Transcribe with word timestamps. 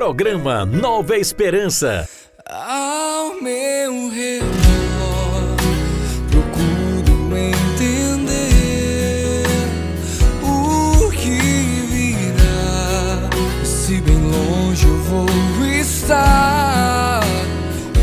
Programa 0.00 0.64
Nova 0.64 1.18
Esperança. 1.18 2.08
Ao 2.48 3.38
meu 3.38 4.08
redor, 4.08 4.46
procuro 6.30 7.36
entender 7.36 7.84
o 10.42 11.10
que 11.10 11.38
virá. 11.92 13.28
Se 13.62 14.00
bem 14.00 14.22
longe 14.22 14.86
eu 14.86 14.96
vou 15.02 15.26
estar 15.78 17.20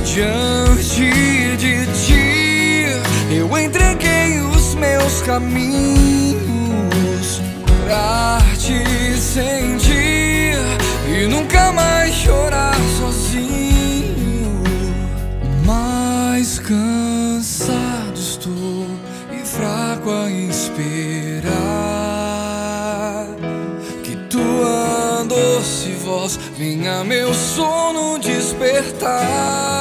diante 0.05 1.09
de 1.57 1.87
ti, 2.05 2.85
eu 3.35 3.57
entreguei 3.57 4.39
os 4.41 4.75
meus 4.75 5.23
caminhos 5.23 6.37
pra 7.83 8.37
te 8.55 9.19
sentir. 9.19 9.86
Cansado 16.67 18.19
estou 18.19 18.85
e 19.31 19.37
fraco 19.45 20.11
a 20.11 20.29
esperar 20.29 21.47
que 24.03 24.17
tua 24.29 25.23
doce 25.23 25.93
voz 25.93 26.37
venha 26.57 27.05
meu 27.05 27.33
sono 27.33 28.19
despertar. 28.19 29.76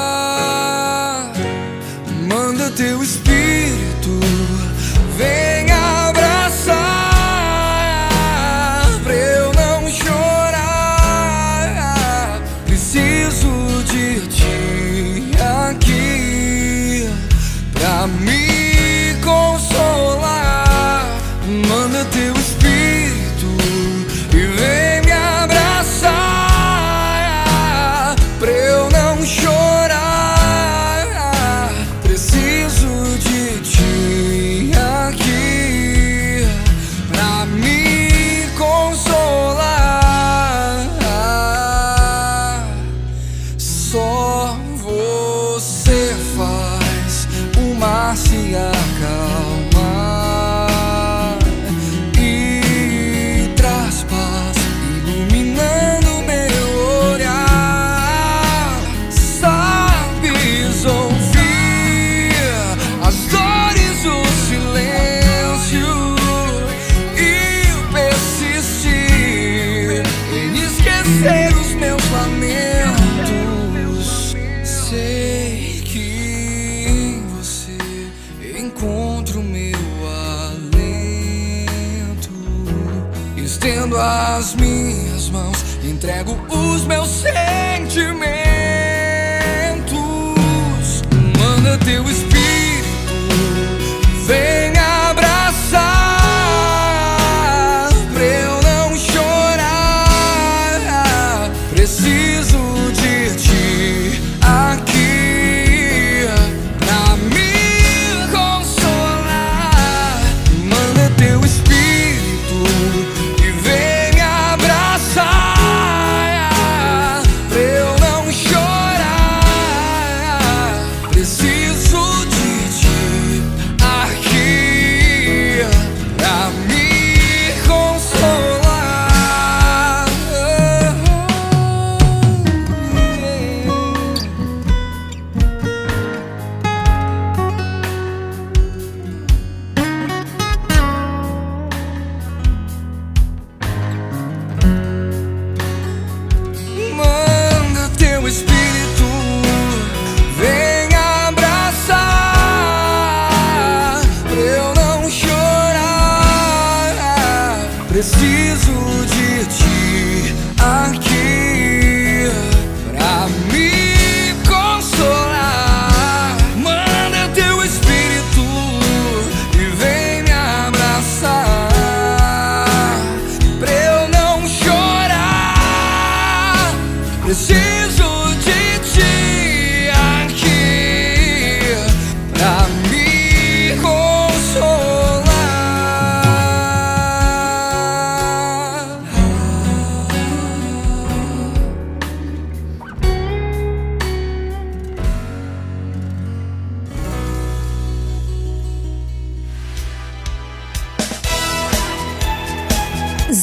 perto 158.67 159.07
de 159.07 159.47
ti 159.47 160.35
aqui. 160.59 161.76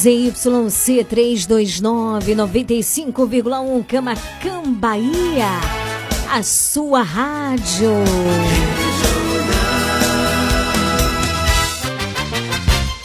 ZYC 0.04 1.02
329 1.08 2.34
95,1 2.34 3.84
Cama 3.86 4.12
Bahia, 4.66 5.48
a 6.30 6.42
sua 6.42 7.00
rádio. 7.02 7.88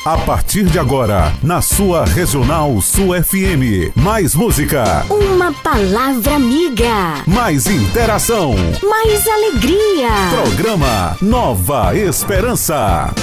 A 0.03 0.17
partir 0.17 0.65
de 0.65 0.77
agora, 0.77 1.33
na 1.41 1.61
sua 1.61 2.03
Regional 2.03 2.81
Sul 2.81 3.13
FM. 3.23 3.95
Mais 3.95 4.35
música. 4.35 5.05
Uma 5.09 5.53
palavra 5.53 6.35
amiga. 6.35 7.23
Mais 7.25 7.65
interação. 7.67 8.55
Mais 8.83 9.25
alegria. 9.25 10.09
Programa 10.43 11.15
Nova 11.21 11.95
Esperança. 11.95 13.13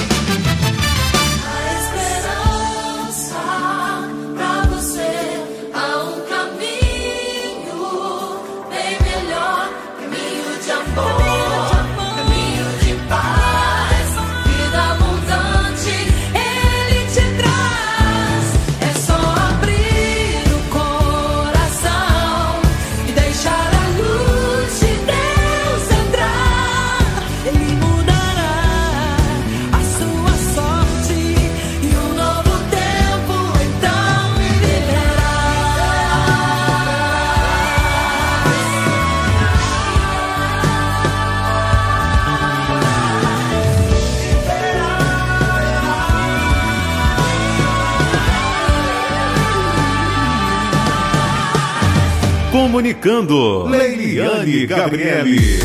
Comunicando, 52.76 53.64
Leiliane 53.64 54.66
Gabriele. 54.66 55.60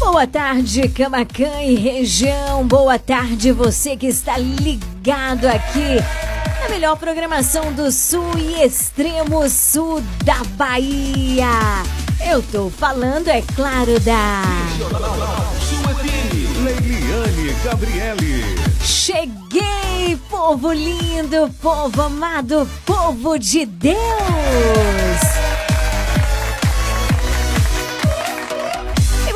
Boa 0.00 0.26
tarde, 0.26 0.88
Camacan 0.88 1.62
e 1.62 1.76
região. 1.76 2.66
Boa 2.66 2.98
tarde, 2.98 3.52
você 3.52 3.96
que 3.96 4.08
está 4.08 4.36
ligado 4.36 5.46
aqui 5.46 5.94
na 6.60 6.68
melhor 6.70 6.96
programação 6.96 7.72
do 7.72 7.92
Sul 7.92 8.28
e 8.36 8.64
extremo 8.64 9.48
sul 9.48 10.02
da 10.24 10.42
Bahia. 10.56 11.84
Eu 12.28 12.42
tô 12.42 12.68
falando, 12.68 13.28
é 13.28 13.40
claro, 13.54 14.00
da. 14.00 14.42
Leiliane 16.64 17.54
Gabriele. 17.62 18.44
Cheguei, 18.82 20.18
povo 20.28 20.72
lindo, 20.72 21.48
povo 21.62 22.02
amado, 22.02 22.68
povo 22.84 23.38
de 23.38 23.64
Deus. 23.66 25.53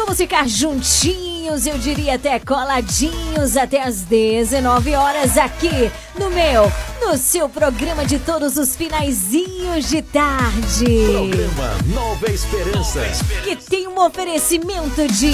Vamos 0.08 0.22
ficar 0.22 0.48
juntinhos, 0.48 1.66
eu 1.66 1.76
diria 1.76 2.14
até 2.14 2.40
coladinhos, 2.40 3.58
até 3.58 3.82
as 3.82 4.00
19 4.00 4.94
horas 4.94 5.36
aqui 5.36 5.92
no 6.18 6.30
meu, 6.30 6.72
no 7.00 7.16
seu 7.16 7.48
programa 7.48 8.04
de 8.04 8.18
todos 8.18 8.56
os 8.56 8.74
finaizinhos 8.74 9.88
de 9.88 10.02
tarde. 10.02 10.84
Programa 11.12 11.76
Nova 11.94 12.30
Esperança. 12.30 13.00
Que 13.44 13.54
tem 13.54 13.86
um 13.86 14.04
oferecimento 14.04 15.06
de. 15.06 15.30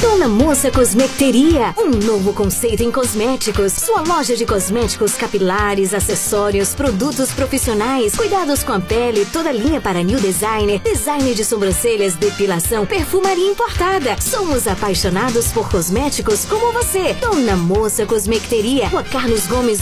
Dona 0.00 0.26
Moça 0.28 0.70
Cosmecteria, 0.70 1.74
um 1.78 1.90
novo 1.90 2.32
conceito 2.32 2.82
em 2.82 2.90
cosméticos. 2.90 3.72
Sua 3.72 4.00
loja 4.00 4.34
de 4.34 4.44
cosméticos 4.44 5.14
capilares, 5.14 5.94
acessórios, 5.94 6.74
produtos 6.74 7.30
profissionais, 7.30 8.16
cuidados 8.16 8.64
com 8.64 8.72
a 8.72 8.80
pele, 8.80 9.24
toda 9.26 9.52
linha 9.52 9.80
para 9.80 10.02
new 10.02 10.18
designer, 10.18 10.80
design 10.80 11.34
de 11.34 11.44
sobrancelhas, 11.44 12.14
depilação, 12.14 12.84
perfumaria 12.84 13.48
importada. 13.48 14.16
Somos 14.20 14.66
apaixonados 14.66 15.52
por 15.52 15.70
cosméticos 15.70 16.44
como 16.46 16.72
você. 16.72 17.14
Dona 17.14 17.56
Moça 17.56 18.04
Cosmecteria, 18.04 18.88
Rua 18.88 19.04
Carlos 19.04 19.46
Gomes, 19.46 19.81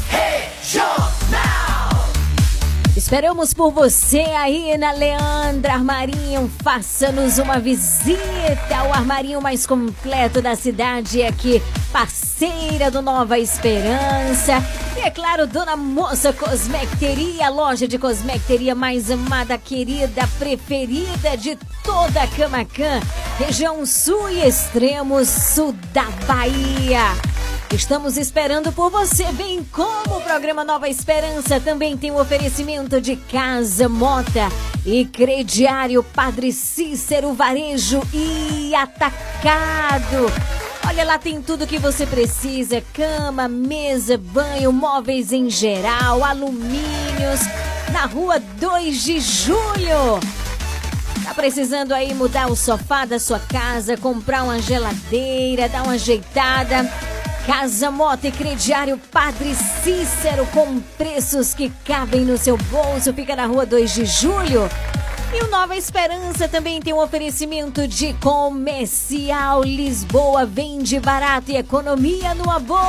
Esperamos 2.95 3.53
por 3.53 3.71
você 3.71 4.19
aí 4.19 4.77
na 4.77 4.91
Leandra 4.91 5.73
Armarinho. 5.73 6.51
Faça-nos 6.63 7.39
uma 7.39 7.59
visita 7.59 8.77
ao 8.77 8.93
armarinho 8.93 9.41
mais 9.41 9.65
completo 9.65 10.41
da 10.41 10.55
cidade 10.55 11.23
aqui, 11.23 11.61
parceira 11.91 12.91
do 12.91 13.01
Nova 13.01 13.39
Esperança. 13.39 14.63
E 14.95 14.99
é 14.99 15.09
claro, 15.09 15.47
Dona 15.47 15.75
Moça 15.75 16.31
Cosmecteria, 16.31 17.49
loja 17.49 17.87
de 17.87 17.97
cosmecteria 17.97 18.75
mais 18.75 19.09
amada, 19.09 19.57
querida, 19.57 20.27
preferida 20.37 21.35
de 21.35 21.57
toda 21.83 22.27
Camacan, 22.27 22.99
região 23.39 23.85
sul 23.85 24.29
e 24.29 24.47
extremo 24.47 25.25
sul 25.25 25.73
da 25.91 26.05
Bahia. 26.27 27.30
Estamos 27.73 28.17
esperando 28.17 28.69
por 28.73 28.91
você, 28.91 29.23
bem 29.31 29.63
como 29.71 30.17
o 30.17 30.21
programa 30.21 30.61
Nova 30.61 30.89
Esperança 30.89 31.57
também 31.57 31.95
tem 31.95 32.11
o 32.11 32.15
um 32.15 32.19
oferecimento 32.19 32.99
de 32.99 33.15
Casa 33.15 33.87
Mota 33.87 34.49
e 34.85 35.05
Crediário 35.05 36.03
Padre 36.03 36.51
Cícero 36.51 37.33
Varejo 37.33 38.01
e 38.13 38.75
Atacado. 38.75 40.29
Olha 40.85 41.05
lá, 41.05 41.17
tem 41.17 41.41
tudo 41.41 41.65
que 41.65 41.79
você 41.79 42.05
precisa: 42.05 42.83
cama, 42.93 43.47
mesa, 43.47 44.17
banho, 44.17 44.73
móveis 44.73 45.31
em 45.31 45.49
geral, 45.49 46.25
alumínios. 46.25 47.39
Na 47.93 48.05
rua 48.05 48.37
2 48.59 49.01
de 49.01 49.19
julho. 49.21 50.19
Tá 51.23 51.33
precisando 51.33 51.93
aí 51.93 52.13
mudar 52.13 52.51
o 52.51 52.55
sofá 52.55 53.05
da 53.05 53.17
sua 53.17 53.39
casa, 53.39 53.95
comprar 53.95 54.43
uma 54.43 54.59
geladeira, 54.59 55.69
dar 55.69 55.83
uma 55.83 55.93
ajeitada? 55.93 56.91
Casa 57.45 57.89
Moto 57.89 58.25
e 58.25 58.31
Crediário 58.31 58.99
Padre 59.11 59.55
Cícero 59.55 60.45
com 60.53 60.79
preços 60.97 61.55
que 61.55 61.71
cabem 61.83 62.23
no 62.23 62.37
seu 62.37 62.55
bolso. 62.55 63.11
Fica 63.13 63.35
na 63.35 63.47
rua 63.47 63.65
2 63.65 63.93
de 63.93 64.05
julho. 64.05 64.69
E 65.33 65.43
o 65.43 65.47
Nova 65.47 65.77
Esperança 65.77 66.49
também 66.49 66.81
tem 66.81 66.93
um 66.93 67.01
oferecimento 67.01 67.87
de 67.87 68.13
comercial 68.15 69.63
Lisboa. 69.63 70.45
Vende 70.45 70.99
barato 70.99 71.51
e 71.51 71.55
economia 71.55 72.35
numa 72.35 72.59
boa. 72.59 72.81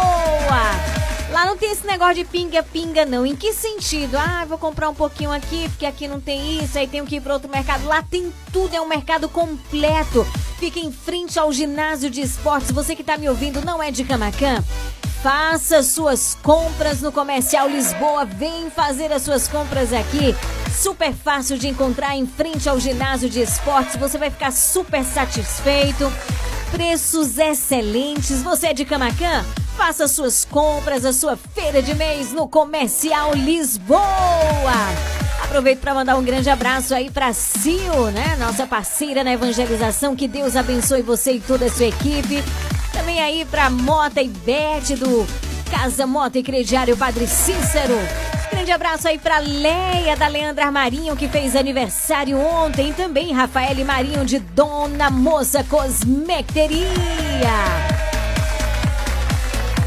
Lá 1.31 1.47
não 1.47 1.57
tem 1.57 1.71
esse 1.71 1.87
negócio 1.87 2.17
de 2.17 2.25
pinga-pinga, 2.25 3.07
não. 3.07 3.25
Em 3.25 3.37
que 3.37 3.53
sentido? 3.53 4.17
Ah, 4.17 4.45
vou 4.45 4.59
comprar 4.59 4.89
um 4.89 4.95
pouquinho 4.95 5.31
aqui, 5.31 5.69
porque 5.69 5.87
aqui 5.87 6.09
não 6.09 6.21
tem 6.21 6.63
isso, 6.63 6.77
aí 6.77 6.89
tenho 6.89 7.07
que 7.07 7.17
ir 7.17 7.21
para 7.21 7.33
outro 7.33 7.49
mercado. 7.49 7.87
Lá 7.87 8.03
tem 8.03 8.33
tudo, 8.53 8.75
é 8.75 8.81
um 8.81 8.89
mercado 8.89 9.29
completo. 9.29 10.27
Fica 10.59 10.81
em 10.81 10.91
frente 10.91 11.39
ao 11.39 11.53
ginásio 11.53 12.11
de 12.11 12.21
esportes. 12.21 12.73
Você 12.73 12.97
que 12.97 13.03
está 13.03 13.17
me 13.17 13.29
ouvindo 13.29 13.65
não 13.65 13.81
é 13.81 13.93
de 13.93 14.03
Camacan? 14.03 14.65
Faça 15.23 15.85
suas 15.85 16.37
compras 16.43 17.01
no 17.01 17.13
Comercial 17.13 17.69
Lisboa. 17.69 18.25
Vem 18.25 18.69
fazer 18.71 19.13
as 19.13 19.23
suas 19.23 19.47
compras 19.47 19.93
aqui. 19.93 20.35
Super 20.75 21.13
fácil 21.13 21.57
de 21.57 21.69
encontrar 21.69 22.17
em 22.17 22.27
frente 22.27 22.69
ao 22.69 22.81
ginásio 22.81 23.31
de 23.31 23.41
esportes. 23.41 23.95
Você 23.95 24.19
vai 24.19 24.31
ficar 24.31 24.51
super 24.51 25.05
satisfeito. 25.05 26.13
Preços 26.73 27.39
excelentes. 27.39 28.43
Você 28.43 28.67
é 28.69 28.73
de 28.73 28.85
Camacan? 28.85 29.45
Faça 29.77 30.09
suas 30.09 30.45
compras, 30.45 31.05
a 31.05 31.13
sua 31.13 31.37
feira 31.37 31.81
de 31.81 31.95
mês 31.95 32.33
no 32.33 32.49
Comercial 32.49 33.33
Lisboa. 33.33 34.03
Aproveito 35.45 35.79
para 35.79 35.95
mandar 35.95 36.17
um 36.17 36.25
grande 36.25 36.51
abraço 36.51 36.93
aí 36.97 37.09
para 37.09 37.33
Sil, 37.33 38.11
né? 38.13 38.35
Nossa 38.41 38.67
parceira 38.67 39.23
na 39.23 39.35
evangelização. 39.35 40.17
Que 40.17 40.27
Deus 40.27 40.57
abençoe 40.57 41.01
você 41.01 41.35
e 41.35 41.41
toda 41.41 41.67
a 41.67 41.71
sua 41.71 41.87
equipe. 41.87 42.43
Também 42.93 43.21
aí 43.21 43.45
para 43.45 43.71
Mota 43.71 44.23
e 44.23 44.29
Bete 44.29 44.95
do 44.97 45.27
Casa 45.71 46.07
Mota 46.07 46.39
e 46.39 46.43
Crediário 46.43 46.97
Padre 46.97 47.27
Cícero. 47.27 47.99
Grande 48.51 48.71
abraço 48.71 49.09
aí 49.09 49.19
para 49.19 49.39
Leia 49.39 50.15
da 50.17 50.29
Leandra 50.29 50.71
Marinho 50.71 51.17
que 51.17 51.27
fez 51.27 51.57
aniversário 51.57 52.39
ontem. 52.39 52.91
E 52.91 52.93
também 52.93 53.33
Rafael 53.33 53.85
Marinho 53.85 54.25
de 54.25 54.39
Dona 54.39 55.11
Moça 55.11 55.65
Cosmecteria. 55.65 56.87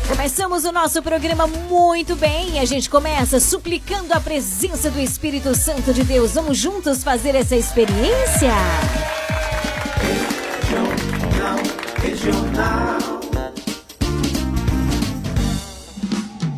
Começamos 0.07 0.65
o 0.65 0.71
nosso 0.71 1.01
programa 1.01 1.45
muito 1.45 2.15
bem. 2.15 2.59
A 2.59 2.65
gente 2.65 2.89
começa 2.89 3.39
suplicando 3.39 4.13
a 4.13 4.19
presença 4.19 4.89
do 4.89 5.00
Espírito 5.00 5.55
Santo 5.55 5.93
de 5.93 6.03
Deus. 6.03 6.33
Vamos 6.33 6.57
juntos 6.57 7.03
fazer 7.03 7.35
essa 7.35 7.55
experiência? 7.55 8.51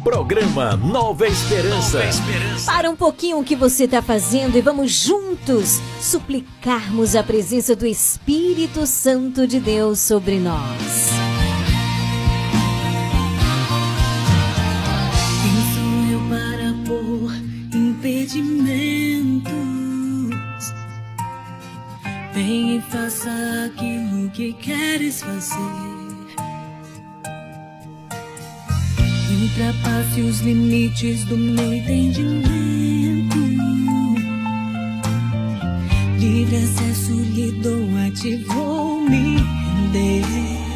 Programa 0.03 0.75
Nova 0.75 1.27
Esperança. 1.27 1.99
Para 2.65 2.89
um 2.89 2.95
pouquinho 2.95 3.39
o 3.39 3.43
que 3.43 3.55
você 3.55 3.85
está 3.85 4.01
fazendo 4.01 4.57
e 4.57 4.61
vamos 4.61 4.91
juntos 4.91 5.79
suplicarmos 6.01 7.15
a 7.15 7.23
presença 7.23 7.75
do 7.75 7.85
Espírito 7.85 8.85
Santo 8.85 9.47
de 9.47 9.59
Deus 9.59 9.99
sobre 9.99 10.39
nós. 10.39 11.11
Quem 15.41 15.57
sou 15.73 16.11
eu 16.11 16.19
para 16.29 16.73
pôr 16.85 17.31
impedimentos? 17.73 19.53
Vem 22.33 22.77
e 22.77 22.81
faça 22.81 23.29
aquilo 23.65 24.06
que 24.29 24.53
queres 24.53 25.21
fazer. 25.21 25.57
Ultrapasse 29.41 30.21
os 30.21 30.39
limites 30.41 31.23
do 31.25 31.37
meu 31.37 31.73
entendimento. 31.73 33.37
Livre 36.19 36.55
acesso 36.55 37.13
lhe 37.13 37.51
dou, 37.61 37.87
a 38.05 38.11
ti 38.11 38.35
vou 38.45 39.01
me 39.01 39.37
render. 39.37 40.66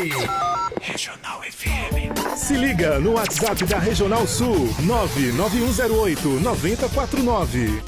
A 0.00 0.04
gente. 0.04 0.28
Se 2.36 2.54
liga 2.54 2.98
no 2.98 3.12
WhatsApp 3.12 3.64
da 3.64 3.78
Regional 3.78 4.26
Sul 4.26 4.68
99108 4.80 6.28
9049. 6.40 7.82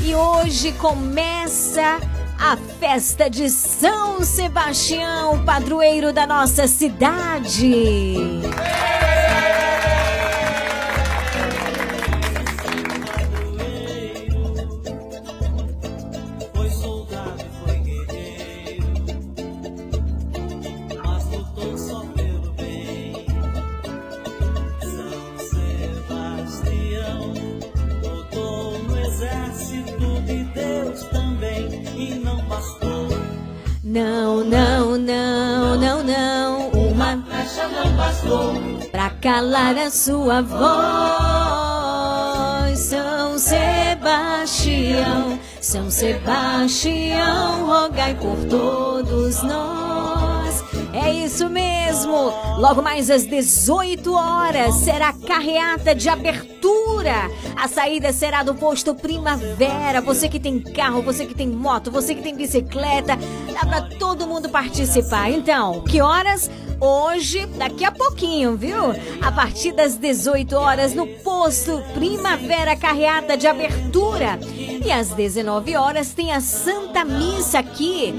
e 0.04 0.14
hoje 0.14 0.74
começa 0.74 2.00
a 2.40 2.56
festa 2.56 3.30
de 3.30 3.50
São 3.50 4.24
Sebastião, 4.24 5.44
padroeiro 5.44 6.14
da 6.14 6.26
nossa 6.26 6.68
cidade. 6.68 7.74
Não, 33.92 34.44
não, 34.44 35.00
não, 35.00 35.76
não, 35.76 36.04
não. 36.04 36.70
Uma 36.70 37.18
Flecha 37.24 37.68
não 37.70 37.92
bastou. 37.94 38.54
pra 38.92 39.10
calar 39.10 39.76
a 39.80 39.90
sua 39.90 40.44
voz. 40.44 40.60
São 42.78 43.40
Sebastião, 43.40 45.40
São 45.60 45.90
Sebastião, 45.90 47.66
rogai 47.66 48.14
por 48.14 48.38
todos 48.48 49.42
nós. 49.42 49.89
É 50.94 51.12
isso 51.14 51.50
mesmo. 51.50 52.34
Logo 52.58 52.82
mais 52.82 53.10
às 53.10 53.26
18 53.26 54.14
horas 54.14 54.76
será 54.76 55.10
a 55.10 55.14
carreata 55.14 55.94
de 55.94 56.10
abertura. 56.10 57.30
A 57.56 57.68
saída 57.68 58.12
será 58.12 58.44
do 58.44 58.56
posto 58.56 58.96
Primavera. 58.96 60.02
Você 60.02 60.28
que 60.28 60.40
tem 60.40 60.60
carro, 60.60 61.02
você 61.02 61.26
que 61.26 61.36
tem 61.36 61.48
moto, 61.48 61.92
você 61.92 62.16
que 62.16 62.24
tem 62.24 62.36
bicicleta, 62.36 63.18
dá 63.54 63.66
pra 63.66 63.82
todo 63.98 64.28
mundo 64.28 64.50
participar. 64.50 65.30
Então, 65.30 65.82
que 65.82 66.02
horas? 66.02 66.50
Hoje, 66.82 67.46
daqui 67.58 67.84
a 67.84 67.92
pouquinho, 67.92 68.56
viu? 68.56 68.96
A 69.22 69.32
partir 69.34 69.74
das 69.74 69.98
18 69.98 70.56
horas 70.56 70.94
no 70.94 71.06
posto 71.08 71.84
Primavera 71.94 72.74
Carreata 72.74 73.36
de 73.36 73.48
Abertura. 73.48 74.40
E 74.86 74.90
às 74.90 75.10
19 75.10 75.76
horas 75.76 76.14
tem 76.14 76.32
a 76.32 76.40
Santa 76.40 77.04
Missa 77.04 77.60
aqui 77.60 78.14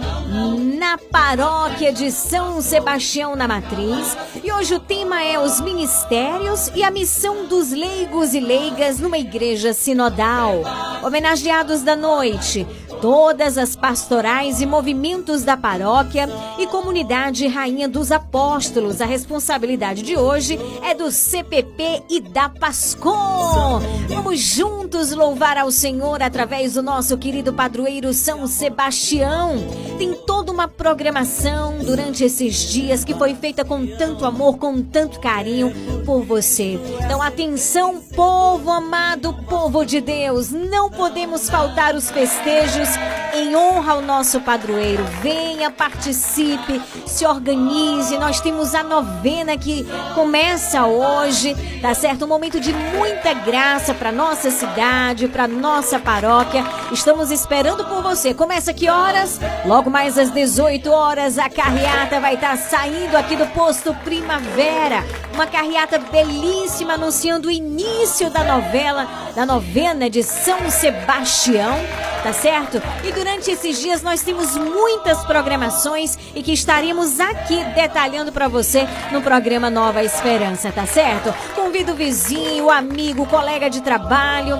na 0.78 0.98
paróquia 0.98 1.90
de 1.90 2.12
São 2.12 2.60
Sebastião 2.60 3.34
na 3.34 3.48
Matriz. 3.48 4.16
E 4.44 4.52
hoje 4.52 4.74
o 4.74 4.80
tema 4.80 5.22
é 5.22 5.38
os 5.38 5.58
ministérios 5.62 6.70
e 6.74 6.82
a 6.82 6.90
missão 6.90 7.46
dos 7.46 7.70
leigos 7.70 8.34
e 8.34 8.40
leigas 8.40 9.00
numa 9.00 9.16
igreja 9.16 9.72
sinodal. 9.72 10.62
Homenageados 11.02 11.80
da 11.80 11.96
noite, 11.96 12.66
todas 13.00 13.56
as 13.56 13.74
pastorais 13.74 14.60
e 14.60 14.66
movimentos 14.66 15.42
da 15.42 15.56
paróquia 15.56 16.28
e 16.58 16.66
comunidade 16.66 17.46
Rainha 17.46 17.88
dos 17.88 18.12
Apóstolos. 18.12 19.00
A 19.00 19.06
responsabilidade 19.06 20.02
de 20.02 20.16
hoje 20.16 20.58
é 20.84 20.94
do 20.94 21.10
CPP 21.10 22.02
e 22.10 22.20
da 22.20 22.48
Pascom. 22.48 23.80
Vamos 24.08 24.40
juntos 24.40 25.12
louvar 25.12 25.56
ao 25.56 25.70
Senhor 25.70 26.22
através 26.22 26.74
do 26.74 26.82
nosso 26.82 27.16
querido 27.16 27.52
padroeiro 27.52 28.12
São 28.12 28.46
Sebastião. 28.46 29.54
Tem 29.96 30.14
toda 30.26 30.52
uma 30.52 30.68
programação 30.68 31.78
durante 31.78 32.22
esses 32.24 32.70
dias 32.70 33.04
que 33.04 33.14
foi 33.14 33.34
feita 33.34 33.64
com 33.64 33.86
tanto 33.86 34.24
amor, 34.26 34.58
com 34.58 34.82
tanto 34.82 35.20
carinho 35.20 35.72
por 36.04 36.22
você. 36.22 36.78
Então, 37.02 37.22
atenção, 37.22 38.00
povo 38.14 38.70
amado, 38.70 39.32
povo 39.48 39.84
de 39.84 40.00
Deus, 40.00 40.50
não 40.50 40.90
podemos 40.90 41.48
faltar 41.48 41.94
os 41.94 42.10
festejos 42.10 42.89
em 43.34 43.56
honra 43.56 43.94
ao 43.94 44.02
nosso 44.02 44.40
padroeiro. 44.40 45.04
Venha, 45.22 45.70
participe, 45.70 46.80
se 47.06 47.24
organize. 47.26 48.16
Nós 48.18 48.40
temos 48.40 48.74
a 48.74 48.82
novena 48.82 49.56
que 49.56 49.86
começa 50.14 50.84
hoje, 50.84 51.56
tá 51.80 51.94
certo? 51.94 52.24
Um 52.24 52.28
momento 52.28 52.60
de 52.60 52.72
muita 52.72 53.32
graça 53.32 53.94
para 53.94 54.12
nossa 54.12 54.50
cidade, 54.50 55.28
para 55.28 55.48
nossa 55.48 55.98
paróquia. 55.98 56.64
Estamos 56.92 57.30
esperando 57.30 57.84
por 57.84 58.02
você. 58.02 58.34
Começa 58.34 58.74
que 58.74 58.88
horas? 58.88 59.40
Logo 59.64 59.90
mais 59.90 60.18
às 60.18 60.30
18 60.30 60.90
horas, 60.90 61.38
a 61.38 61.48
carreata 61.48 62.20
vai 62.20 62.34
estar 62.34 62.56
saindo 62.56 63.16
aqui 63.16 63.36
do 63.36 63.46
posto 63.48 63.94
Primavera. 64.04 65.04
Uma 65.34 65.46
carreata 65.46 65.98
belíssima 65.98 66.94
anunciando 66.94 67.48
o 67.48 67.50
início 67.50 68.30
da 68.30 68.44
novela, 68.44 69.08
da 69.34 69.46
novena 69.46 70.10
de 70.10 70.22
São 70.22 70.70
Sebastião, 70.70 71.74
tá 72.22 72.32
certo? 72.32 72.79
E 73.04 73.12
durante 73.12 73.50
esses 73.50 73.80
dias 73.80 74.02
nós 74.02 74.22
temos 74.22 74.56
muitas 74.56 75.24
programações 75.24 76.18
e 76.34 76.42
que 76.42 76.52
estaremos 76.52 77.20
aqui 77.20 77.62
detalhando 77.74 78.32
para 78.32 78.48
você 78.48 78.86
no 79.12 79.22
programa 79.22 79.70
Nova 79.70 80.02
Esperança, 80.02 80.70
tá 80.72 80.86
certo? 80.86 81.34
Convido 81.54 81.92
o 81.92 81.96
vizinho, 81.96 82.70
amigo, 82.70 83.26
colega 83.26 83.68
de 83.68 83.80
trabalho. 83.80 84.58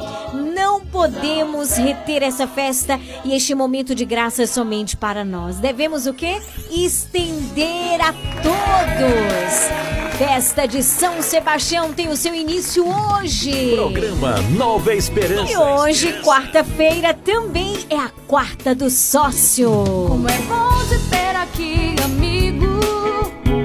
Não 0.61 0.79
podemos 0.79 1.79
reter 1.79 2.23
essa 2.23 2.47
festa 2.47 3.01
e 3.25 3.35
este 3.35 3.55
momento 3.55 3.95
de 3.95 4.05
graça 4.05 4.47
somente 4.47 4.95
para 4.95 5.25
nós. 5.25 5.57
Devemos 5.57 6.07
o 6.07 6.13
quê? 6.13 6.39
Estender 6.71 7.99
a 7.99 8.13
todos. 8.43 10.19
Festa 10.19 10.69
de 10.69 10.83
São 10.83 11.23
Sebastião 11.23 11.95
tem 11.95 12.11
o 12.11 12.17
seu 12.17 12.35
início 12.35 12.85
hoje. 12.87 13.75
Programa 13.75 14.39
Nova 14.55 14.93
Esperança. 14.93 15.51
E 15.51 15.57
hoje, 15.57 16.21
quarta-feira, 16.23 17.15
também 17.15 17.79
é 17.89 17.97
a 17.97 18.11
quarta 18.27 18.75
do 18.75 18.91
sócio. 18.91 19.71
Como 20.09 20.29
é 20.29 20.39
bom 20.41 20.69
te 20.91 20.99
ter 21.09 21.37
aqui, 21.37 21.97
amigo. 22.05 22.81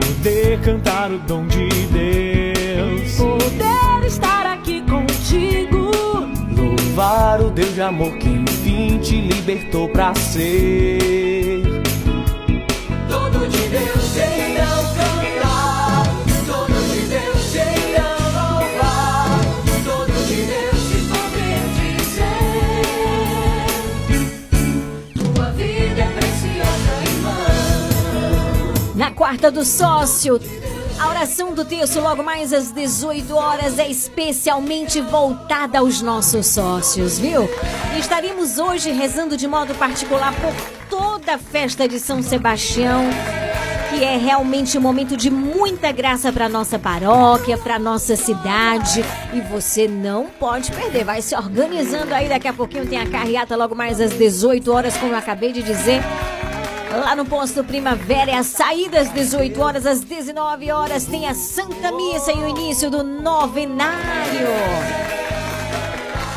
Poder 0.06 0.62
cantar 0.62 1.12
o 1.12 1.20
dom 1.20 1.46
de 1.46 1.85
Louvar 7.36 7.42
o 7.42 7.50
Deus 7.52 7.74
de 7.74 7.82
amor 7.82 8.18
que 8.18 8.30
enfim 8.30 8.98
te 9.00 9.20
libertou 9.20 9.90
pra 9.90 10.16
ser. 10.16 11.62
Todo 13.10 13.48
de 13.50 13.68
Deus 13.68 14.16
irão 14.16 14.84
cantar, 14.96 16.06
todo 16.46 16.74
de 16.92 17.02
Deus 17.08 17.56
irão 17.56 18.16
louvar, 18.36 19.40
todo 19.84 20.14
de 20.28 20.44
Deus 20.46 20.80
te 20.88 20.98
poder 21.12 21.60
dizer. 21.76 22.86
Tua 25.14 25.48
vida 25.52 26.02
é 26.02 26.10
preciosa, 26.18 26.94
irmão. 27.12 28.72
Na 28.96 29.12
quarta 29.12 29.52
do 29.52 29.66
sócio, 29.66 30.40
a 31.06 31.10
oração 31.10 31.54
do 31.54 31.64
texto 31.64 32.00
logo 32.00 32.24
mais 32.24 32.52
às 32.52 32.72
18 32.72 33.36
horas 33.36 33.78
é 33.78 33.88
especialmente 33.88 35.00
voltada 35.02 35.78
aos 35.78 36.02
nossos 36.02 36.48
sócios, 36.48 37.20
viu? 37.20 37.48
Estaremos 37.96 38.58
hoje 38.58 38.92
rezando 38.92 39.38
de 39.38 39.48
modo 39.48 39.76
particular 39.76 40.34
por 40.34 40.52
toda 40.90 41.36
a 41.36 41.38
festa 41.38 41.88
de 41.88 42.00
São 42.00 42.24
Sebastião, 42.24 43.04
que 43.92 44.04
é 44.04 44.18
realmente 44.18 44.80
um 44.80 44.82
momento 44.82 45.16
de 45.16 45.30
muita 45.30 45.92
graça 45.92 46.34
para 46.34 46.50
nossa 46.50 46.80
paróquia, 46.80 47.56
para 47.56 47.78
nossa 47.78 48.16
cidade, 48.16 49.06
e 49.32 49.42
você 49.42 49.88
não 49.88 50.26
pode 50.26 50.72
perder. 50.72 51.04
Vai 51.04 51.22
se 51.22 51.36
organizando 51.36 52.16
aí, 52.16 52.28
daqui 52.28 52.48
a 52.48 52.54
pouquinho 52.54 52.88
tem 52.88 53.00
a 53.00 53.08
carreata 53.08 53.56
logo 53.56 53.76
mais 53.76 54.02
às 54.02 54.12
18 54.12 54.72
horas, 54.72 54.98
como 54.98 55.14
eu 55.14 55.18
acabei 55.18 55.52
de 55.52 55.62
dizer. 55.62 56.02
Lá 56.96 57.14
no 57.14 57.26
posto 57.26 57.62
Primavera 57.62 58.32
é 58.32 58.38
a 58.38 58.44
saída 58.44 59.02
às 59.02 59.12
18 59.12 59.62
horas, 59.62 59.86
às 59.86 60.00
19 60.00 60.72
horas 60.72 61.04
tem 61.06 61.28
a 61.28 61.34
Santa 61.34 61.92
Missa 61.92 62.32
e 62.32 62.38
o 62.38 62.48
início 62.48 62.90
do 62.90 63.04
novenário. 63.04 64.48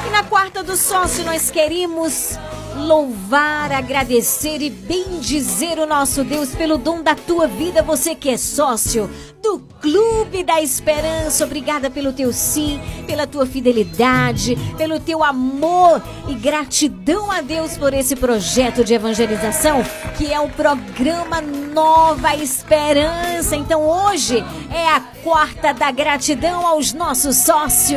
E 0.05 0.11
na 0.11 0.25
quarta 0.25 0.65
do 0.65 0.77
sócio 0.77 1.25
nós 1.25 1.49
queremos 1.49 2.37
louvar, 2.79 3.73
agradecer 3.73 4.63
e 4.63 4.71
bendizer 4.71 5.79
o 5.79 5.87
nosso 5.87 6.25
Deus 6.25 6.55
pelo 6.55 6.79
dom 6.79 7.03
da 7.03 7.15
tua 7.15 7.47
vida, 7.47 7.83
você 7.83 8.15
que 8.15 8.31
é 8.31 8.37
sócio 8.37 9.11
do 9.43 9.61
Clube 9.81 10.43
da 10.43 10.61
Esperança. 10.61 11.45
Obrigada 11.45 11.91
pelo 11.91 12.13
teu 12.13 12.33
sim, 12.33 12.81
pela 13.07 13.27
tua 13.27 13.47
fidelidade, 13.47 14.57
pelo 14.77 14.99
teu 15.01 15.23
amor 15.23 16.03
e 16.29 16.35
gratidão 16.35 17.31
a 17.31 17.41
Deus 17.41 17.77
por 17.77 17.93
esse 17.95 18.17
projeto 18.17 18.85
de 18.85 18.95
evangelização 18.95 19.83
que 20.17 20.33
é 20.33 20.41
o 20.41 20.49
programa 20.49 21.41
Nova 21.41 22.35
Esperança. 22.35 23.57
Então 23.57 23.83
hoje 23.83 24.45
é 24.73 24.89
a 24.89 25.01
quarta 25.23 25.73
da 25.73 25.91
gratidão 25.91 26.67
aos 26.67 26.93
nossos 26.93 27.37
sócios. 27.37 27.95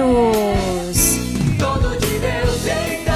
Todo 1.58 1.98
de 2.00 2.20
Deus 2.20 2.66
então 2.66 3.11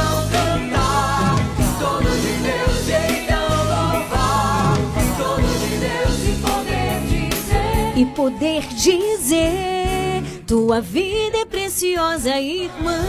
e 7.95 8.05
poder 8.05 8.62
dizer: 8.67 10.23
Tua 10.45 10.81
vida 10.81 11.38
é 11.38 11.45
preciosa, 11.45 12.39
irmã. 12.39 13.01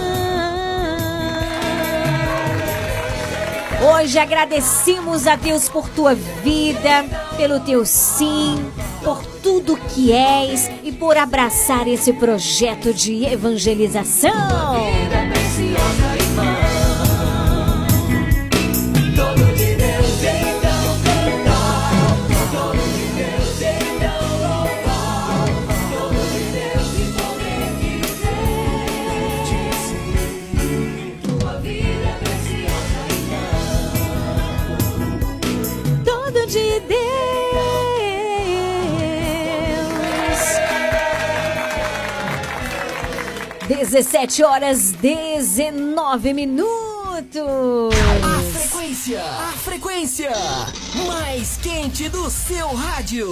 Hoje 3.95 4.19
agradecemos 4.19 5.27
a 5.27 5.37
Deus 5.37 5.69
por 5.69 5.89
tua 5.91 6.15
vida, 6.15 7.05
pelo 7.37 7.61
teu 7.61 7.85
sim, 7.85 8.65
por 9.05 9.23
tudo 9.43 9.77
que 9.77 10.13
és 10.13 10.71
e 10.83 10.91
por 10.91 11.17
abraçar 11.17 11.87
esse 11.87 12.13
projeto 12.13 12.95
de 12.95 13.25
evangelização. 13.25 14.33
17 43.97 44.45
horas 44.45 44.93
19 44.93 46.35
minutos. 46.35 47.41
A 48.23 48.59
frequência, 48.59 49.23
a 49.23 49.53
frequência 49.53 50.31
mais 51.07 51.57
quente 51.57 52.07
do 52.11 52.29
seu 52.29 52.75
rádio. 52.75 53.27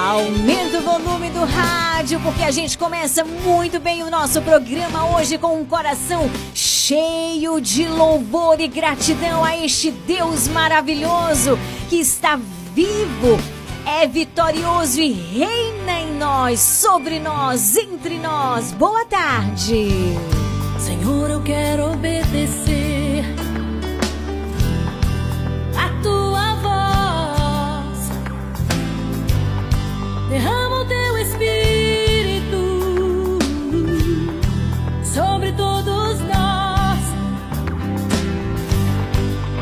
Aumenta 0.00 0.78
o 0.78 0.82
volume 0.82 1.28
do 1.30 1.44
rádio 1.44 2.20
porque 2.20 2.44
a 2.44 2.52
gente 2.52 2.78
começa 2.78 3.24
muito 3.24 3.80
bem 3.80 4.04
o 4.04 4.10
nosso 4.10 4.40
programa 4.42 5.16
hoje 5.16 5.36
com 5.36 5.60
um 5.60 5.64
coração 5.64 6.30
cheio 6.54 7.60
de 7.60 7.88
louvor 7.88 8.60
e 8.60 8.68
gratidão 8.68 9.42
a 9.42 9.56
este 9.56 9.90
Deus 9.90 10.46
maravilhoso 10.46 11.58
que 11.90 11.96
está 11.96 12.38
vivo 12.72 13.57
é 13.88 14.06
vitorioso 14.06 15.00
e 15.00 15.10
reina 15.12 16.00
em 16.00 16.12
nós, 16.18 16.60
sobre 16.60 17.18
nós, 17.18 17.74
entre 17.74 18.18
nós. 18.18 18.70
Boa 18.72 19.06
tarde. 19.06 19.88
Senhor, 20.78 21.30
eu 21.30 21.42
quero 21.42 21.92
obedecer 21.92 23.24
a 25.74 25.88
tua 26.02 26.54
voz. 26.56 28.10
Derrama 30.28 30.82
o 30.82 30.84
teu 30.84 31.18
espírito 31.18 32.58
sobre 35.02 35.50
todos 35.52 36.20
nós. 36.20 37.00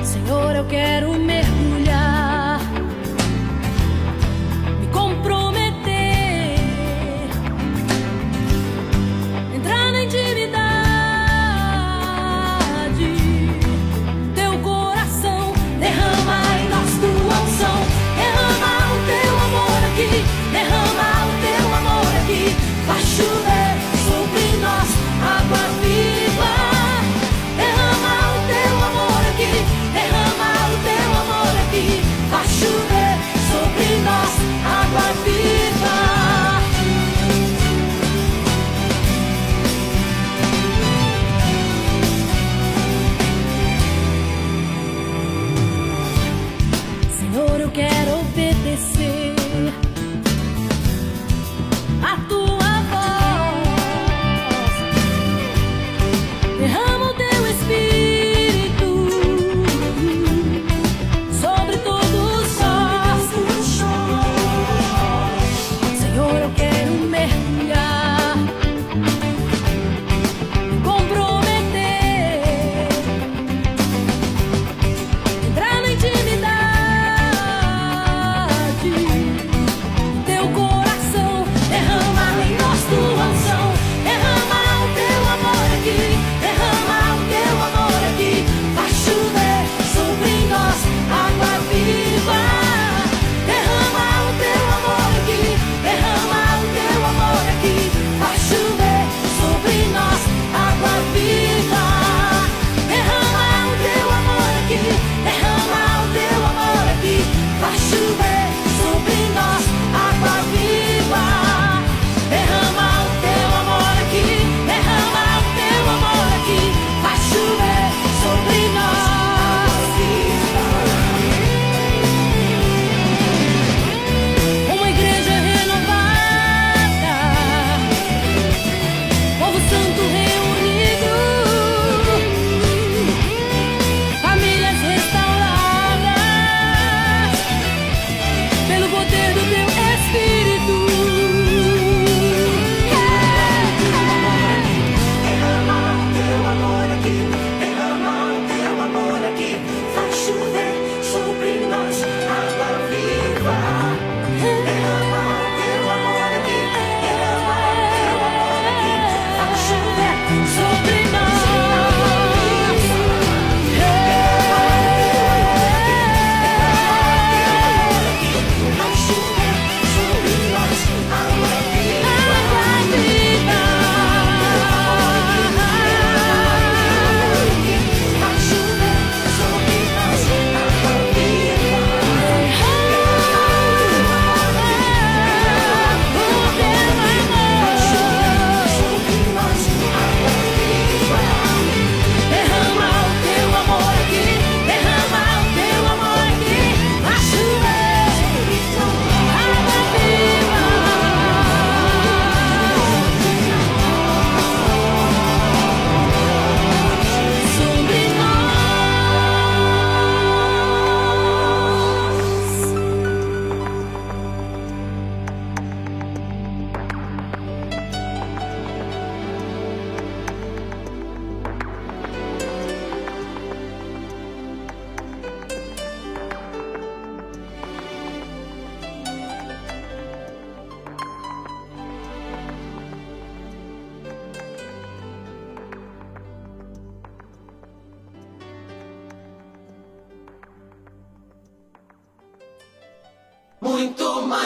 Senhor, 0.05 0.57
eu 0.57 0.65
quero 0.67 1.13
mergulhar. 1.15 1.56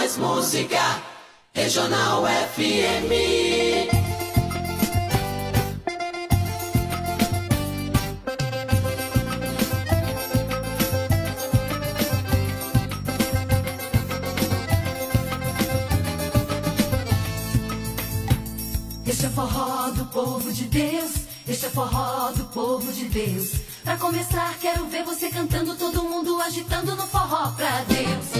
mais 0.01 0.17
música. 0.17 0.81
Regional 1.53 2.25
FM. 2.25 3.13
Este 19.07 19.27
é 19.27 19.29
forró 19.29 19.91
do 19.91 20.07
povo 20.07 20.51
de 20.51 20.65
Deus, 20.65 21.11
este 21.47 21.67
é 21.67 21.69
forró 21.69 22.33
do 22.33 22.45
povo 22.45 22.91
de 22.91 23.05
Deus. 23.05 23.53
Pra 23.85 23.99
começar, 23.99 24.57
quero 24.61 24.87
ver 24.87 25.05
você 25.05 25.29
cantando, 25.29 25.77
todo 25.77 26.05
mundo 26.05 26.41
agitando 26.41 26.97
no 26.97 27.07
forró 27.07 27.51
pra 27.51 27.83
Deus. 27.83 28.40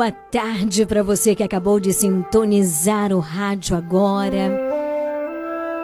Boa 0.00 0.12
tarde 0.12 0.86
para 0.86 1.02
você 1.02 1.34
que 1.34 1.42
acabou 1.42 1.78
de 1.78 1.92
sintonizar 1.92 3.12
o 3.12 3.18
rádio 3.18 3.76
agora. 3.76 4.50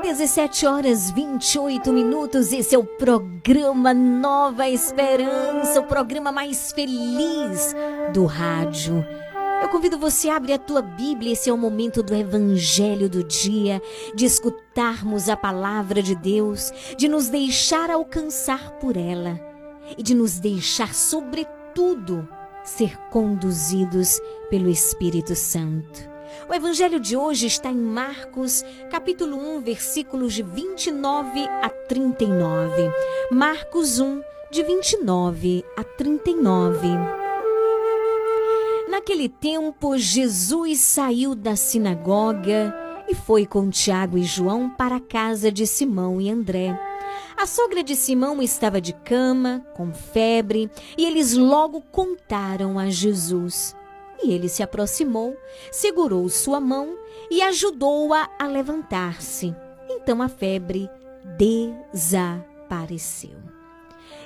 17 0.03 0.67
horas 0.67 1.11
28 1.11 1.93
minutos. 1.93 2.51
Esse 2.51 2.75
é 2.75 2.79
o 2.79 2.83
programa 2.83 3.93
Nova 3.93 4.67
Esperança, 4.71 5.81
o 5.81 5.85
programa 5.85 6.33
mais 6.33 6.73
feliz 6.73 7.77
do 8.15 8.25
rádio. 8.25 9.05
Eu 9.61 9.69
convido 9.69 9.99
você 9.99 10.31
a 10.31 10.37
abrir 10.37 10.55
a 10.55 10.59
tua 10.59 10.81
Bíblia. 10.81 11.35
Esse 11.35 11.51
é 11.51 11.53
o 11.53 11.59
momento 11.59 12.03
do 12.03 12.15
Evangelho 12.15 13.11
do 13.11 13.23
dia, 13.23 13.83
de 14.15 14.25
escutarmos 14.25 15.29
a 15.29 15.37
palavra 15.37 16.01
de 16.01 16.15
Deus, 16.15 16.73
de 16.97 17.07
nos 17.07 17.29
deixar 17.29 17.91
alcançar 17.91 18.71
por 18.79 18.97
ela 18.97 19.39
e 19.99 20.03
de 20.03 20.15
nos 20.15 20.41
deixar, 20.41 20.95
sobretudo, 20.95 22.27
ser 22.67 22.99
conduzidos 23.11 24.21
pelo 24.51 24.69
Espírito 24.69 25.35
Santo. 25.35 26.17
O 26.49 26.55
evangelho 26.55 27.01
de 27.01 27.17
hoje 27.17 27.47
está 27.47 27.71
em 27.71 27.77
Marcos, 27.77 28.65
capítulo 28.91 29.37
1, 29.37 29.61
versículos 29.63 30.35
de 30.35 30.43
29 30.43 31.47
a 31.63 31.69
39. 31.69 32.91
Marcos 33.31 33.99
1, 33.99 34.21
de 34.51 34.63
29 34.63 35.65
a 35.77 35.83
39. 35.83 36.89
Naquele 38.89 39.29
tempo, 39.29 39.97
Jesus 39.97 40.81
saiu 40.81 41.35
da 41.35 41.57
sinagoga 41.57 42.75
e 43.09 43.15
foi 43.15 43.47
com 43.47 43.71
Tiago 43.71 44.19
e 44.19 44.23
João 44.23 44.71
para 44.71 44.97
a 44.97 45.01
casa 45.01 45.51
de 45.51 45.67
Simão 45.67 46.21
e 46.21 46.31
André. 46.31 46.79
A 47.37 47.45
sogra 47.47 47.83
de 47.83 47.95
Simão 47.95 48.41
estava 48.41 48.81
de 48.81 48.95
cama, 48.95 49.63
com 49.75 49.93
febre, 49.93 50.71
e 50.97 51.05
eles 51.05 51.35
logo 51.35 51.83
contaram 51.83 52.79
a 52.79 52.89
Jesus. 52.89 53.77
E 54.23 54.33
ele 54.33 54.49
se 54.49 54.63
aproximou, 54.63 55.37
segurou 55.71 56.27
sua 56.31 56.59
mão 56.61 56.97
e 57.31 57.43
ajudou-a 57.43 58.31
a 58.39 58.47
levantar-se. 58.47 59.55
Então 59.89 60.23
a 60.23 60.29
febre 60.29 60.89
desapareceu. 61.93 63.37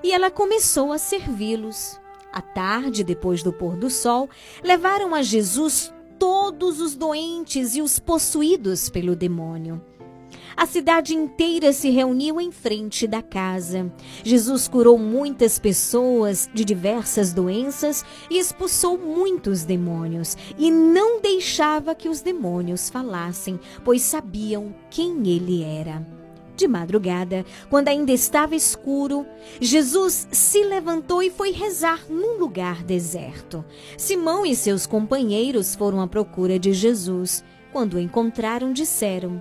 E 0.04 0.12
ela 0.12 0.30
começou 0.30 0.92
a 0.92 0.98
servi-los. 0.98 1.98
À 2.32 2.40
tarde, 2.40 3.02
depois 3.02 3.42
do 3.42 3.52
pôr 3.52 3.76
do 3.76 3.90
sol, 3.90 4.30
levaram 4.62 5.16
a 5.16 5.22
Jesus 5.22 5.92
todos 6.16 6.80
os 6.80 6.94
doentes 6.94 7.74
e 7.74 7.82
os 7.82 7.98
possuídos 7.98 8.88
pelo 8.88 9.16
demônio. 9.16 9.84
A 10.60 10.66
cidade 10.66 11.14
inteira 11.14 11.72
se 11.72 11.88
reuniu 11.88 12.38
em 12.38 12.52
frente 12.52 13.06
da 13.06 13.22
casa. 13.22 13.90
Jesus 14.22 14.68
curou 14.68 14.98
muitas 14.98 15.58
pessoas 15.58 16.50
de 16.52 16.66
diversas 16.66 17.32
doenças 17.32 18.04
e 18.28 18.38
expulsou 18.38 18.98
muitos 18.98 19.64
demônios, 19.64 20.36
e 20.58 20.70
não 20.70 21.18
deixava 21.18 21.94
que 21.94 22.10
os 22.10 22.20
demônios 22.20 22.90
falassem, 22.90 23.58
pois 23.82 24.02
sabiam 24.02 24.74
quem 24.90 25.26
ele 25.30 25.62
era. 25.62 26.06
De 26.54 26.68
madrugada, 26.68 27.42
quando 27.70 27.88
ainda 27.88 28.12
estava 28.12 28.54
escuro, 28.54 29.24
Jesus 29.62 30.28
se 30.30 30.62
levantou 30.62 31.22
e 31.22 31.30
foi 31.30 31.52
rezar 31.52 32.04
num 32.06 32.38
lugar 32.38 32.84
deserto. 32.84 33.64
Simão 33.96 34.44
e 34.44 34.54
seus 34.54 34.86
companheiros 34.86 35.74
foram 35.74 36.02
à 36.02 36.06
procura 36.06 36.58
de 36.58 36.74
Jesus. 36.74 37.42
Quando 37.72 37.94
o 37.94 37.98
encontraram, 37.98 38.74
disseram: 38.74 39.40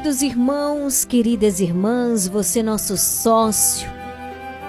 Queridos 0.00 0.22
irmãos, 0.22 1.04
queridas 1.04 1.60
irmãs, 1.60 2.26
você 2.26 2.62
nosso 2.62 2.96
sócio 2.96 3.86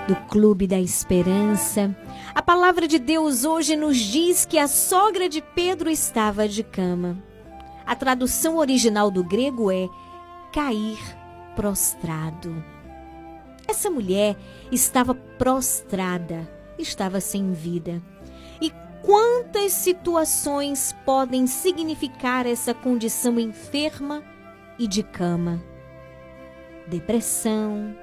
do 0.05 0.13
Clube 0.27 0.67
da 0.67 0.77
Esperança, 0.77 1.95
a 2.35 2.41
palavra 2.41 2.85
de 2.85 2.99
Deus 2.99 3.45
hoje 3.45 3.77
nos 3.77 3.95
diz 3.95 4.45
que 4.45 4.57
a 4.57 4.67
sogra 4.67 5.29
de 5.29 5.41
Pedro 5.41 5.89
estava 5.89 6.49
de 6.49 6.63
cama. 6.63 7.17
A 7.85 7.95
tradução 7.95 8.57
original 8.57 9.09
do 9.09 9.23
grego 9.23 9.71
é 9.71 9.87
cair 10.51 10.99
prostrado. 11.55 12.61
Essa 13.65 13.89
mulher 13.89 14.35
estava 14.69 15.15
prostrada, 15.15 16.45
estava 16.77 17.21
sem 17.21 17.53
vida. 17.53 18.01
E 18.61 18.69
quantas 19.01 19.71
situações 19.71 20.93
podem 21.05 21.47
significar 21.47 22.45
essa 22.45 22.73
condição 22.73 23.39
enferma 23.39 24.21
e 24.81 24.87
de 24.87 25.03
cama? 25.03 25.63
Depressão, 26.87 27.95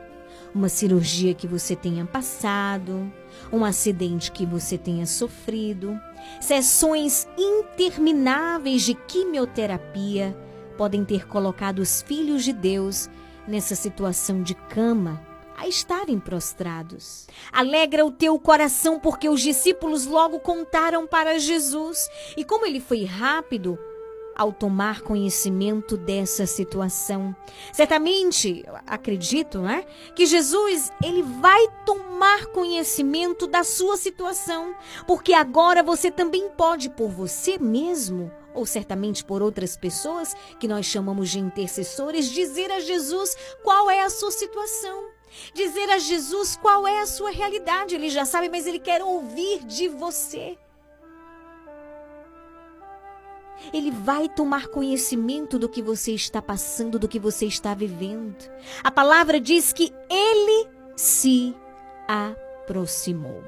uma 0.55 0.69
cirurgia 0.69 1.35
que 1.35 1.45
você 1.45 1.75
tenha 1.75 2.07
passado, 2.07 3.13
um 3.53 3.65
acidente 3.65 4.31
que 4.31 4.47
você 4.47 4.79
tenha 4.79 5.05
sofrido, 5.05 5.99
sessões 6.41 7.27
intermináveis 7.37 8.83
de 8.83 8.95
quimioterapia 8.95 10.39
podem 10.77 11.05
ter 11.05 11.27
colocado 11.27 11.81
os 11.81 12.01
filhos 12.01 12.45
de 12.45 12.53
Deus 12.53 13.11
nessa 13.49 13.75
situação 13.75 14.41
de 14.41 14.55
cama, 14.55 15.21
a 15.57 15.67
estarem 15.67 16.21
prostrados. 16.21 17.27
Alegra 17.51 18.07
o 18.07 18.13
teu 18.13 18.39
coração 18.39 19.01
porque 19.01 19.29
os 19.29 19.41
discípulos 19.41 20.07
logo 20.07 20.39
contaram 20.39 21.09
para 21.09 21.41
Jesus, 21.41 22.09
e 22.37 22.45
como 22.45 22.65
ele 22.65 22.79
foi 22.79 23.05
rápido, 23.05 23.77
ao 24.39 24.53
tomar 24.53 25.03
conhecimento 25.03 25.97
dessa 25.97 26.47
situação. 26.47 27.35
Certamente, 27.73 28.65
acredito, 28.87 29.59
né, 29.61 29.85
que 30.15 30.25
Jesus 30.25 30.93
ele 31.05 31.23
vai 31.23 31.67
tomar 31.85 32.47
conhecimento 32.47 33.49
da 33.49 33.65
sua 33.65 33.97
situação, 33.97 34.77
porque 35.07 35.35
agora 35.35 35.83
você 35.83 36.09
também 36.11 36.49
pode 36.51 36.89
por 36.91 37.11
você 37.11 37.59
mesmo 37.59 38.31
ou 38.55 38.65
certamente 38.65 39.25
por 39.25 39.43
outras 39.43 39.77
pessoas 39.77 40.35
que 40.59 40.67
nós 40.67 40.87
chamamos 40.87 41.31
de 41.31 41.39
intercessores 41.39 42.29
dizer 42.31 42.71
a 42.73 42.81
Jesus 42.81 43.37
qual 43.63 43.91
é 43.91 44.03
a 44.03 44.11
sua 44.11 44.31
situação. 44.31 45.11
Dizer 45.55 45.91
a 45.91 45.99
Jesus 45.99 46.57
qual 46.57 46.87
é 46.87 47.01
a 47.01 47.07
sua 47.07 47.31
realidade, 47.31 47.95
ele 47.95 48.09
já 48.09 48.25
sabe, 48.25 48.49
mas 48.49 48.67
ele 48.67 48.79
quer 48.79 49.03
ouvir 49.03 49.65
de 49.65 49.87
você. 49.89 50.57
Ele 53.73 53.91
vai 53.91 54.29
tomar 54.29 54.69
conhecimento 54.69 55.59
do 55.59 55.69
que 55.69 55.83
você 55.83 56.13
está 56.13 56.41
passando, 56.41 56.99
do 56.99 57.09
que 57.09 57.19
você 57.19 57.47
está 57.47 57.75
vivendo. 57.75 58.37
A 58.83 58.91
palavra 58.91 59.41
diz 59.41 59.73
que 59.73 59.93
ele 60.11 60.69
se 60.97 61.55
aproximou. 62.07 63.43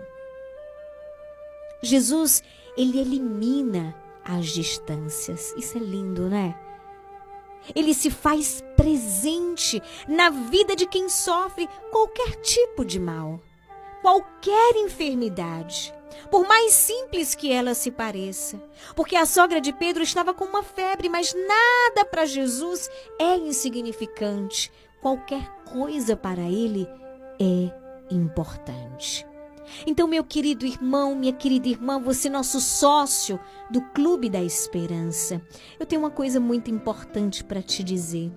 Jesus, 1.82 2.42
ele 2.76 2.98
elimina 2.98 3.94
as 4.24 4.48
distâncias. 4.48 5.54
Isso 5.56 5.78
é 5.78 5.80
lindo, 5.80 6.28
né? 6.28 6.54
Ele 7.74 7.92
se 7.94 8.10
faz 8.10 8.62
presente 8.76 9.82
na 10.08 10.30
vida 10.30 10.74
de 10.74 10.86
quem 10.86 11.08
sofre 11.08 11.68
qualquer 11.90 12.36
tipo 12.36 12.84
de 12.84 12.98
mal, 12.98 13.40
qualquer 14.00 14.76
enfermidade 14.76 15.92
por 16.30 16.46
mais 16.46 16.72
simples 16.72 17.34
que 17.34 17.52
ela 17.52 17.74
se 17.74 17.90
pareça. 17.90 18.60
Porque 18.94 19.16
a 19.16 19.26
sogra 19.26 19.60
de 19.60 19.72
Pedro 19.72 20.02
estava 20.02 20.32
com 20.32 20.44
uma 20.44 20.62
febre, 20.62 21.08
mas 21.08 21.34
nada 21.34 22.04
para 22.04 22.24
Jesus 22.24 22.88
é 23.18 23.36
insignificante. 23.36 24.70
Qualquer 25.00 25.48
coisa 25.64 26.16
para 26.16 26.42
ele 26.42 26.86
é 27.40 28.14
importante. 28.14 29.26
Então, 29.86 30.08
meu 30.08 30.24
querido 30.24 30.66
irmão, 30.66 31.14
minha 31.14 31.32
querida 31.32 31.68
irmã, 31.68 32.00
você 32.00 32.28
é 32.28 32.30
nosso 32.30 32.60
sócio 32.60 33.38
do 33.70 33.80
Clube 33.92 34.28
da 34.28 34.42
Esperança, 34.42 35.40
eu 35.78 35.86
tenho 35.86 36.02
uma 36.02 36.10
coisa 36.10 36.40
muito 36.40 36.70
importante 36.70 37.44
para 37.44 37.62
te 37.62 37.84
dizer. 37.84 38.32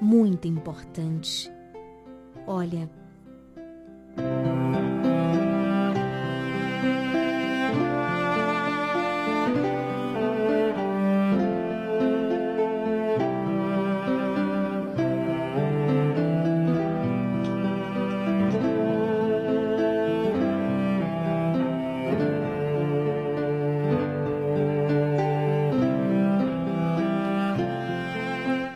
Muito 0.00 0.48
importante. 0.48 1.50
Olha, 2.46 2.90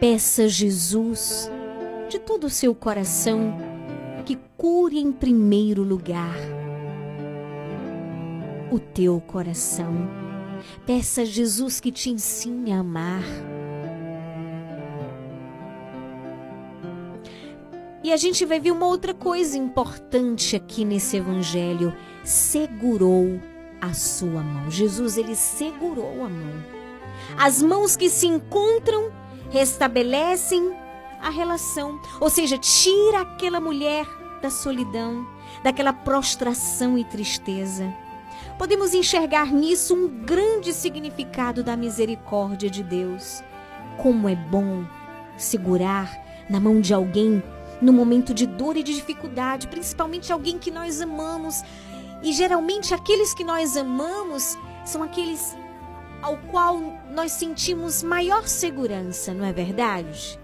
Peça 0.02 0.48
Jesus 0.48 1.48
de 2.08 2.18
todo 2.18 2.48
o 2.48 2.50
seu 2.50 2.74
coração 2.74 3.71
que 4.62 4.68
cure 4.68 4.98
em 5.00 5.10
primeiro 5.10 5.82
lugar 5.82 6.36
o 8.70 8.78
teu 8.78 9.20
coração. 9.20 10.08
Peça 10.86 11.22
a 11.22 11.24
Jesus 11.24 11.80
que 11.80 11.90
te 11.90 12.10
ensine 12.10 12.72
a 12.72 12.78
amar. 12.78 13.24
E 18.04 18.12
a 18.12 18.16
gente 18.16 18.44
vai 18.46 18.60
ver 18.60 18.70
uma 18.70 18.86
outra 18.86 19.12
coisa 19.12 19.58
importante 19.58 20.54
aqui 20.54 20.84
nesse 20.84 21.16
evangelho. 21.16 21.92
Segurou 22.22 23.40
a 23.80 23.92
sua 23.92 24.42
mão. 24.42 24.70
Jesus, 24.70 25.16
ele 25.16 25.34
segurou 25.34 26.24
a 26.24 26.28
mão. 26.28 26.64
As 27.36 27.60
mãos 27.60 27.96
que 27.96 28.08
se 28.08 28.28
encontram 28.28 29.10
restabelecem 29.50 30.72
a 31.20 31.30
relação, 31.30 32.00
ou 32.20 32.30
seja, 32.30 32.56
tira 32.58 33.20
aquela 33.20 33.60
mulher 33.60 34.21
da 34.42 34.50
solidão, 34.50 35.26
daquela 35.62 35.92
prostração 35.92 36.98
e 36.98 37.04
tristeza. 37.04 37.92
Podemos 38.58 38.92
enxergar 38.92 39.52
nisso 39.52 39.94
um 39.94 40.08
grande 40.08 40.72
significado 40.72 41.62
da 41.62 41.76
misericórdia 41.76 42.68
de 42.68 42.82
Deus. 42.82 43.42
Como 44.02 44.28
é 44.28 44.34
bom 44.34 44.84
segurar 45.36 46.10
na 46.50 46.60
mão 46.60 46.80
de 46.80 46.92
alguém 46.92 47.42
no 47.80 47.92
momento 47.92 48.34
de 48.34 48.46
dor 48.46 48.76
e 48.76 48.82
de 48.82 48.94
dificuldade, 48.94 49.68
principalmente 49.68 50.32
alguém 50.32 50.58
que 50.58 50.70
nós 50.70 51.00
amamos. 51.00 51.62
E 52.22 52.32
geralmente 52.32 52.94
aqueles 52.94 53.32
que 53.32 53.44
nós 53.44 53.76
amamos 53.76 54.56
são 54.84 55.02
aqueles 55.02 55.56
ao 56.20 56.36
qual 56.36 56.80
nós 57.10 57.32
sentimos 57.32 58.02
maior 58.02 58.46
segurança, 58.46 59.34
não 59.34 59.44
é 59.44 59.52
verdade? 59.52 60.38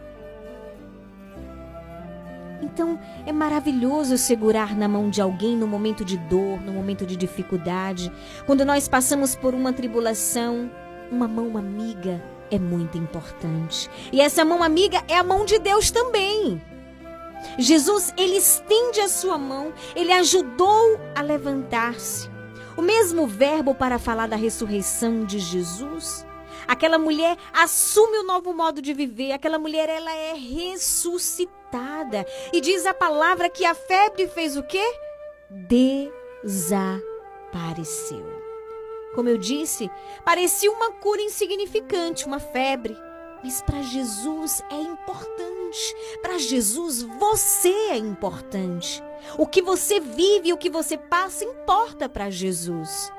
Então 2.61 2.99
é 3.25 3.33
maravilhoso 3.33 4.19
segurar 4.19 4.77
na 4.77 4.89
mão 4.89 5.11
de 5.11 5.21
alguém 5.21 5.57
no 5.57 5.67
momento 5.67 6.05
de 6.05 6.17
dor, 6.17 6.61
no 6.61 6.73
momento 6.73 7.07
de 7.07 7.17
dificuldade. 7.17 8.13
Quando 8.47 8.65
nós 8.65 8.89
passamos 8.89 9.35
por 9.35 9.55
uma 9.55 9.73
tribulação, 9.73 10.71
uma 11.11 11.29
mão 11.29 11.57
amiga 11.57 12.23
é 12.51 12.59
muito 12.59 12.99
importante. 12.99 13.91
E 14.13 14.21
essa 14.21 14.45
mão 14.45 14.63
amiga 14.63 15.03
é 15.09 15.17
a 15.17 15.25
mão 15.25 15.45
de 15.45 15.59
Deus 15.59 15.91
também. 15.91 16.61
Jesus, 17.59 18.13
ele 18.17 18.37
estende 18.37 19.01
a 19.01 19.09
sua 19.09 19.39
mão, 19.39 19.73
ele 19.95 20.13
ajudou 20.13 20.99
a 21.15 21.23
levantar-se. 21.23 22.29
O 22.77 22.83
mesmo 22.83 23.27
verbo 23.27 23.75
para 23.75 23.99
falar 23.99 24.29
da 24.29 24.37
ressurreição 24.37 25.25
de 25.25 25.39
Jesus. 25.39 26.27
Aquela 26.69 26.99
mulher 26.99 27.37
assume 27.53 28.19
o 28.19 28.23
novo 28.25 28.53
modo 28.53 28.83
de 28.83 28.93
viver, 28.93 29.33
aquela 29.33 29.59
mulher 29.59 29.89
ela 29.89 30.15
é 30.15 30.35
ressuscitada. 30.35 32.27
E 32.53 32.61
diz 32.61 32.85
a 32.85 32.93
palavra 32.93 33.49
que 33.49 33.65
a 33.65 33.75
febre 33.75 34.29
fez 34.29 34.55
o 34.57 34.63
quê? 34.63 34.85
desapareceu. 36.45 38.27
Como 39.15 39.29
eu 39.29 39.39
disse, 39.39 39.91
parecia 40.25 40.71
uma 40.71 40.93
cura 40.93 41.23
insignificante, 41.23 42.27
uma 42.27 42.39
febre. 42.39 42.97
Mas 43.43 43.63
para 43.63 43.83
Jesus 43.83 44.63
é 44.71 44.81
importante. 44.81 45.97
Para 46.21 46.39
Jesus 46.39 47.03
você 47.03 47.73
é 47.91 47.97
importante. 47.97 49.03
O 49.37 49.47
que 49.47 49.63
você 49.63 50.01
vive, 50.01 50.53
o 50.53 50.59
que 50.59 50.71
você 50.71 50.97
passa 50.99 51.45
importa 51.45 52.09
para 52.09 52.31
Jesus. 52.31 53.13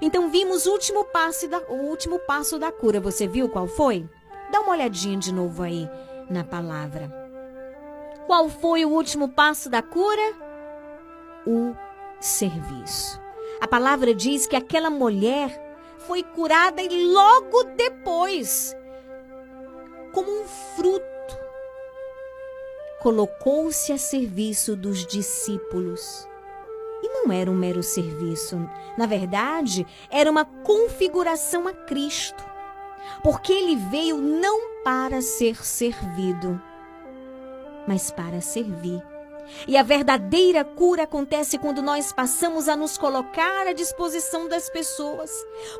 Então 0.00 0.30
vimos 0.30 0.66
o 0.66 0.72
último 0.72 1.04
passo 1.04 1.48
da, 1.48 1.58
o 1.68 1.88
último 1.88 2.18
passo 2.18 2.58
da 2.58 2.70
cura. 2.70 3.00
Você 3.00 3.26
viu 3.26 3.48
qual 3.48 3.66
foi? 3.66 4.08
Dá 4.50 4.60
uma 4.60 4.72
olhadinha 4.72 5.18
de 5.18 5.32
novo 5.32 5.62
aí 5.62 5.88
na 6.30 6.44
palavra. 6.44 7.10
Qual 8.26 8.48
foi 8.48 8.84
o 8.84 8.90
último 8.90 9.28
passo 9.28 9.70
da 9.70 9.82
cura? 9.82 10.34
O 11.46 11.74
serviço. 12.20 13.20
A 13.60 13.68
palavra 13.68 14.14
diz 14.14 14.46
que 14.46 14.56
aquela 14.56 14.90
mulher 14.90 15.50
foi 16.06 16.22
curada 16.22 16.82
e 16.82 17.06
logo 17.06 17.64
depois, 17.76 18.76
como 20.12 20.30
um 20.30 20.44
fruto, 20.44 21.06
colocou-se 23.00 23.92
a 23.92 23.98
serviço 23.98 24.76
dos 24.76 25.06
discípulos. 25.06 26.28
Não 27.26 27.32
era 27.32 27.50
um 27.50 27.56
mero 27.56 27.82
serviço, 27.82 28.70
na 28.96 29.04
verdade, 29.04 29.84
era 30.08 30.30
uma 30.30 30.44
configuração 30.44 31.66
a 31.66 31.72
Cristo, 31.72 32.44
porque 33.20 33.52
ele 33.52 33.74
veio 33.74 34.16
não 34.16 34.84
para 34.84 35.20
ser 35.20 35.66
servido, 35.66 36.62
mas 37.84 38.12
para 38.12 38.40
servir. 38.40 39.02
E 39.66 39.76
a 39.76 39.82
verdadeira 39.82 40.64
cura 40.64 41.02
acontece 41.02 41.58
quando 41.58 41.82
nós 41.82 42.12
passamos 42.12 42.68
a 42.68 42.76
nos 42.76 42.96
colocar 42.96 43.66
à 43.66 43.72
disposição 43.72 44.48
das 44.48 44.70
pessoas, 44.70 45.32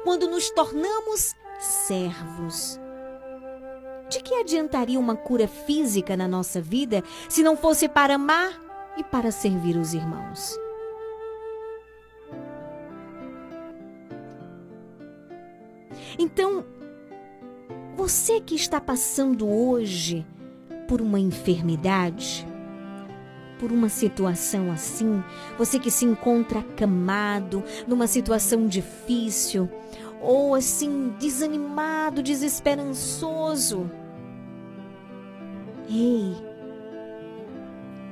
quando 0.02 0.26
nos 0.26 0.50
tornamos 0.50 1.32
servos. 1.60 2.80
De 4.08 4.20
que 4.20 4.34
adiantaria 4.34 4.98
uma 4.98 5.14
cura 5.14 5.46
física 5.46 6.16
na 6.16 6.26
nossa 6.26 6.60
vida 6.60 7.04
se 7.28 7.44
não 7.44 7.56
fosse 7.56 7.88
para 7.88 8.16
amar 8.16 8.60
e 8.96 9.04
para 9.04 9.30
servir 9.30 9.76
os 9.76 9.94
irmãos? 9.94 10.65
Então, 16.18 16.64
você 17.96 18.40
que 18.40 18.54
está 18.54 18.80
passando 18.80 19.48
hoje 19.48 20.26
por 20.86 21.00
uma 21.00 21.18
enfermidade, 21.18 22.46
por 23.58 23.72
uma 23.72 23.88
situação 23.88 24.70
assim, 24.70 25.22
você 25.56 25.78
que 25.78 25.90
se 25.90 26.04
encontra 26.04 26.60
acamado, 26.60 27.64
numa 27.86 28.06
situação 28.06 28.66
difícil, 28.66 29.68
ou 30.20 30.54
assim, 30.54 31.14
desanimado, 31.18 32.22
desesperançoso. 32.22 33.90
Ei, 35.88 36.36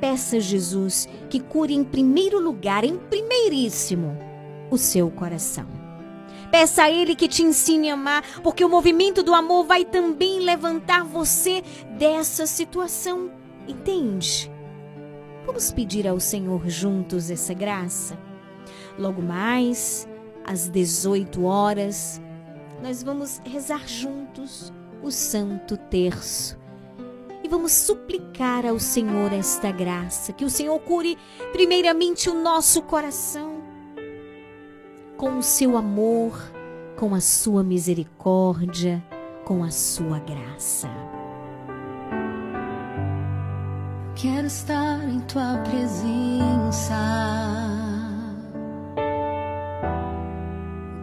peça 0.00 0.36
a 0.36 0.40
Jesus 0.40 1.08
que 1.28 1.40
cure 1.40 1.74
em 1.74 1.84
primeiro 1.84 2.40
lugar, 2.40 2.84
em 2.84 2.96
primeiríssimo, 2.96 4.16
o 4.70 4.78
seu 4.78 5.10
coração. 5.10 5.73
Peça 6.50 6.84
a 6.84 6.90
Ele 6.90 7.14
que 7.14 7.28
te 7.28 7.42
ensine 7.42 7.90
a 7.90 7.94
amar, 7.94 8.22
porque 8.42 8.64
o 8.64 8.68
movimento 8.68 9.22
do 9.22 9.34
amor 9.34 9.64
vai 9.64 9.84
também 9.84 10.40
levantar 10.40 11.04
você 11.04 11.62
dessa 11.98 12.46
situação. 12.46 13.30
Entende? 13.66 14.50
Vamos 15.46 15.70
pedir 15.70 16.06
ao 16.06 16.18
Senhor 16.20 16.68
juntos 16.68 17.30
essa 17.30 17.52
graça? 17.52 18.18
Logo 18.98 19.20
mais, 19.20 20.08
às 20.44 20.68
18 20.68 21.44
horas, 21.44 22.20
nós 22.82 23.02
vamos 23.02 23.40
rezar 23.44 23.86
juntos 23.86 24.72
o 25.02 25.10
Santo 25.10 25.76
Terço. 25.76 26.58
E 27.42 27.48
vamos 27.48 27.72
suplicar 27.72 28.64
ao 28.64 28.78
Senhor 28.78 29.32
esta 29.32 29.70
graça, 29.70 30.32
que 30.32 30.46
o 30.46 30.50
Senhor 30.50 30.78
cure 30.80 31.18
primeiramente 31.52 32.30
o 32.30 32.34
nosso 32.34 32.80
coração 32.82 33.53
com 35.24 35.38
o 35.38 35.42
seu 35.42 35.78
amor, 35.78 36.38
com 36.98 37.14
a 37.14 37.20
sua 37.20 37.64
misericórdia, 37.64 39.02
com 39.42 39.64
a 39.64 39.70
sua 39.70 40.18
graça. 40.18 40.86
Quero 44.14 44.46
estar 44.46 45.02
em 45.08 45.20
tua 45.20 45.62
presença. 45.64 46.94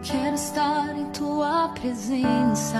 Quero 0.04 0.34
estar 0.36 0.96
em 0.96 1.06
tua 1.06 1.70
presença, 1.70 2.78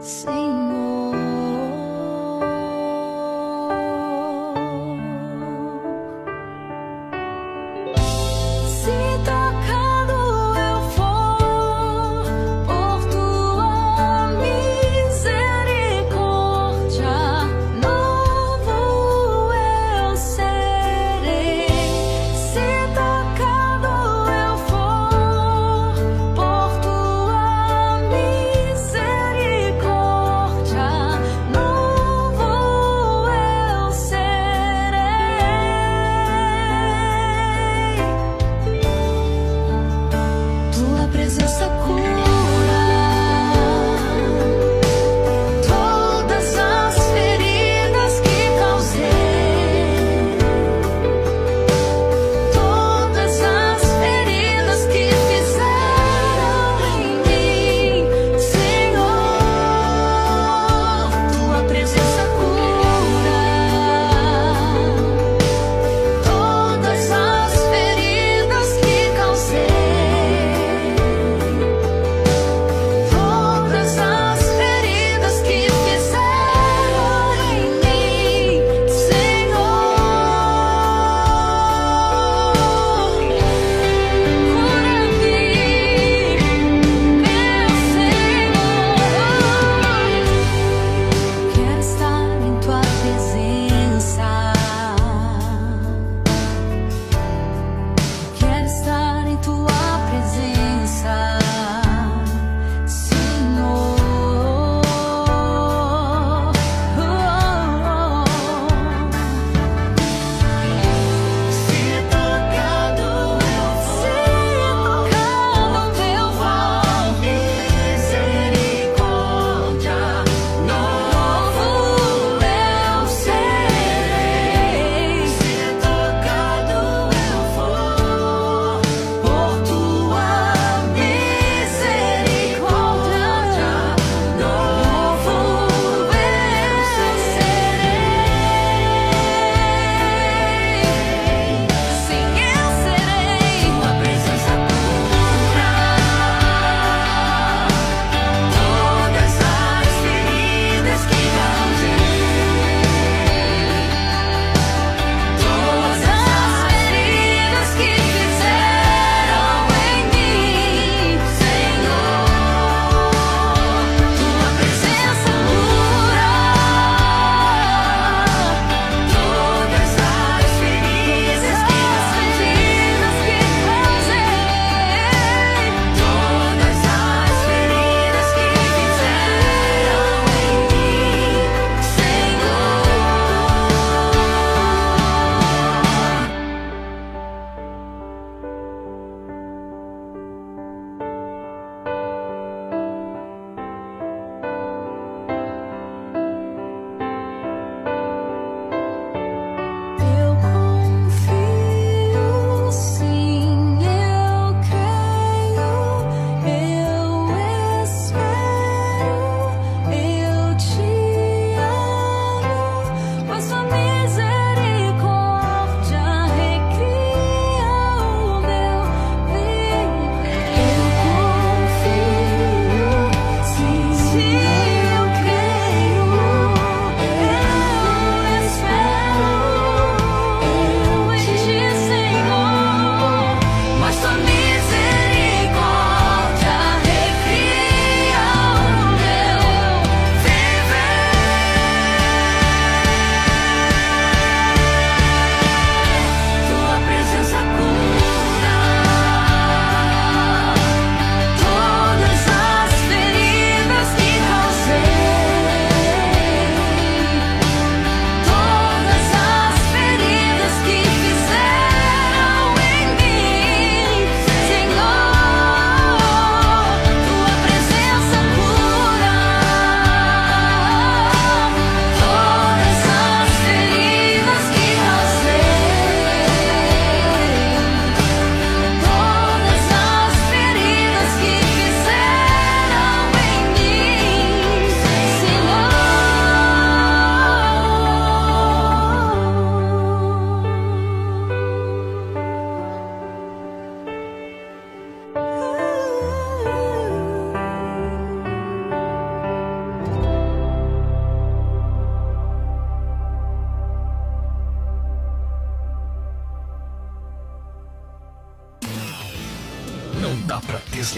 Senhor. 0.00 1.77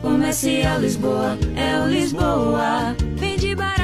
Comercial 0.00 0.80
Lisboa, 0.80 1.38
é 1.56 1.80
o 1.80 1.86
Lisboa. 1.88 2.96
Vende 3.16 3.54
barato. 3.54 3.83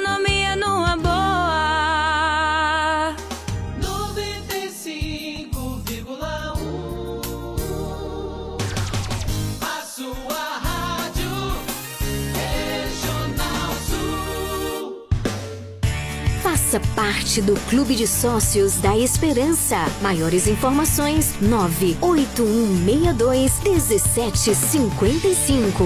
Faça 16.71 16.87
parte 16.95 17.41
do 17.41 17.53
Clube 17.69 17.97
de 17.97 18.07
Sócios 18.07 18.77
da 18.77 18.97
Esperança. 18.97 19.75
Maiores 20.01 20.47
informações: 20.47 21.33
98162 21.41 23.59
1755. 23.61 25.83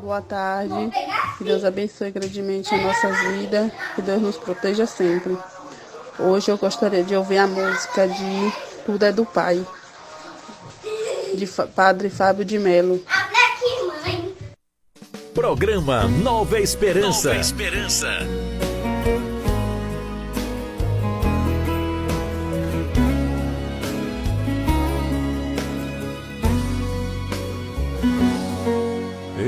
Boa 0.00 0.22
tarde. 0.22 0.92
Que 1.36 1.42
Deus 1.42 1.64
abençoe 1.64 2.12
grandemente 2.12 2.72
a 2.72 2.78
nossas 2.78 3.18
vidas. 3.32 3.72
Que 3.96 4.02
Deus 4.02 4.22
nos 4.22 4.36
proteja 4.36 4.86
sempre. 4.86 5.36
Hoje 6.16 6.48
eu 6.48 6.56
gostaria 6.56 7.02
de 7.02 7.16
ouvir 7.16 7.38
a 7.38 7.48
música 7.48 8.06
de 8.06 8.52
Tudo 8.86 9.04
é 9.04 9.10
do 9.10 9.24
Pai, 9.24 9.66
de 11.34 11.48
Padre 11.74 12.10
Fábio 12.10 12.44
de 12.44 12.60
Melo. 12.60 13.02
Programa 15.34 16.06
Nova 16.06 16.60
Esperança. 16.60 17.30
Nova 17.30 17.40
Esperança. 17.40 18.08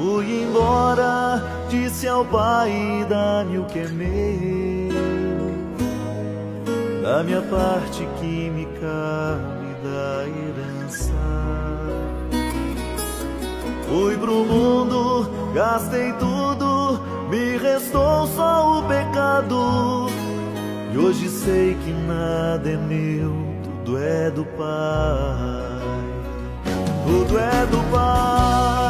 Fui 0.00 0.44
embora, 0.44 1.42
disse 1.68 2.08
ao 2.08 2.24
pai: 2.24 3.04
dá-me 3.06 3.58
o 3.58 3.66
que 3.66 3.80
é 3.80 3.88
meu. 3.88 4.88
Da 7.02 7.22
minha 7.22 7.42
parte 7.42 8.08
que 8.18 8.48
me 8.48 8.64
da 9.82 10.24
herança. 10.26 11.12
Fui 13.86 14.16
pro 14.16 14.44
mundo, 14.44 15.28
gastei 15.52 16.14
tudo, 16.14 16.98
me 17.28 17.58
restou 17.58 18.26
só 18.28 18.78
o 18.78 18.82
pecado. 18.84 20.06
E 20.94 20.96
hoje 20.96 21.28
sei 21.28 21.74
que 21.74 21.92
nada 21.92 22.70
é 22.70 22.76
meu, 22.76 23.32
tudo 23.62 23.98
é 23.98 24.30
do 24.30 24.44
Pai. 24.44 25.70
Tudo 27.04 27.38
é 27.38 27.66
do 27.66 27.78
Pai, 27.90 28.89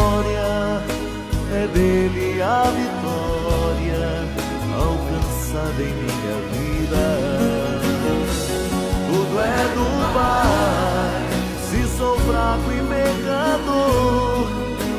é 1.61 1.67
dele 1.67 2.41
a 2.41 2.63
vitória 2.71 4.25
alcançada 4.73 5.83
em 5.83 5.93
minha 5.93 6.37
vida. 6.53 7.05
Tudo 9.07 9.39
é 9.39 9.63
do 9.75 9.87
Pai, 10.13 11.21
se 11.69 11.81
sou 11.97 12.17
fraco 12.21 12.71
e 12.71 12.81
pecador, 12.87 14.47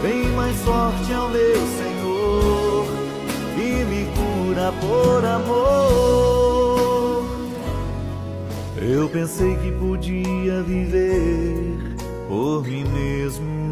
bem 0.02 0.28
mais 0.36 0.56
forte 0.58 1.12
é 1.12 1.18
o 1.18 1.28
meu 1.30 1.66
Senhor, 1.78 2.86
que 3.56 3.84
me 3.84 4.06
cura 4.14 4.72
por 4.80 5.24
amor. 5.24 6.42
Eu 8.80 9.08
pensei 9.08 9.56
que 9.56 9.72
podia 9.72 10.62
viver 10.62 11.96
por 12.28 12.62
mim 12.62 12.84
mesmo. 12.84 13.71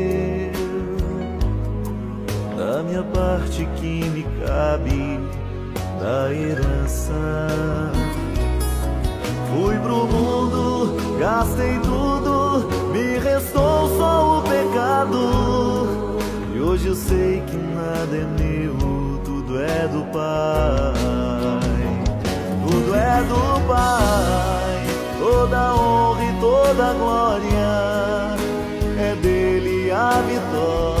Da 2.81 2.87
minha 2.87 3.03
parte 3.03 3.63
que 3.75 4.09
me 4.09 4.23
cabe 4.43 5.19
da 5.99 6.33
herança. 6.33 7.13
Fui 9.51 9.77
pro 9.77 10.07
mundo, 10.07 10.97
gastei 11.19 11.77
tudo, 11.81 12.67
me 12.91 13.19
restou 13.19 13.87
só 13.99 14.39
o 14.39 14.41
pecado. 14.41 16.17
E 16.55 16.59
hoje 16.59 16.87
eu 16.87 16.95
sei 16.95 17.43
que 17.45 17.55
nada 17.55 18.17
é 18.17 18.25
meu, 18.41 19.21
tudo 19.25 19.61
é 19.61 19.87
do 19.87 20.03
Pai. 20.11 20.93
Tudo 22.67 22.95
é 22.95 23.21
do 23.25 23.67
Pai, 23.67 24.87
toda 25.19 25.75
honra 25.75 26.23
e 26.23 26.39
toda 26.39 26.93
glória. 26.93 28.35
É 28.97 29.15
dele 29.21 29.91
a 29.91 30.19
vitória 30.21 31.00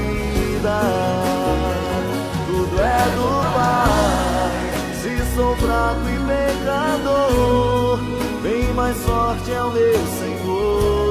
Tudo 2.45 2.79
é 2.79 3.03
do 3.15 3.41
Pai. 3.55 4.51
Se 5.01 5.35
sou 5.35 5.55
fraco 5.55 6.07
e 6.07 6.17
pecador, 6.27 7.99
bem 8.43 8.71
mais 8.73 8.95
sorte 8.97 9.51
é 9.51 9.63
o 9.63 9.71
meu 9.71 10.05
Senhor 10.19 11.10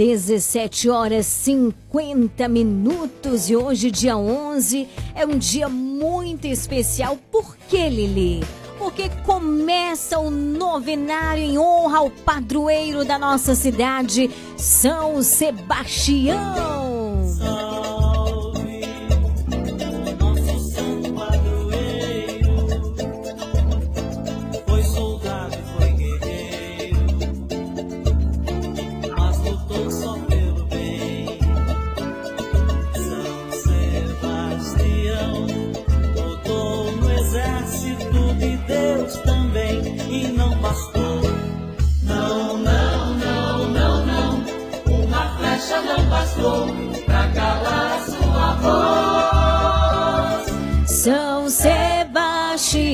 Dezessete 0.00 0.88
horas 0.88 1.26
50 1.26 2.48
minutos 2.48 3.50
e 3.50 3.54
hoje, 3.54 3.90
dia 3.90 4.16
11, 4.16 4.88
é 5.14 5.26
um 5.26 5.36
dia 5.36 5.68
muito 5.68 6.46
especial. 6.46 7.18
Por 7.30 7.54
que, 7.68 7.86
Lili? 7.86 8.42
Porque 8.78 9.10
começa 9.26 10.18
o 10.18 10.30
novenário 10.30 11.42
em 11.42 11.58
honra 11.58 11.98
ao 11.98 12.08
padroeiro 12.08 13.04
da 13.04 13.18
nossa 13.18 13.54
cidade, 13.54 14.30
São 14.56 15.22
Sebastião. 15.22 16.79
Pra 47.04 47.28
calar 47.28 48.04
sua 48.04 48.54
voz. 48.56 49.50
São 50.86 51.48
Sebastião, 51.48 52.92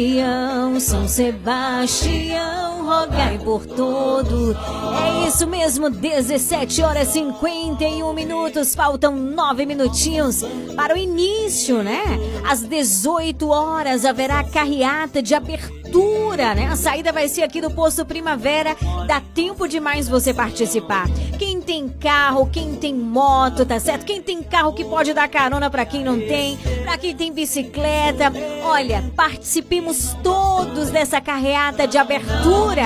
São 0.78 1.08
Sebastião, 1.08 2.86
rogai 2.86 3.38
por 3.38 3.66
todo. 3.66 4.56
É 4.94 5.26
isso 5.28 5.46
mesmo, 5.46 5.90
17 5.90 6.82
horas 6.82 7.08
e 7.08 7.14
51 7.14 8.12
minutos, 8.12 8.74
faltam 8.74 9.16
9 9.16 9.66
minutinhos 9.66 10.44
para 10.76 10.94
o 10.94 10.96
início, 10.96 11.82
né? 11.82 12.04
Às 12.48 12.62
18 12.62 13.48
horas 13.48 14.04
haverá 14.04 14.44
carreata 14.44 15.20
de 15.20 15.34
abertura, 15.34 16.54
né? 16.54 16.68
A 16.70 16.76
saída 16.76 17.12
vai 17.12 17.28
ser 17.28 17.42
aqui 17.42 17.60
do 17.60 17.70
Posto 17.72 18.06
Primavera, 18.06 18.76
dá 19.08 19.20
tempo 19.34 19.66
demais 19.66 20.08
você 20.08 20.32
participar. 20.32 21.08
Quem 21.38 21.55
tem 21.66 21.88
carro, 21.88 22.48
quem 22.50 22.76
tem 22.76 22.94
moto, 22.94 23.66
tá 23.66 23.80
certo? 23.80 24.06
Quem 24.06 24.22
tem 24.22 24.40
carro 24.40 24.72
que 24.72 24.84
pode 24.84 25.12
dar 25.12 25.28
carona 25.28 25.68
para 25.68 25.84
quem 25.84 26.04
não 26.04 26.16
tem, 26.16 26.56
para 26.84 26.96
quem 26.96 27.14
tem 27.14 27.32
bicicleta. 27.32 28.32
Olha, 28.62 29.02
participemos 29.16 30.16
todos 30.22 30.90
dessa 30.90 31.20
carreata 31.20 31.86
de 31.88 31.98
abertura. 31.98 32.84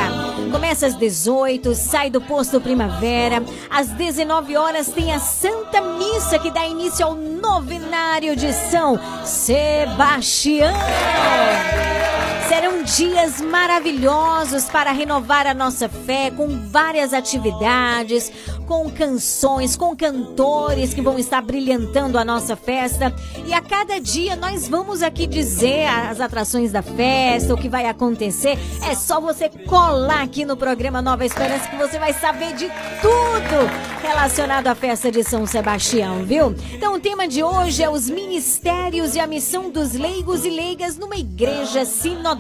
Começa 0.51 0.87
às 0.87 0.97
18, 0.97 1.75
sai 1.75 2.09
do 2.09 2.23
posto 2.23 2.59
Primavera. 2.61 3.45
Às 3.69 3.89
19 3.89 4.57
horas 4.57 4.89
tem 4.89 5.13
a 5.13 5.19
Santa 5.21 5.83
Missa 5.83 6.39
que 6.39 6.51
dá 6.51 6.67
início 6.67 7.05
ao 7.05 7.15
novenário 7.15 8.35
de 8.35 8.51
São 8.53 8.99
Sebastião. 9.25 10.73
Serão 12.51 12.83
dias 12.83 13.41
maravilhosos 13.41 14.65
para 14.65 14.91
renovar 14.91 15.47
a 15.47 15.55
nossa 15.55 15.89
fé 15.89 16.33
com 16.33 16.49
várias 16.69 17.15
atividades, 17.15 18.33
com 18.67 18.91
canções, 18.91 19.77
com 19.77 19.95
cantores 19.95 20.93
que 20.93 21.01
vão 21.01 21.17
estar 21.17 21.41
brilhantando 21.43 22.19
a 22.19 22.25
nossa 22.25 22.57
festa. 22.57 23.15
E 23.47 23.55
a 23.55 23.61
cada 23.61 24.01
dia 24.01 24.35
nós 24.35 24.67
vamos 24.67 25.01
aqui 25.01 25.29
dizer 25.29 25.87
as 25.87 26.21
atrações 26.21 26.73
da 26.73 26.83
festa, 26.83 27.55
o 27.55 27.57
que 27.57 27.69
vai 27.69 27.87
acontecer. 27.87 28.59
É 28.83 28.97
só 28.97 29.21
você 29.21 29.49
colar 29.49 30.23
aqui 30.23 30.45
no 30.45 30.57
programa 30.57 31.01
Nova 31.01 31.25
Esperança 31.25 31.69
que 31.69 31.77
você 31.77 32.01
vai 32.01 32.13
saber 32.13 32.55
de 32.55 32.67
tudo 33.01 34.01
relacionado 34.03 34.67
à 34.67 34.75
festa 34.75 35.09
de 35.09 35.23
São 35.23 35.47
Sebastião, 35.47 36.25
viu? 36.25 36.53
Então 36.73 36.95
o 36.95 37.01
tema 37.01 37.29
de 37.29 37.45
hoje 37.45 37.81
é 37.85 37.89
os 37.89 38.11
ministérios 38.11 39.15
e 39.15 39.21
a 39.21 39.27
missão 39.27 39.71
dos 39.71 39.93
leigos 39.93 40.45
e 40.45 40.51
leigas 40.51 40.97
numa 40.97 41.17
igreja 41.17 41.85
sinodal. 41.85 42.40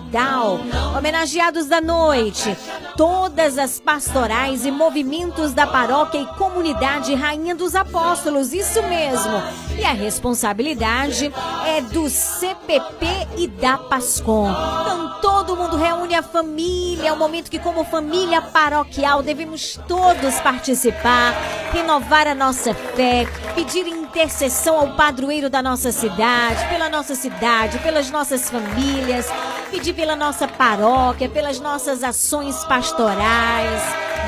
Homenageados 0.97 1.67
da 1.67 1.81
noite, 1.81 2.57
todas 2.97 3.59
as 3.59 3.79
pastorais 3.79 4.65
e 4.65 4.71
movimentos 4.71 5.53
da 5.53 5.67
paróquia 5.67 6.19
e 6.21 6.27
comunidade 6.37 7.15
Rainha 7.15 7.55
dos 7.55 7.75
Apóstolos, 7.75 8.53
isso 8.53 8.83
mesmo. 8.83 9.43
E 9.79 9.85
a 9.85 9.93
responsabilidade 9.93 11.33
é 11.67 11.81
do 11.81 12.09
CPP 12.09 13.07
e 13.39 13.47
da 13.47 13.79
Pascom. 13.79 14.51
Então 14.51 15.21
todo 15.21 15.57
mundo 15.57 15.77
reúne 15.77 16.15
a 16.15 16.23
família, 16.23 17.09
é 17.09 17.13
um 17.13 17.19
momento 17.19 17.51
que 17.51 17.59
como 17.59 17.85
família 17.85 18.43
paroquial 18.43 19.23
devemos 19.23 19.79
todos 19.87 20.41
participar, 20.41 21.33
renovar 21.73 22.27
a 22.27 22.35
nossa 22.35 22.75
fé, 22.75 23.27
pedir 23.55 23.87
em 23.87 24.00
intercessão 24.11 24.77
ao 24.77 24.97
padroeiro 24.97 25.49
da 25.49 25.63
nossa 25.63 25.93
cidade, 25.93 26.69
pela 26.69 26.89
nossa 26.89 27.15
cidade, 27.15 27.79
pelas 27.79 28.11
nossas 28.11 28.51
famílias, 28.51 29.27
pedir 29.71 29.95
pela 29.95 30.17
nossa 30.17 30.49
paróquia, 30.49 31.29
pelas 31.29 31.61
nossas 31.61 32.03
ações 32.03 32.65
pastorais, 32.65 33.81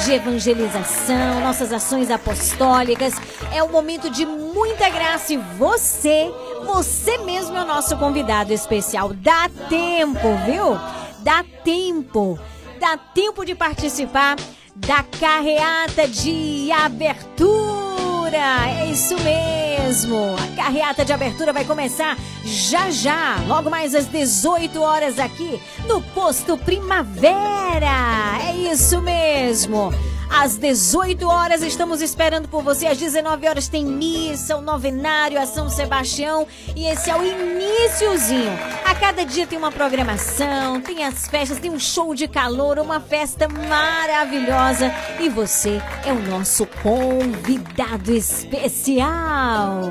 de 0.05 0.13
evangelização, 0.13 1.41
nossas 1.41 1.73
ações 1.73 2.13
apostólicas. 2.13 3.15
É 3.53 3.61
um 3.63 3.71
momento 3.71 4.09
de 4.09 4.25
muita 4.25 4.89
graça 4.89 5.35
e 5.35 5.37
você, 5.37 6.33
você 6.65 7.19
mesmo 7.19 7.57
é 7.57 7.63
o 7.63 7.67
nosso 7.67 7.97
convidado 7.97 8.53
especial. 8.53 9.13
Dá 9.13 9.51
tempo, 9.69 10.29
viu? 10.47 10.79
Dá 11.19 11.45
tempo. 11.65 12.39
Dá 12.79 12.97
tempo 12.97 13.45
de 13.45 13.57
participar 13.57 14.37
da 14.77 15.03
carreata 15.03 16.07
de 16.07 16.71
abertura. 16.71 17.92
É 18.31 18.87
isso 18.87 19.17
mesmo. 19.21 20.37
A 20.37 20.57
carreata 20.57 21.05
de 21.05 21.13
abertura 21.13 21.53
vai 21.53 21.65
começar 21.65 22.17
já 22.45 22.91
já, 22.91 23.37
logo 23.47 23.69
mais 23.69 23.95
às 23.95 24.07
18 24.07 24.81
horas 24.81 25.19
aqui 25.19 25.61
no 25.87 26.01
Posto 26.01 26.57
Primavera. 26.57 28.39
É 28.49 28.73
isso 28.73 29.03
mesmo. 29.03 29.93
Às 30.35 30.57
18 30.57 31.29
horas 31.29 31.63
estamos 31.63 32.01
esperando 32.01 32.49
por 32.49 32.63
você. 32.63 32.87
Às 32.87 32.97
19 32.97 33.47
horas 33.47 33.69
tem 33.69 33.85
missa, 33.85 34.57
o 34.57 34.63
novenário, 34.63 35.39
a 35.41 35.45
São 35.47 35.69
Sebastião. 35.69 36.47
E 36.75 36.87
esse 36.87 37.11
é 37.11 37.17
o 37.17 37.23
iníciozinho. 37.23 38.51
A 38.85 38.95
cada 38.95 39.25
dia 39.25 39.47
tem 39.47 39.59
uma 39.59 39.71
programação, 39.71 40.81
tem 40.81 41.05
as 41.05 41.29
festas, 41.29 41.59
tem 41.59 41.71
um 41.71 41.79
show 41.79 42.15
de 42.15 42.27
calor, 42.27 42.79
uma 42.79 42.99
festa 42.99 43.47
maravilhosa. 43.47 44.91
E 45.21 45.29
você 45.29 45.83
é 46.07 46.13
o 46.13 46.23
nosso 46.23 46.67
convidado 46.83 48.11
especial. 48.11 49.83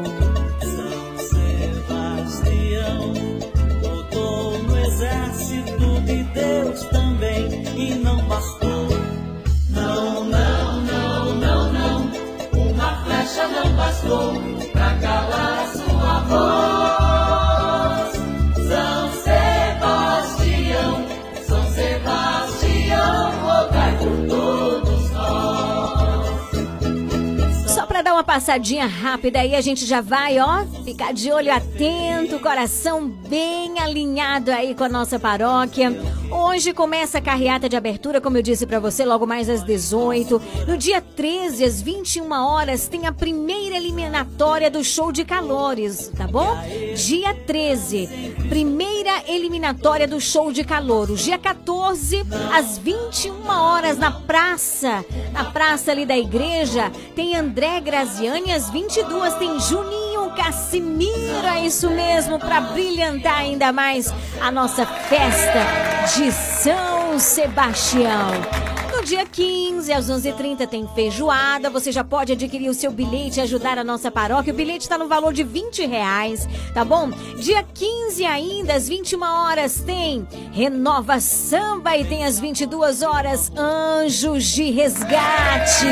Passadinha 28.31 28.87
rápida 28.87 29.39
aí, 29.39 29.53
a 29.55 29.61
gente 29.61 29.85
já 29.85 29.99
vai, 29.99 30.39
ó, 30.39 30.65
ficar 30.85 31.13
de 31.13 31.31
olho 31.31 31.53
atento, 31.53 32.39
coração 32.39 33.07
bem 33.07 33.77
alinhado 33.77 34.51
aí 34.51 34.73
com 34.73 34.85
a 34.85 34.89
nossa 34.89 35.19
paróquia. 35.19 35.91
Hoje 36.31 36.73
começa 36.73 37.17
a 37.17 37.21
carreata 37.21 37.67
de 37.67 37.75
abertura, 37.75 38.21
como 38.21 38.37
eu 38.37 38.41
disse 38.41 38.65
pra 38.65 38.79
você, 38.79 39.03
logo 39.03 39.27
mais 39.27 39.49
às 39.49 39.63
18. 39.63 40.41
No 40.65 40.77
dia 40.77 41.01
13, 41.01 41.63
às 41.63 41.81
21 41.81 42.31
horas, 42.31 42.87
tem 42.87 43.05
a 43.05 43.11
primeira 43.11 43.75
eliminatória 43.75 44.71
do 44.71 44.81
show 44.83 45.11
de 45.11 45.25
calores, 45.25 46.09
tá 46.15 46.25
bom? 46.25 46.57
Dia 46.95 47.33
13, 47.33 48.07
primeira 48.47 49.23
eliminatória 49.27 50.07
do 50.07 50.21
show 50.21 50.53
de 50.53 50.63
calouros. 50.63 51.21
Dia 51.21 51.37
14, 51.37 52.23
às 52.53 52.77
21 52.77 53.47
horas, 53.49 53.97
na 53.97 54.11
praça, 54.11 55.03
na 55.33 55.45
praça 55.45 55.91
ali 55.91 56.05
da 56.05 56.17
igreja, 56.17 56.91
tem 57.13 57.35
André 57.35 57.81
Graziani, 57.81 58.53
às 58.53 58.69
22 58.69 59.33
tem 59.35 59.59
Juninho 59.59 60.10
Cassimiro, 60.35 61.45
é 61.45 61.65
isso 61.65 61.89
mesmo, 61.89 62.39
para 62.39 62.61
brilhantar 62.61 63.39
ainda 63.39 63.71
mais 63.71 64.13
a 64.41 64.51
nossa 64.51 64.85
festa 64.85 65.59
de 66.15 66.31
São 66.31 67.19
Sebastião. 67.19 68.31
No 69.01 69.03
dia 69.03 69.25
15, 69.25 69.91
às 69.91 70.09
11h30, 70.11 70.67
tem 70.67 70.87
feijoada. 70.93 71.71
Você 71.71 71.91
já 71.91 72.03
pode 72.03 72.33
adquirir 72.33 72.69
o 72.69 72.73
seu 72.73 72.91
bilhete 72.91 73.39
e 73.39 73.41
ajudar 73.41 73.79
a 73.79 73.83
nossa 73.83 74.11
paróquia. 74.11 74.53
O 74.53 74.55
bilhete 74.55 74.83
está 74.83 74.97
no 74.97 75.07
valor 75.07 75.33
de 75.33 75.43
20 75.43 75.87
reais, 75.87 76.47
tá 76.73 76.85
bom? 76.85 77.09
Dia 77.39 77.63
15 77.63 78.23
ainda, 78.25 78.75
às 78.75 78.87
21 78.87 79.23
horas, 79.23 79.81
tem 79.81 80.27
Renova 80.51 81.19
Samba 81.19 81.97
e 81.97 82.05
tem 82.05 82.25
às 82.25 82.39
22 82.39 83.01
horas 83.01 83.51
Anjos 83.57 84.43
de 84.45 84.69
Resgate. 84.69 85.87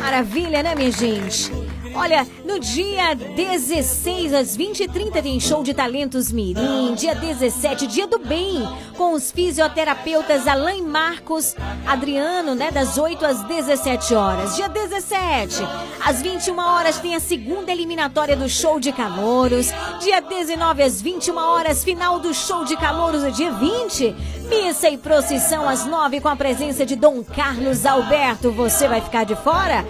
Maravilha, 0.00 0.62
né, 0.62 0.74
minha 0.74 0.90
gente? 0.90 1.65
Olha, 1.98 2.26
no 2.44 2.60
dia 2.60 3.14
16 3.14 4.34
às 4.34 4.56
20h30 4.56 5.22
tem 5.22 5.40
show 5.40 5.62
de 5.62 5.72
talentos 5.72 6.30
Mirim. 6.30 6.94
Dia 6.94 7.14
17, 7.14 7.86
dia 7.86 8.06
do 8.06 8.18
bem, 8.18 8.68
com 8.98 9.14
os 9.14 9.32
fisioterapeutas 9.32 10.46
Alain 10.46 10.82
Marcos, 10.82 11.56
Adriano, 11.86 12.54
né, 12.54 12.70
das 12.70 12.98
8 12.98 13.24
às 13.24 13.42
17 13.44 14.14
horas. 14.14 14.56
Dia 14.56 14.68
17, 14.68 15.62
às 16.04 16.20
21 16.20 16.58
horas 16.58 16.98
tem 16.98 17.14
a 17.14 17.20
segunda 17.20 17.72
eliminatória 17.72 18.36
do 18.36 18.48
show 18.48 18.78
de 18.78 18.92
calouros. 18.92 19.68
Dia 20.00 20.20
19 20.20 20.82
às 20.82 21.00
21 21.00 21.36
horas, 21.38 21.82
final 21.82 22.18
do 22.20 22.34
show 22.34 22.62
de 22.66 22.76
calouros. 22.76 23.34
Dia 23.34 23.52
20, 23.52 24.14
missa 24.50 24.90
e 24.90 24.98
procissão 24.98 25.66
às 25.66 25.86
9 25.86 26.20
com 26.20 26.28
a 26.28 26.36
presença 26.36 26.84
de 26.84 26.94
Dom 26.94 27.24
Carlos 27.24 27.86
Alberto. 27.86 28.52
Você 28.52 28.86
vai 28.86 29.00
ficar 29.00 29.24
de 29.24 29.34
fora? 29.34 29.82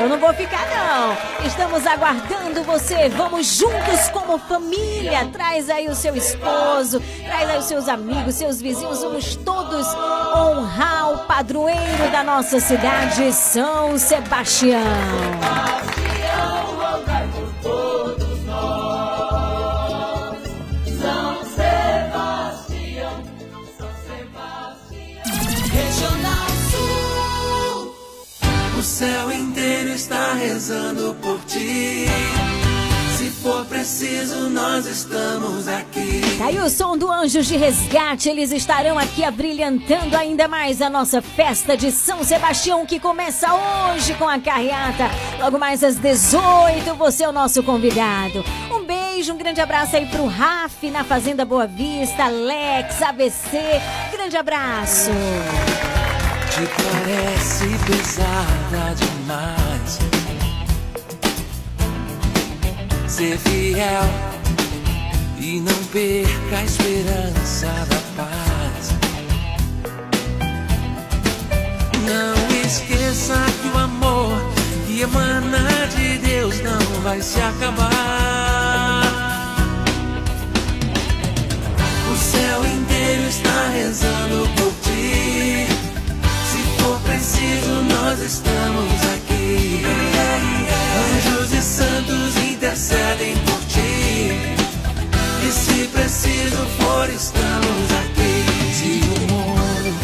Eu 0.00 0.08
não 0.08 0.18
vou 0.18 0.32
ficar 0.32 0.66
não. 0.70 1.49
Estamos 1.50 1.84
aguardando 1.84 2.62
você. 2.62 3.08
Vamos 3.08 3.56
juntos 3.56 4.08
como 4.12 4.38
família. 4.38 5.26
Traz 5.32 5.68
aí 5.68 5.88
o 5.88 5.94
seu 5.96 6.14
esposo, 6.14 7.02
traz 7.26 7.50
aí 7.50 7.58
os 7.58 7.64
seus 7.64 7.88
amigos, 7.88 8.36
seus 8.36 8.62
vizinhos. 8.62 9.02
Vamos 9.02 9.34
todos 9.34 9.84
honrar 10.32 11.12
o 11.12 11.18
padroeiro 11.26 12.08
da 12.12 12.22
nossa 12.22 12.60
cidade, 12.60 13.32
São 13.32 13.98
Sebastião. 13.98 14.78
O 28.80 28.82
céu 28.82 29.30
inteiro 29.30 29.90
está 29.90 30.32
rezando 30.32 31.14
por 31.20 31.38
ti. 31.44 32.06
Se 33.14 33.28
for 33.28 33.66
preciso, 33.66 34.48
nós 34.48 34.86
estamos 34.86 35.68
aqui. 35.68 36.22
Tá 36.38 36.46
aí 36.46 36.58
o 36.58 36.70
som 36.70 36.96
do 36.96 37.12
Anjos 37.12 37.46
de 37.46 37.58
Resgate. 37.58 38.30
Eles 38.30 38.50
estarão 38.50 38.98
aqui 38.98 39.22
abrilhantando 39.22 40.16
ainda 40.16 40.48
mais 40.48 40.80
a 40.80 40.88
nossa 40.88 41.20
festa 41.20 41.76
de 41.76 41.92
São 41.92 42.24
Sebastião, 42.24 42.86
que 42.86 42.98
começa 42.98 43.48
hoje 43.52 44.14
com 44.14 44.26
a 44.26 44.40
carreata. 44.40 45.10
Logo 45.38 45.58
mais 45.58 45.84
às 45.84 45.96
18, 45.96 46.94
você 46.94 47.24
é 47.24 47.28
o 47.28 47.32
nosso 47.32 47.62
convidado. 47.62 48.42
Um 48.72 48.86
beijo, 48.86 49.34
um 49.34 49.36
grande 49.36 49.60
abraço 49.60 49.94
aí 49.94 50.06
pro 50.06 50.24
Raf 50.24 50.90
na 50.90 51.04
Fazenda 51.04 51.44
Boa 51.44 51.66
Vista, 51.66 52.24
Alex, 52.24 53.02
ABC. 53.02 53.60
Grande 54.10 54.38
abraço. 54.38 55.10
Te 56.50 56.66
parece 56.66 57.66
pesada 57.86 58.94
demais. 58.96 59.98
Ser 63.06 63.38
fiel 63.38 64.04
e 65.38 65.60
não 65.60 65.84
perca 65.92 66.58
a 66.58 66.64
esperança 66.64 67.66
da 67.88 68.00
paz. 68.16 68.90
Não 72.04 72.34
esqueça 72.66 73.36
que 73.62 73.68
o 73.68 73.78
amor 73.78 74.42
que 74.86 75.02
emana 75.02 75.86
de 75.96 76.18
Deus 76.18 76.60
não 76.62 77.02
vai 77.02 77.22
se 77.22 77.40
acabar. 77.40 77.90
O 82.12 82.16
céu 82.16 82.66
inteiro 82.66 83.28
está 83.28 83.68
rezando 83.72 84.48
por 84.56 84.72
ti 84.82 85.69
preciso, 87.20 87.82
nós 87.82 88.18
estamos 88.18 88.92
aqui. 89.14 89.82
Anjos 91.16 91.52
e 91.52 91.62
santos 91.62 92.36
intercedem 92.50 93.36
por 93.44 93.60
ti. 93.68 94.56
E 95.46 95.52
se 95.52 95.86
preciso 95.88 96.64
for, 96.78 97.10
estamos 97.10 97.92
aqui. 98.00 98.72
Se 98.72 99.00
o 99.04 99.32
mundo 99.32 99.94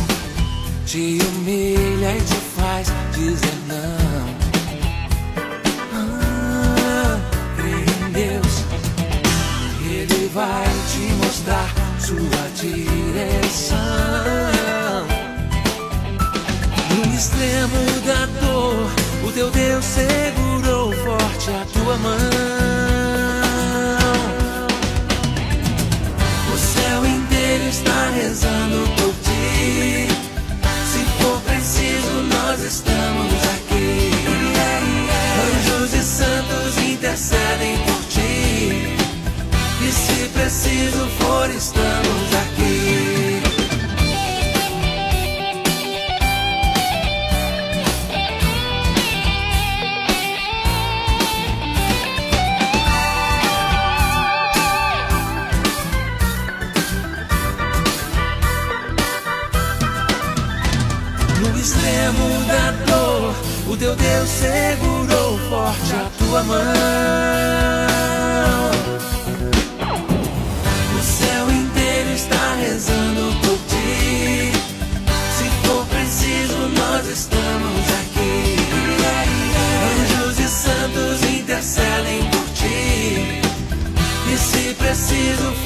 te 0.85 1.19
humilha 1.23 2.17
e 2.17 2.21
te 2.21 2.37
faz 2.55 2.93
dizer 3.15 3.56
segurou 19.97 20.93
forte 20.93 21.51
a 21.51 21.65
tua 21.73 21.97
mão. 21.97 22.19
O 26.53 26.59
céu 26.59 27.07
inteiro 27.07 27.65
está 27.65 28.11
rezando 28.11 28.87
por 28.97 29.15
ti. 29.25 30.09
Se 30.91 31.01
for 31.19 31.41
preciso, 31.43 32.13
nós 32.35 32.61
estamos 32.63 33.33
aqui. 33.55 34.11
Anjos 35.47 35.95
e 35.95 36.03
santos 36.03 36.77
intercedem 36.79 37.79
por 37.87 38.03
ti. 38.11 38.97
E 39.81 39.93
se 39.93 40.29
preciso 40.35 41.09
for, 41.19 41.49
estamos 41.51 42.26
Deus 63.99 64.29
segurou 64.29 65.39
forte 65.49 65.93
a 65.95 66.11
tua 66.19 66.43
mão. 66.43 66.67
O 70.99 71.03
céu 71.03 71.51
inteiro 71.51 72.11
está 72.15 72.55
rezando 72.61 73.35
por 73.41 73.59
ti. 73.69 74.53
Se 75.37 75.51
for 75.67 75.85
preciso, 75.87 76.59
nós 76.77 77.07
estamos 77.09 77.85
aqui. 78.01 78.57
Anjos 80.01 80.39
e 80.39 80.49
santos 80.49 81.23
intercedem 81.31 82.25
por 82.31 82.47
ti. 82.55 83.41
E 84.33 84.37
se 84.37 84.75
preciso 84.75 85.66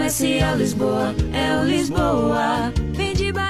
Comercial 0.00 0.56
Lisboa, 0.56 1.14
é 1.30 1.60
o 1.60 1.64
Lisboa. 1.64 2.72
Economia 2.94 3.30
numa 3.32 3.32
boa. 3.34 3.49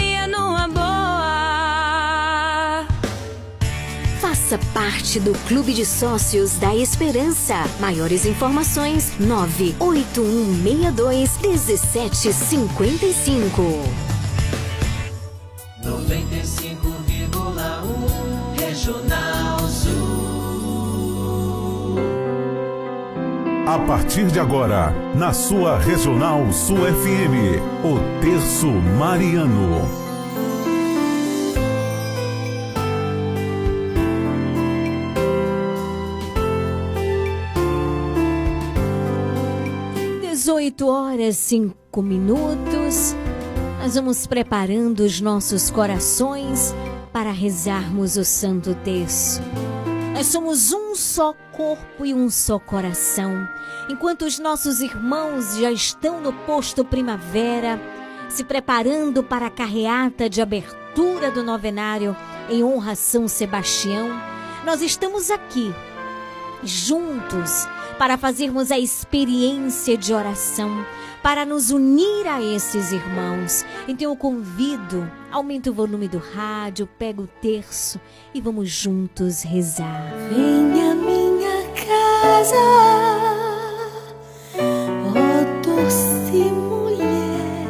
Faça 4.51 4.59
parte 4.73 5.17
do 5.17 5.31
Clube 5.47 5.73
de 5.73 5.85
Sócios 5.85 6.57
da 6.57 6.75
Esperança. 6.75 7.63
Maiores 7.79 8.25
informações: 8.25 9.13
98162 9.17 11.37
1755. 11.37 13.61
95,1 15.81 18.59
Regional 18.59 19.59
Sul. 19.69 19.95
A 23.65 23.79
partir 23.79 24.27
de 24.27 24.37
agora, 24.37 24.93
na 25.15 25.31
sua 25.31 25.79
Regional 25.79 26.51
Sul 26.51 26.79
FM, 26.79 27.61
o 27.85 27.97
Terço 28.19 28.67
Mariano. 28.67 30.10
Dezoito 40.81 40.87
horas 40.87 41.37
cinco 41.37 42.01
minutos. 42.01 43.15
Nós 43.79 43.93
vamos 43.93 44.25
preparando 44.25 45.01
os 45.01 45.21
nossos 45.21 45.69
corações 45.69 46.73
para 47.13 47.29
rezarmos 47.29 48.17
o 48.17 48.25
Santo 48.25 48.73
Terço. 48.83 49.41
Nós 50.11 50.25
somos 50.25 50.73
um 50.73 50.95
só 50.95 51.35
corpo 51.51 52.03
e 52.03 52.15
um 52.15 52.31
só 52.31 52.57
coração. 52.57 53.47
Enquanto 53.91 54.25
os 54.25 54.39
nossos 54.39 54.81
irmãos 54.81 55.55
já 55.57 55.71
estão 55.71 56.19
no 56.19 56.33
posto 56.33 56.83
primavera, 56.83 57.79
se 58.27 58.43
preparando 58.43 59.21
para 59.21 59.47
a 59.47 59.51
carreata 59.51 60.27
de 60.27 60.41
abertura 60.41 61.29
do 61.29 61.43
novenário 61.43 62.17
em 62.49 62.63
honra 62.63 62.93
a 62.93 62.95
São 62.95 63.27
Sebastião, 63.27 64.09
nós 64.65 64.81
estamos 64.81 65.29
aqui, 65.29 65.71
juntos, 66.63 67.67
para 68.01 68.17
fazermos 68.17 68.71
a 68.71 68.79
experiência 68.79 69.95
de 69.95 70.11
oração, 70.11 70.83
para 71.21 71.45
nos 71.45 71.69
unir 71.69 72.27
a 72.27 72.41
esses 72.41 72.91
irmãos. 72.91 73.63
Então 73.87 74.09
eu 74.09 74.17
convido, 74.17 75.07
aumenta 75.31 75.69
o 75.69 75.73
volume 75.73 76.07
do 76.07 76.17
rádio, 76.17 76.89
pega 76.97 77.21
o 77.21 77.27
terço 77.27 78.01
e 78.33 78.41
vamos 78.41 78.71
juntos 78.71 79.43
rezar. 79.43 80.11
Venha 80.33 80.95
minha 80.95 81.61
casa, 81.75 82.55
ó 85.05 85.51
doce 85.61 86.51
mulher, 86.55 87.67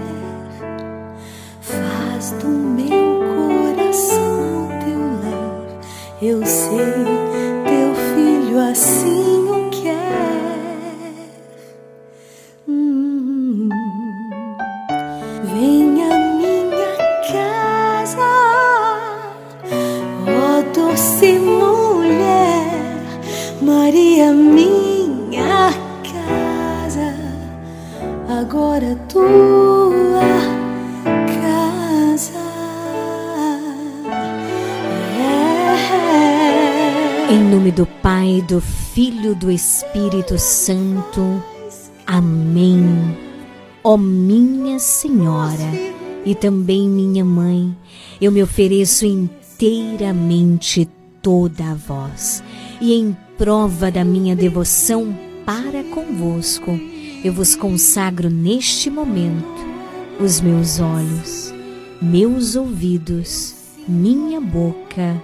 faz 1.60 2.32
do 2.42 2.48
meu 2.48 3.20
coração 3.36 4.70
teu 4.80 5.30
lar. 5.30 5.82
Eu 6.22 6.46
sei, 6.46 7.11
fosse 21.22 21.38
mulher, 21.38 22.66
Maria, 23.62 24.34
minha 24.34 25.72
casa, 26.02 27.16
agora 28.28 28.96
tua 29.08 30.22
casa. 31.28 32.40
É. 37.30 37.34
Em 37.34 37.44
nome 37.44 37.72
do 37.72 37.86
Pai, 37.86 38.44
do 38.48 38.60
Filho, 38.60 39.36
do 39.36 39.52
Espírito 39.52 40.40
Santo. 40.40 41.44
Amém. 42.08 43.16
Ó 43.84 43.96
minha 43.96 44.80
Senhora 44.80 45.70
e 46.26 46.34
também 46.34 46.90
minha 46.90 47.24
mãe, 47.24 47.78
eu 48.20 48.32
me 48.32 48.42
ofereço 48.42 49.06
inteiramente 49.06 50.90
toda 51.22 51.72
a 51.72 51.74
vós, 51.76 52.44
e 52.80 52.94
em 52.94 53.16
prova 53.38 53.92
da 53.92 54.04
minha 54.04 54.36
devoção 54.36 55.16
para 55.46 55.84
convosco, 55.84 56.72
eu 57.24 57.32
vos 57.34 57.56
consagro 57.56 58.30
neste 58.30 58.90
momento 58.90 59.62
os 60.20 60.42
meus 60.42 60.80
olhos, 60.80 61.54
meus 62.02 62.56
ouvidos, 62.56 63.56
minha 63.88 64.40
boca, 64.40 65.22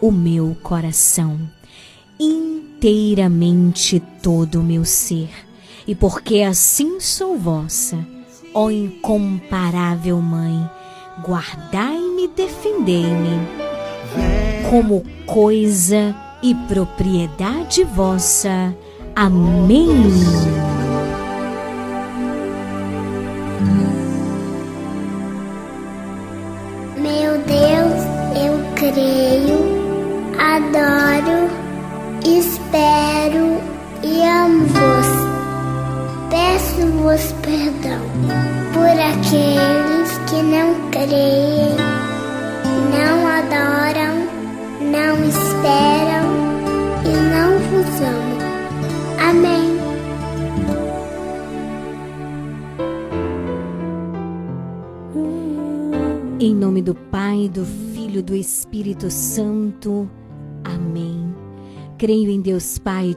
o 0.00 0.10
meu 0.10 0.56
coração, 0.62 1.38
inteiramente 2.18 4.02
todo 4.22 4.60
o 4.60 4.64
meu 4.64 4.84
ser. 4.84 5.30
E 5.86 5.94
porque 5.94 6.42
assim 6.42 7.00
sou 7.00 7.36
vossa, 7.38 7.98
ó 8.54 8.70
incomparável 8.70 10.20
Mãe, 10.20 10.68
guardai-me 11.24 12.28
defendei-me 12.28 13.71
como 14.72 15.04
coisa 15.26 16.14
e 16.42 16.54
propriedade 16.54 17.84
vossa. 17.84 18.74
Amém. 19.14 19.86
Meu 26.96 27.32
Deus, 27.42 28.00
eu 28.34 28.58
creio, 28.74 29.60
adoro, 30.40 31.50
espero 32.24 33.60
e 34.02 34.22
amo-vos. 34.22 35.06
Peço-vos 36.30 37.34
perdão 37.42 38.00
por 38.72 38.88
aqueles 38.88 40.18
que 40.30 40.42
não 40.42 40.88
creem, 40.90 41.76
não 42.90 43.26
adoram, 43.26 43.91
não 44.90 45.24
esperam 45.28 46.26
e 47.04 47.12
não 47.30 47.58
vos 47.68 48.00
amam. 48.00 48.42
Amém. 49.30 49.72
Em 56.40 56.54
nome 56.54 56.82
do 56.82 56.94
Pai, 56.94 57.48
do 57.48 57.64
Filho 57.64 58.22
do 58.22 58.34
Espírito 58.34 59.10
Santo. 59.10 60.10
Amém. 60.64 61.34
Creio 61.98 62.30
em 62.30 62.40
Deus 62.40 62.78
Pai 62.78 63.16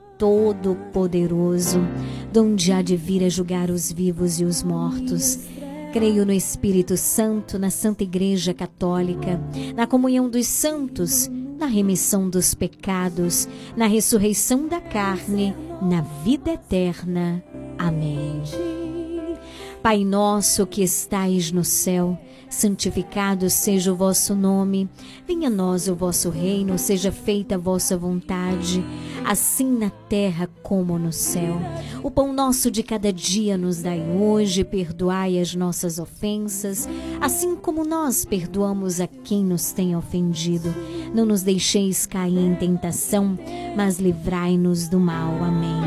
Todo-Poderoso, 0.21 1.79
donde 2.31 2.71
há 2.71 2.83
de 2.83 2.95
vir 2.95 3.23
a 3.23 3.29
julgar 3.29 3.71
os 3.71 3.91
vivos 3.91 4.39
e 4.39 4.45
os 4.45 4.61
mortos. 4.61 5.39
Creio 5.91 6.27
no 6.27 6.31
Espírito 6.31 6.95
Santo, 6.95 7.57
na 7.57 7.71
Santa 7.71 8.03
Igreja 8.03 8.53
Católica, 8.53 9.41
na 9.75 9.87
comunhão 9.87 10.29
dos 10.29 10.45
santos, 10.45 11.27
na 11.57 11.65
remissão 11.65 12.29
dos 12.29 12.53
pecados, 12.53 13.47
na 13.75 13.87
ressurreição 13.87 14.67
da 14.67 14.79
carne, 14.79 15.55
na 15.81 16.01
vida 16.23 16.51
eterna. 16.51 17.43
Amém. 17.75 18.43
Pai 19.81 20.05
nosso 20.05 20.67
que 20.67 20.83
estais 20.83 21.51
no 21.51 21.63
céu, 21.63 22.15
santificado 22.51 23.49
seja 23.49 23.91
o 23.91 23.95
vosso 23.95 24.35
nome. 24.35 24.87
Venha 25.25 25.47
a 25.47 25.49
nós 25.49 25.87
o 25.87 25.95
vosso 25.95 26.29
reino, 26.29 26.77
seja 26.77 27.11
feita 27.11 27.55
a 27.55 27.57
vossa 27.57 27.97
vontade, 27.97 28.83
assim 29.25 29.65
na 29.65 29.89
terra 29.89 30.49
como 30.61 30.99
no 30.99 31.11
céu. 31.11 31.57
O 32.03 32.11
pão 32.11 32.33
nosso 32.33 32.69
de 32.69 32.83
cada 32.83 33.11
dia 33.11 33.57
nos 33.57 33.81
dai 33.81 34.01
hoje, 34.01 34.63
perdoai 34.63 35.39
as 35.39 35.55
nossas 35.55 35.97
ofensas, 35.97 36.87
assim 37.19 37.55
como 37.55 37.85
nós 37.85 38.25
perdoamos 38.25 38.99
a 38.99 39.07
quem 39.07 39.43
nos 39.43 39.71
tem 39.71 39.95
ofendido. 39.95 40.73
Não 41.15 41.25
nos 41.25 41.41
deixeis 41.41 42.05
cair 42.05 42.37
em 42.37 42.55
tentação, 42.55 43.39
mas 43.75 43.97
livrai-nos 43.97 44.89
do 44.89 44.99
mal. 44.99 45.31
Amém. 45.43 45.81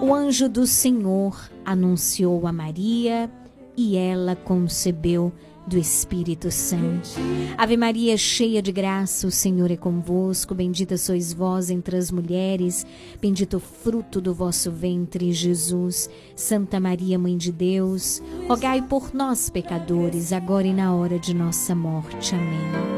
O 0.00 0.14
anjo 0.14 0.48
do 0.48 0.66
Senhor 0.66 1.50
anunciou 1.64 2.46
a 2.46 2.52
Maria 2.52 3.30
e 3.76 3.96
ela 3.96 4.36
concebeu 4.36 5.32
do 5.66 5.76
Espírito 5.78 6.50
Santo. 6.50 7.10
Ave 7.58 7.76
Maria, 7.76 8.16
cheia 8.16 8.62
de 8.62 8.70
graça, 8.70 9.26
o 9.26 9.30
Senhor 9.30 9.70
é 9.70 9.76
convosco. 9.76 10.54
Bendita 10.54 10.96
sois 10.96 11.32
vós 11.32 11.70
entre 11.70 11.96
as 11.96 12.10
mulheres, 12.10 12.86
bendito 13.20 13.56
o 13.56 13.60
fruto 13.60 14.20
do 14.20 14.32
vosso 14.32 14.70
ventre, 14.70 15.32
Jesus. 15.32 16.08
Santa 16.34 16.78
Maria, 16.78 17.18
Mãe 17.18 17.36
de 17.36 17.50
Deus, 17.50 18.22
rogai 18.48 18.82
por 18.82 19.12
nós, 19.14 19.50
pecadores, 19.50 20.32
agora 20.32 20.66
e 20.66 20.72
na 20.72 20.94
hora 20.94 21.18
de 21.18 21.34
nossa 21.34 21.74
morte. 21.74 22.34
Amém. 22.34 22.96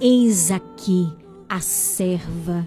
Eis 0.00 0.50
aqui 0.50 1.08
a 1.48 1.60
serva 1.60 2.66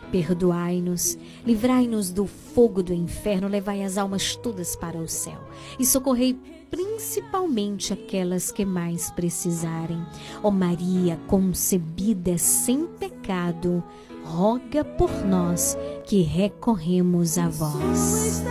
perdoai-nos, 0.11 1.17
livrai-nos 1.45 2.11
do 2.11 2.27
fogo 2.27 2.83
do 2.83 2.93
inferno, 2.93 3.47
levai 3.47 3.83
as 3.83 3.97
almas 3.97 4.35
todas 4.35 4.75
para 4.75 4.97
o 4.97 5.07
céu 5.07 5.39
e 5.79 5.85
socorrei 5.85 6.37
principalmente 6.69 7.91
aquelas 7.91 8.51
que 8.51 8.65
mais 8.65 9.11
precisarem. 9.11 10.01
Ó 10.41 10.49
Maria, 10.49 11.19
concebida 11.27 12.37
sem 12.37 12.87
pecado, 12.87 13.83
roga 14.23 14.83
por 14.83 15.11
nós 15.25 15.77
que 16.05 16.21
recorremos 16.21 17.37
a 17.37 17.49
vós. 17.49 18.41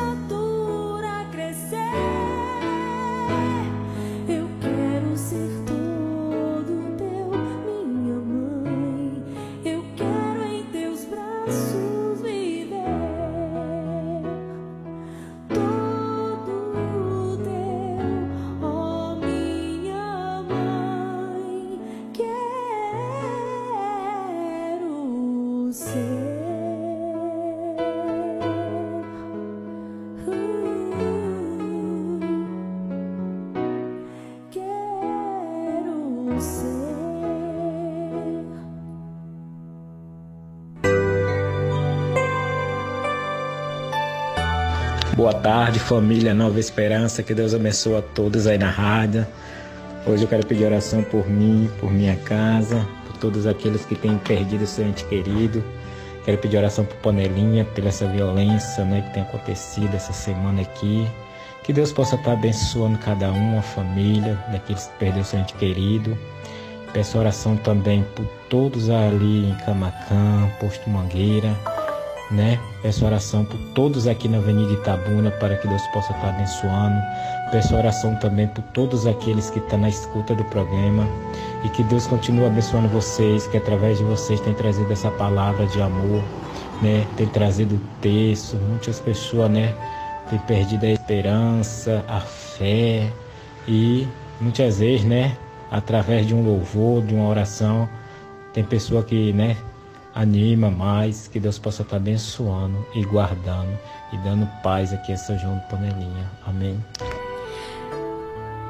Boa 45.31 45.43
tarde, 45.43 45.78
família 45.78 46.35
Nova 46.35 46.59
Esperança. 46.59 47.23
Que 47.23 47.32
Deus 47.32 47.55
abençoe 47.55 47.98
a 47.98 48.02
todos 48.02 48.48
aí 48.48 48.59
na 48.59 48.69
rádio. 48.69 49.24
Hoje 50.05 50.24
eu 50.24 50.28
quero 50.28 50.44
pedir 50.44 50.65
oração 50.65 51.05
por 51.05 51.31
mim, 51.31 51.70
por 51.78 51.89
minha 51.89 52.16
casa, 52.16 52.85
por 53.07 53.16
todos 53.19 53.47
aqueles 53.47 53.85
que 53.85 53.94
têm 53.94 54.19
perdido 54.19 54.66
seu 54.66 54.85
ente 54.85 55.05
querido. 55.05 55.62
Quero 56.24 56.36
pedir 56.39 56.57
oração 56.57 56.85
por 56.85 56.97
Panelinha, 56.97 57.65
pela 57.65 57.90
essa 57.90 58.09
violência 58.09 58.85
né, 58.85 59.02
que 59.02 59.15
tem 59.15 59.23
acontecido 59.23 59.94
essa 59.94 60.12
semana 60.12 60.62
aqui. 60.62 61.07
Que 61.62 61.73
Deus 61.73 61.93
possa 61.93 62.16
estar 62.16 62.32
abençoando 62.32 62.98
cada 62.98 63.31
um, 63.31 63.57
a 63.57 63.62
família, 63.62 64.36
daqueles 64.51 64.89
que 64.89 64.98
perderam 64.98 65.24
seu 65.24 65.39
ente 65.39 65.55
querido. 65.55 66.19
Peço 66.93 67.16
oração 67.16 67.57
também 67.57 68.05
por 68.16 68.27
todos 68.48 68.90
ali 68.90 69.48
em 69.48 69.55
Camacã, 69.65 70.51
Posto 70.59 70.90
Mangueira, 70.90 71.57
né? 72.31 72.59
Peço 72.82 73.05
oração 73.05 73.44
por 73.44 73.59
todos 73.74 74.07
aqui 74.07 74.28
na 74.28 74.39
Avenida 74.39 74.73
Itabuna 74.73 75.31
para 75.32 75.57
que 75.57 75.66
Deus 75.66 75.82
possa 75.89 76.12
estar 76.12 76.28
abençoando. 76.28 76.97
Peço 77.51 77.74
oração 77.74 78.15
também 78.16 78.47
por 78.48 78.62
todos 78.73 79.07
aqueles 79.07 79.51
que 79.51 79.59
estão 79.59 79.78
na 79.78 79.89
escuta 79.89 80.35
do 80.35 80.44
programa 80.44 81.07
e 81.65 81.69
que 81.69 81.82
Deus 81.85 82.07
continue 82.07 82.47
abençoando 82.47 82.89
vocês, 82.89 83.47
que 83.48 83.57
através 83.57 83.98
de 83.98 84.05
vocês 84.05 84.40
tem 84.40 84.55
trazido 84.55 84.93
essa 84.93 85.11
palavra 85.11 85.66
de 85.66 85.81
amor, 85.82 86.23
né? 86.81 87.07
Tem 87.16 87.27
trazido 87.27 87.81
texto, 88.01 88.57
muitas 88.57 89.01
pessoas, 89.01 89.51
né? 89.51 89.74
Tem 90.28 90.39
perdido 90.40 90.85
a 90.85 90.90
esperança, 90.90 92.05
a 92.07 92.20
fé 92.20 93.11
e 93.66 94.07
muitas 94.40 94.78
vezes, 94.78 95.05
né? 95.05 95.36
Através 95.70 96.27
de 96.27 96.35
um 96.35 96.44
louvor, 96.44 97.02
de 97.02 97.15
uma 97.15 97.28
oração, 97.28 97.89
tem 98.52 98.62
pessoa 98.62 99.02
que, 99.02 99.32
né? 99.32 99.57
Anima 100.20 100.70
mais, 100.70 101.28
que 101.28 101.40
Deus 101.40 101.59
possa 101.59 101.80
estar 101.82 101.97
abençoando 101.97 102.86
e 102.94 103.02
guardando 103.05 103.78
e 104.12 104.18
dando 104.18 104.47
paz 104.62 104.92
aqui 104.92 105.12
a 105.12 105.16
São 105.16 105.38
João 105.38 105.56
do 105.56 105.62
Panelinha. 105.62 106.30
Amém. 106.47 106.78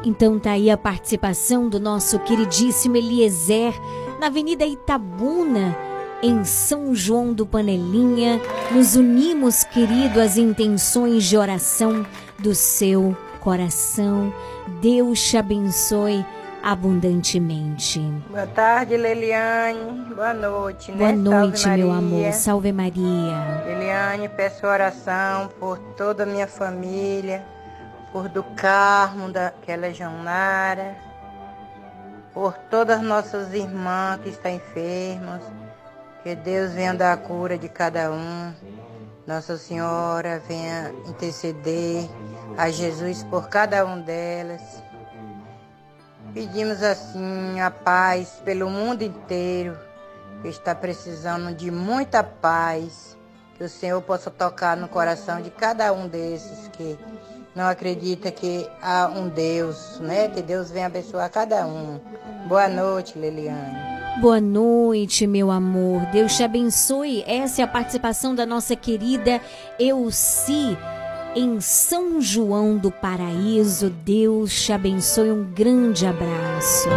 Então 0.05 0.39
tá 0.39 0.53
aí 0.53 0.71
a 0.71 0.77
participação 0.77 1.69
do 1.69 1.81
nosso 1.81 2.21
queridíssimo 2.21 2.97
Eliezer 2.97 3.75
na 4.21 4.29
Avenida 4.29 4.65
Itabuna, 4.65 5.77
em 6.23 6.45
São 6.45 6.95
João 6.95 7.35
do 7.35 7.45
Panelinha. 7.45 8.41
Nos 8.71 8.95
unimos, 8.95 9.65
querido, 9.65 10.21
às 10.21 10.37
intenções 10.37 11.25
de 11.25 11.37
oração 11.37 12.07
do 12.39 12.55
seu 12.55 13.17
coração. 13.41 14.33
Deus 14.81 15.21
te 15.21 15.37
abençoe 15.37 16.25
abundantemente. 16.63 18.01
Boa 18.29 18.47
tarde, 18.47 18.97
Leliane. 18.97 20.15
Boa 20.15 20.35
noite, 20.35 20.93
Boa 20.93 21.13
né? 21.13 21.17
noite, 21.17 21.61
Salve 21.61 21.79
meu 21.79 21.89
Maria. 21.89 21.99
amor. 21.99 22.33
Salve 22.33 22.73
Maria. 22.73 23.63
Leliane, 23.67 24.29
peço 24.29 24.67
oração 24.67 25.49
por 25.59 25.79
toda 25.97 26.23
a 26.25 26.27
minha 26.27 26.47
família, 26.47 27.43
por 28.13 28.29
do 28.29 28.43
Carmo, 28.43 29.31
daquela 29.31 29.93
Jonara, 29.93 30.97
por 32.35 32.55
todas 32.71 32.99
as 32.99 33.03
nossas 33.05 33.53
irmãs 33.55 34.21
que 34.23 34.29
estão 34.31 34.51
enfermas, 34.51 35.43
que 36.23 36.35
Deus 36.35 36.73
venha 36.73 36.95
dar 36.95 37.13
a 37.13 37.17
cura 37.17 37.57
de 37.59 37.69
cada 37.69 38.11
um. 38.11 38.53
Nossa 39.27 39.57
Senhora 39.57 40.41
venha 40.49 40.93
interceder 41.07 42.09
a 42.57 42.69
Jesus 42.71 43.23
por 43.25 43.49
cada 43.49 43.85
um 43.87 44.01
delas. 44.01 44.83
Pedimos 46.33 46.83
assim 46.83 47.61
a 47.61 47.71
paz 47.71 48.41
pelo 48.45 48.71
mundo 48.71 49.03
inteiro, 49.03 49.77
que 50.43 50.49
está 50.49 50.75
precisando 50.75 51.55
de 51.55 51.71
muita 51.71 52.23
paz, 52.23 53.17
que 53.57 53.65
o 53.65 53.69
Senhor 53.69 54.01
possa 54.03 54.31
tocar 54.31 54.77
no 54.77 54.89
coração 54.89 55.43
de 55.43 55.51
cada 55.51 55.93
um 55.93 56.07
desses 56.07 56.69
que 56.69 56.97
não 57.55 57.67
acredita 57.67 58.31
que 58.31 58.69
há 58.81 59.09
um 59.09 59.29
Deus, 59.29 59.99
né? 60.01 60.29
Que 60.29 60.41
Deus 60.41 60.71
venha 60.71 60.87
abençoar 60.87 61.29
cada 61.31 61.67
um. 61.67 62.01
Boa 62.47 62.69
noite, 62.69 63.19
Liliane. 63.19 64.21
Boa 64.21 64.41
noite, 64.41 65.27
meu 65.27 65.51
amor. 65.51 66.07
Deus 66.13 66.37
te 66.37 66.45
abençoe. 66.45 67.25
Essa 67.27 67.63
é 67.63 67.65
a 67.65 67.69
participação 67.69 68.35
da 68.35 68.47
nossa 68.47 68.77
querida 68.77 69.41
Euci 69.79 70.79
em 71.35 71.61
São 71.61 72.21
João 72.21 72.77
do 72.77 72.91
Paraíso. 72.91 73.91
Deus 73.91 74.65
te 74.65 74.73
abençoe. 74.73 75.31
Um 75.31 75.45
grande 75.53 76.07
abraço. 76.07 76.89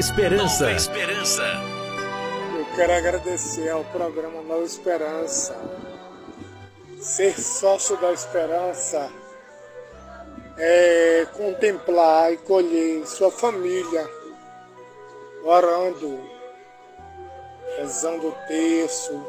Esperança. 0.00 0.64
Nova 0.64 0.76
Esperança. 0.76 1.42
Eu 2.56 2.66
quero 2.74 2.92
agradecer 2.94 3.68
ao 3.68 3.84
programa 3.84 4.40
Nova 4.40 4.64
Esperança. 4.64 5.54
Ser 6.98 7.38
sócio 7.38 7.98
da 7.98 8.10
Esperança 8.10 9.10
é 10.56 11.26
contemplar 11.36 12.32
e 12.32 12.38
colher 12.38 13.06
sua 13.06 13.30
família, 13.30 14.08
orando, 15.44 16.18
rezando 17.76 18.28
o 18.28 18.36
texto, 18.48 19.22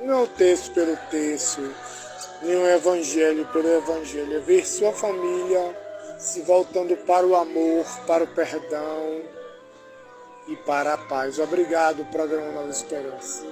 não 0.00 0.22
o 0.22 0.28
texto 0.28 0.72
pelo 0.72 0.96
texto, 1.10 1.60
nem 2.40 2.56
o 2.56 2.66
evangelho 2.66 3.44
pelo 3.52 3.68
evangelho, 3.68 4.38
é 4.38 4.40
ver 4.40 4.66
sua 4.66 4.94
família 4.94 5.76
se 6.18 6.40
voltando 6.40 6.96
para 7.04 7.26
o 7.26 7.36
amor, 7.36 7.84
para 8.06 8.24
o 8.24 8.28
perdão 8.28 9.33
e 10.46 10.56
para 10.56 10.94
a 10.94 10.98
paz. 10.98 11.38
Obrigado, 11.38 12.04
programa 12.06 12.52
Nova 12.52 12.70
Esperança. 12.70 13.44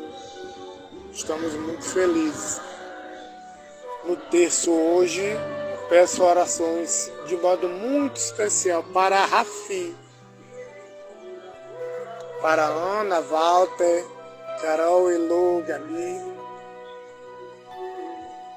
Estamos 1.12 1.54
muito 1.54 1.84
felizes. 1.84 2.60
No 4.04 4.16
terço 4.16 4.72
hoje, 4.72 5.36
peço 5.88 6.22
orações 6.22 7.10
de 7.26 7.36
modo 7.36 7.68
muito 7.68 8.16
especial 8.16 8.82
para 8.92 9.20
a 9.20 9.26
Rafi, 9.26 9.96
para 12.40 12.64
Ana, 12.64 13.20
Walter, 13.20 14.04
Carol, 14.60 15.10
Elô, 15.10 15.62
Gabi. 15.62 16.20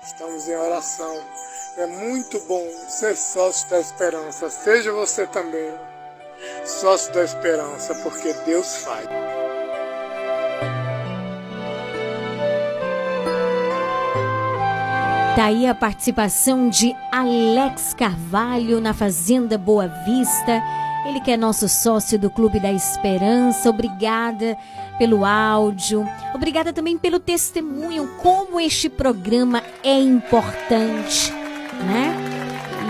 Estamos 0.03 0.47
em 0.47 0.55
oração. 0.55 1.23
É 1.77 1.85
muito 1.85 2.39
bom 2.41 2.67
ser 2.87 3.15
sócio 3.15 3.69
da 3.69 3.79
esperança. 3.79 4.49
Seja 4.49 4.91
você 4.91 5.27
também 5.27 5.73
sócio 6.65 7.13
da 7.13 7.23
esperança, 7.23 7.95
porque 7.95 8.33
Deus 8.45 8.77
faz. 8.77 9.07
Tá 15.35 15.45
aí 15.47 15.67
a 15.67 15.75
participação 15.75 16.69
de 16.69 16.95
Alex 17.11 17.93
Carvalho 17.93 18.79
na 18.79 18.93
Fazenda 18.93 19.57
Boa 19.57 19.85
Vista. 20.05 20.63
Ele 21.05 21.19
que 21.19 21.29
é 21.29 21.35
nosso 21.35 21.67
sócio 21.67 22.17
do 22.17 22.29
Clube 22.29 22.57
da 22.57 22.71
Esperança. 22.71 23.69
Obrigada 23.69 24.57
pelo 24.97 25.25
áudio. 25.25 26.07
Obrigada 26.33 26.71
também 26.71 26.97
pelo 26.97 27.19
testemunho, 27.19 28.07
como 28.21 28.61
este 28.61 28.87
programa 28.87 29.61
é 29.83 29.99
importante, 29.99 31.33
né? 31.83 32.15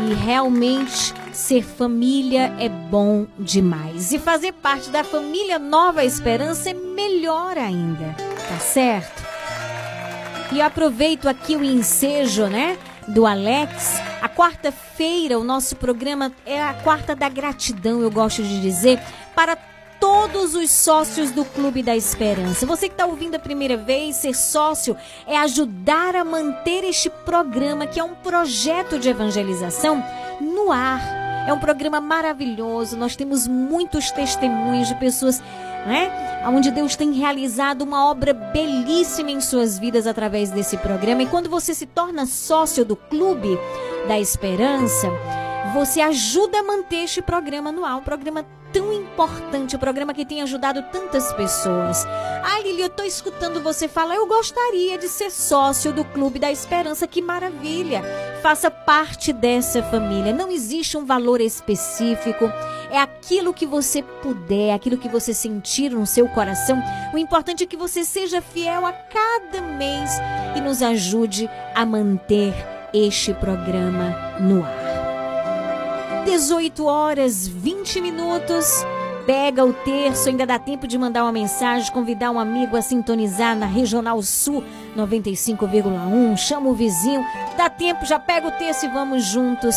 E 0.08 0.14
realmente 0.14 1.16
ser 1.36 1.64
família 1.64 2.56
é 2.60 2.70
bom 2.70 3.28
demais. 3.38 4.14
E 4.14 4.18
fazer 4.18 4.54
parte 4.54 4.90
da 4.90 5.04
família 5.04 5.60
Nova 5.60 6.04
Esperança 6.04 6.70
é 6.70 6.74
melhor 6.74 7.58
ainda, 7.58 8.16
tá 8.48 8.58
certo? 8.58 9.22
E 10.54 10.62
aproveito 10.62 11.28
aqui 11.28 11.56
o 11.58 11.64
ensejo, 11.64 12.48
né, 12.48 12.78
do 13.08 13.26
Alex. 13.26 14.02
A 14.22 14.30
quarta-feira, 14.30 15.38
o 15.38 15.44
nosso 15.44 15.76
programa 15.76 16.32
é 16.46 16.64
a 16.64 16.74
quarta 16.74 17.14
da 17.14 17.28
gratidão, 17.28 18.02
eu 18.02 18.10
gosto 18.10 18.42
de 18.42 18.62
dizer, 18.62 19.00
para 19.36 19.58
todos 20.00 20.56
os 20.56 20.72
sócios 20.72 21.32
do 21.32 21.44
Clube 21.44 21.84
da 21.84 21.96
Esperança. 21.96 22.66
Você 22.66 22.88
que 22.88 22.94
está 22.94 23.06
ouvindo 23.06 23.36
a 23.36 23.40
primeira 23.40 23.76
vez, 23.76 24.16
ser 24.16 24.34
sócio 24.34 24.96
é 25.28 25.38
ajudar 25.38 26.16
a 26.16 26.24
manter 26.24 26.86
este 26.86 27.10
programa, 27.10 27.86
que 27.86 28.00
é 28.00 28.04
um 28.04 28.16
projeto 28.16 28.98
de 28.98 29.10
evangelização, 29.10 30.02
no 30.40 30.72
ar. 30.72 31.25
É 31.48 31.54
um 31.54 31.60
programa 31.60 32.02
maravilhoso. 32.02 32.98
Nós 32.98 33.16
temos 33.16 33.48
muitos 33.48 34.12
testemunhos 34.12 34.88
de 34.88 34.96
pessoas, 34.96 35.42
né? 35.86 36.42
Onde 36.48 36.72
Deus 36.72 36.96
tem 36.96 37.12
realizado 37.14 37.84
uma 37.84 38.10
obra 38.10 38.34
belíssima 38.34 39.32
em 39.32 39.40
suas 39.40 39.78
vidas 39.78 40.08
através 40.08 40.50
desse 40.50 40.78
programa. 40.78 41.24
E 41.24 41.28
quando 41.28 41.50
você 41.50 41.74
se 41.74 41.86
torna 41.86 42.26
sócio 42.26 42.84
do 42.84 42.96
Clube 42.96 43.60
da 44.08 44.20
Esperança, 44.20 45.08
você 45.74 46.02
ajuda 46.02 46.60
a 46.60 46.64
manter 46.64 47.04
este 47.04 47.22
programa 47.22 47.72
no 47.72 47.86
ar, 47.86 47.98
um 47.98 48.04
programa 48.04 48.46
tão 48.76 48.92
importante, 48.92 49.74
um 49.74 49.80
programa 49.80 50.14
que 50.14 50.26
tem 50.26 50.42
ajudado 50.42 50.84
tantas 50.92 51.32
pessoas. 51.32 52.06
Ah, 52.44 52.60
Lili, 52.62 52.82
eu 52.82 52.90
tô 52.90 53.04
escutando 53.04 53.64
você 53.64 53.88
falar, 53.88 54.16
eu 54.16 54.28
gostaria 54.28 54.98
de 54.98 55.08
ser 55.08 55.32
sócio 55.32 55.94
do 55.94 56.04
Clube 56.04 56.40
da 56.40 56.52
Esperança, 56.52 57.08
que 57.08 57.22
maravilha! 57.22 58.02
Faça 58.44 58.70
parte 58.70 59.32
dessa 59.32 59.82
família. 59.82 60.34
Não 60.34 60.52
existe 60.52 60.98
um 60.98 61.06
valor 61.06 61.40
específico, 61.40 62.52
é 62.92 63.00
aquilo 63.00 63.54
que 63.54 63.66
você 63.66 64.04
puder, 64.04 64.74
aquilo 64.74 64.98
que 64.98 65.08
você 65.08 65.34
sentir 65.34 65.92
no 65.92 66.06
seu 66.06 66.28
coração. 66.28 66.78
O 67.14 67.18
importante 67.18 67.64
é 67.64 67.68
que 67.68 67.78
você 67.78 68.04
seja 68.04 68.42
fiel 68.42 68.86
a 68.86 68.92
cada 68.92 69.62
mês 69.62 70.12
e 70.54 70.60
nos 70.60 70.82
ajude 70.82 71.50
a 71.74 71.86
manter 71.86 72.54
este 72.94 73.34
programa 73.36 74.38
no 74.42 74.66
ar. 74.66 74.85
18 76.26 76.86
horas 76.86 77.48
20 77.48 78.02
minutos. 78.02 78.66
Pega 79.26 79.64
o 79.66 79.74
terço, 79.74 80.30
ainda 80.30 80.46
dá 80.46 80.60
tempo 80.60 80.88
de 80.88 80.98
mandar 80.98 81.24
uma 81.24 81.32
mensagem, 81.32 81.92
convidar 81.92 82.30
um 82.30 82.40
amigo 82.40 82.76
a 82.76 82.82
sintonizar 82.82 83.56
na 83.56 83.66
Regional 83.66 84.22
Sul 84.22 84.64
95,1. 84.96 86.38
Chama 86.38 86.70
o 86.70 86.74
vizinho, 86.74 87.24
dá 87.58 87.70
tempo, 87.70 88.06
já 88.06 88.20
pega 88.20 88.48
o 88.48 88.52
terço 88.52 88.86
e 88.86 88.90
vamos 88.90 89.24
juntos 89.24 89.76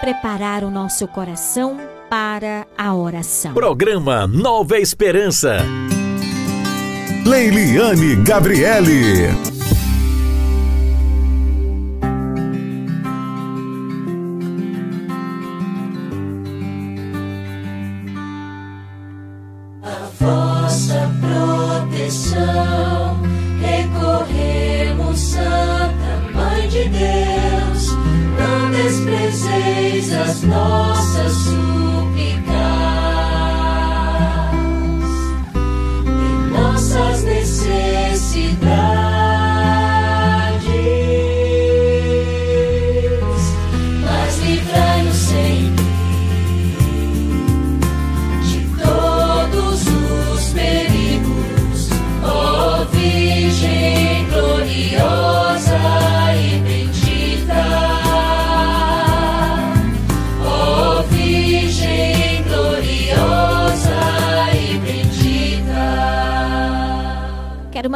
preparar 0.00 0.64
o 0.64 0.70
nosso 0.70 1.06
coração 1.08 1.78
para 2.10 2.66
a 2.76 2.94
oração. 2.94 3.54
Programa 3.54 4.26
Nova 4.26 4.78
Esperança. 4.78 5.58
Leiliane 7.24 8.16
Gabriele. 8.16 9.55
Proteção 22.06 23.20
recorremos, 23.60 25.18
Santa 25.18 26.30
Mãe 26.32 26.68
de 26.68 26.88
Deus. 26.88 27.90
Não 28.38 28.70
desprezeis 28.70 30.12
as 30.12 30.42
nossas 30.42 31.05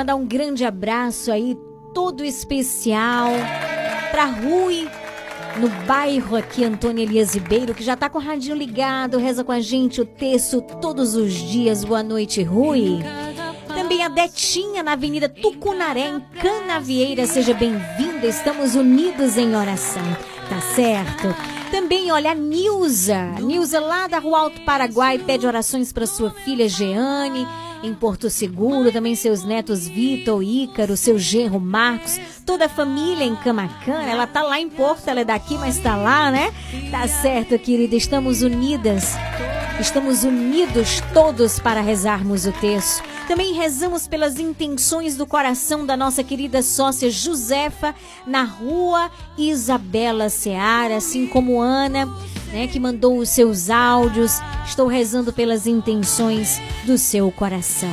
mandar 0.01 0.15
um 0.17 0.25
grande 0.25 0.65
abraço 0.65 1.31
aí, 1.31 1.55
todo 1.93 2.25
especial, 2.25 3.33
para 4.11 4.25
Rui, 4.25 4.89
no 5.59 5.69
bairro 5.87 6.37
aqui, 6.37 6.65
Antônio 6.65 7.03
Elias 7.03 7.35
Ribeiro, 7.35 7.75
que 7.75 7.85
já 7.85 7.95
tá 7.95 8.09
com 8.09 8.17
o 8.17 8.21
radinho 8.21 8.57
ligado, 8.57 9.19
reza 9.19 9.45
com 9.45 9.53
a 9.53 9.61
gente 9.61 10.01
o 10.01 10.07
texto 10.07 10.63
todos 10.81 11.15
os 11.17 11.35
dias. 11.35 11.85
Boa 11.85 12.03
noite, 12.03 12.43
Rui. 12.43 13.01
Também 13.69 14.03
a 14.03 14.09
Detinha 14.09 14.83
na 14.83 14.93
Avenida 14.93 15.29
Tucunaré, 15.29 16.09
em 16.09 16.21
Canavieira. 16.41 17.27
Seja 17.27 17.53
bem-vinda, 17.53 18.27
estamos 18.27 18.75
unidos 18.75 19.37
em 19.37 19.55
oração, 19.55 20.17
tá 20.49 20.63
certo? 20.75 21.29
Também, 21.71 22.11
olha, 22.11 22.31
a 22.31 22.35
Nilza. 22.35 23.23
Nilza 23.43 23.79
lá 23.79 24.09
da 24.09 24.19
Rua 24.19 24.41
Alto 24.41 24.63
Paraguai 24.63 25.19
pede 25.19 25.47
orações 25.47 25.93
para 25.93 26.07
sua 26.07 26.31
filha 26.31 26.67
Jeane, 26.71 27.47
em 27.83 27.95
Porto 27.95 28.31
Seguro. 28.31 28.93
Também 28.93 29.15
seus 29.15 29.45
netos 29.45 29.89
Vitor, 29.89 30.43
Ícaro, 30.43 30.97
seu 30.97 31.19
genro 31.19 31.61
Marcos, 31.61 32.19
toda 32.45 32.67
a 32.67 32.69
família 32.69 33.25
em 33.25 33.37
Camacana. 33.37 34.11
Ela 34.11 34.27
tá 34.27 34.43
lá 34.43 34.61
em 34.61 34.69
Porto, 34.69 35.09
ela 35.09 35.21
é 35.21 35.25
daqui, 35.25 35.57
mas 35.59 35.79
tá 35.79 35.97
lá, 35.97 36.31
né? 36.31 36.53
Tá 36.91 37.07
certo, 37.09 37.59
querida. 37.59 37.97
Estamos 37.97 38.43
unidas. 38.43 39.15
Estamos 39.81 40.25
unidos 40.25 41.03
todos 41.15 41.59
para 41.59 41.81
rezarmos 41.81 42.45
o 42.45 42.53
texto. 42.53 43.03
Também 43.27 43.55
rezamos 43.55 44.09
pelas 44.09 44.39
intenções 44.39 45.17
do 45.17 45.25
coração 45.25 45.87
da 45.87 45.97
nossa 45.97 46.25
querida 46.25 46.63
sócia 46.63 47.09
Josefa 47.11 47.95
na 48.27 48.43
rua 48.43 49.11
Isabela 49.39 50.29
Seara, 50.29 50.97
assim 50.97 51.29
como 51.29 51.61
Ana, 51.61 52.13
né, 52.53 52.67
que 52.67 52.79
mandou 52.79 53.19
os 53.19 53.29
seus 53.29 53.71
áudios. 53.71 54.41
Estou 54.67 54.87
rezando 54.87 55.33
pelas 55.33 55.67
intenções 55.67 56.61
do 56.85 56.99
seu 56.99 57.31
coração. 57.31 57.91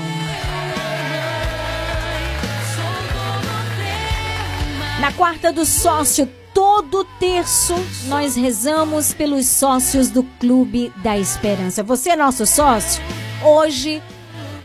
Na 5.00 5.12
quarta 5.14 5.54
do 5.54 5.66
sócio, 5.66 6.28
todo 6.54 7.06
terço, 7.20 7.76
nós 8.06 8.36
rezamos 8.36 9.14
pelos 9.14 9.46
sócios 9.46 10.10
do 10.10 10.24
Clube 10.40 10.92
da 11.04 11.18
Esperança. 11.18 11.84
Você 11.84 12.10
é 12.10 12.16
nosso 12.16 12.46
sócio? 12.48 13.02
Hoje, 13.46 14.02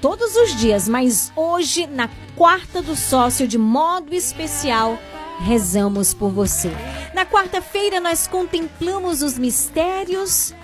todos 0.01 0.35
os 0.35 0.57
dias, 0.57 0.89
mas 0.89 1.31
hoje, 1.37 1.87
na 1.87 2.09
quarta 2.35 2.81
do 2.81 2.97
sócio, 2.97 3.47
de 3.47 3.59
modo 3.59 4.15
especial, 4.15 4.99
rezamos 5.41 6.15
por 6.15 6.31
você. 6.31 6.71
Na 7.15 7.25
quarta-feira, 7.27 8.01
nós 8.01 8.27
contemplamos 8.27 9.23
os 9.23 9.39
mistérios 9.39 10.55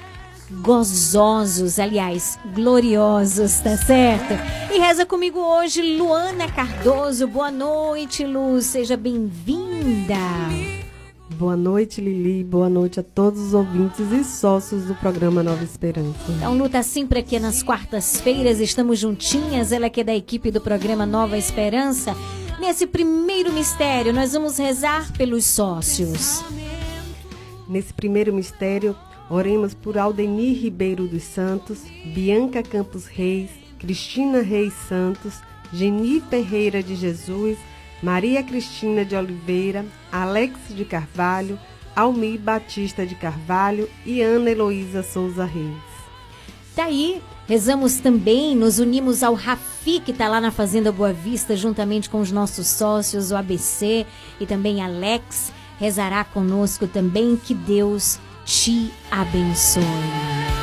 gozosos, 0.50 1.78
aliás, 1.78 2.38
gloriosos, 2.54 3.60
tá 3.60 3.76
certo? 3.76 4.34
E 4.72 4.78
reza 4.78 5.04
comigo 5.04 5.38
hoje 5.38 5.96
Luana 5.96 6.50
Cardoso. 6.50 7.26
Boa 7.26 7.50
noite, 7.50 8.24
Lu, 8.24 8.60
seja 8.62 8.96
bem-vinda. 8.96 10.16
Boa 11.38 11.56
noite, 11.56 12.00
Lili. 12.00 12.42
Boa 12.42 12.68
noite 12.68 12.98
a 12.98 13.02
todos 13.02 13.40
os 13.40 13.54
ouvintes 13.54 14.10
e 14.10 14.24
sócios 14.24 14.84
do 14.84 14.94
programa 14.96 15.40
Nova 15.40 15.62
Esperança. 15.62 16.18
Então, 16.30 16.56
Lu 16.56 16.68
tá 16.68 16.82
sempre 16.82 17.20
aqui 17.20 17.38
nas 17.38 17.62
quartas-feiras, 17.62 18.58
estamos 18.58 18.98
juntinhas, 18.98 19.70
ela 19.70 19.88
que 19.88 20.00
é 20.00 20.04
da 20.04 20.14
equipe 20.14 20.50
do 20.50 20.60
programa 20.60 21.06
Nova 21.06 21.38
Esperança. 21.38 22.16
Nesse 22.58 22.88
primeiro 22.88 23.52
mistério, 23.52 24.12
nós 24.12 24.32
vamos 24.32 24.58
rezar 24.58 25.12
pelos 25.12 25.44
sócios. 25.44 26.44
Nesse 27.68 27.94
primeiro 27.94 28.34
mistério, 28.34 28.96
oremos 29.30 29.74
por 29.74 29.96
Aldenir 29.96 30.60
Ribeiro 30.60 31.06
dos 31.06 31.22
Santos, 31.22 31.82
Bianca 32.12 32.60
Campos 32.60 33.06
Reis, 33.06 33.50
Cristina 33.78 34.42
Reis 34.42 34.74
Santos, 34.88 35.34
Geni 35.72 36.20
Ferreira 36.20 36.82
de 36.82 36.96
Jesus, 36.96 37.56
Maria 38.02 38.42
Cristina 38.42 39.04
de 39.04 39.14
Oliveira, 39.14 39.86
Alex 40.10 40.58
de 40.70 40.84
Carvalho, 40.84 41.58
Almir 41.94 42.40
Batista 42.40 43.06
de 43.06 43.14
Carvalho 43.14 43.88
e 44.04 44.20
Ana 44.20 44.50
Heloísa 44.50 45.04
Souza 45.04 45.44
Reis. 45.44 45.76
Daí, 46.74 47.22
rezamos 47.48 47.96
também, 47.96 48.54
nos 48.54 48.78
unimos 48.78 49.22
ao 49.22 49.32
Rafi, 49.32 50.00
que 50.00 50.10
está 50.10 50.28
lá 50.28 50.40
na 50.40 50.50
Fazenda 50.50 50.92
Boa 50.92 51.14
Vista, 51.14 51.56
juntamente 51.56 52.10
com 52.10 52.20
os 52.20 52.30
nossos 52.30 52.66
sócios, 52.66 53.30
o 53.32 53.36
ABC 53.36 54.06
e 54.38 54.46
também 54.46 54.82
Alex. 54.82 55.50
Rezará 55.80 56.24
conosco 56.24 56.86
também, 56.86 57.36
que 57.36 57.54
Deus 57.54 58.18
te 58.44 58.92
abençoe. 59.10 60.57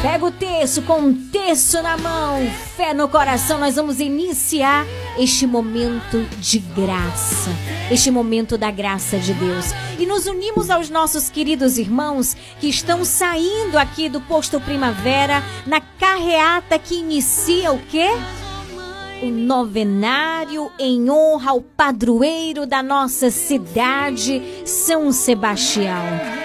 Pega 0.00 0.26
o 0.26 0.30
terço 0.30 0.82
com 0.82 1.00
um 1.00 1.12
terço 1.12 1.82
na 1.82 1.98
mão, 1.98 2.48
fé 2.76 2.94
no 2.94 3.08
coração. 3.08 3.58
Nós 3.58 3.74
vamos 3.74 3.98
iniciar 3.98 4.86
este 5.18 5.44
momento 5.44 6.20
de 6.38 6.60
graça, 6.60 7.50
este 7.90 8.08
momento 8.08 8.56
da 8.56 8.70
graça 8.70 9.18
de 9.18 9.34
Deus. 9.34 9.66
E 9.98 10.06
nos 10.06 10.26
unimos 10.26 10.70
aos 10.70 10.88
nossos 10.88 11.28
queridos 11.28 11.78
irmãos 11.78 12.36
que 12.60 12.68
estão 12.68 13.04
saindo 13.04 13.76
aqui 13.76 14.08
do 14.08 14.20
posto 14.20 14.60
Primavera 14.60 15.42
na 15.66 15.80
carreata 15.80 16.78
que 16.78 16.94
inicia 16.94 17.72
o 17.72 17.78
quê? 17.80 18.06
O 19.20 19.26
novenário 19.26 20.70
em 20.78 21.10
honra 21.10 21.50
ao 21.50 21.60
padroeiro 21.60 22.66
da 22.66 22.84
nossa 22.84 23.32
cidade, 23.32 24.40
São 24.64 25.10
Sebastião. 25.10 26.38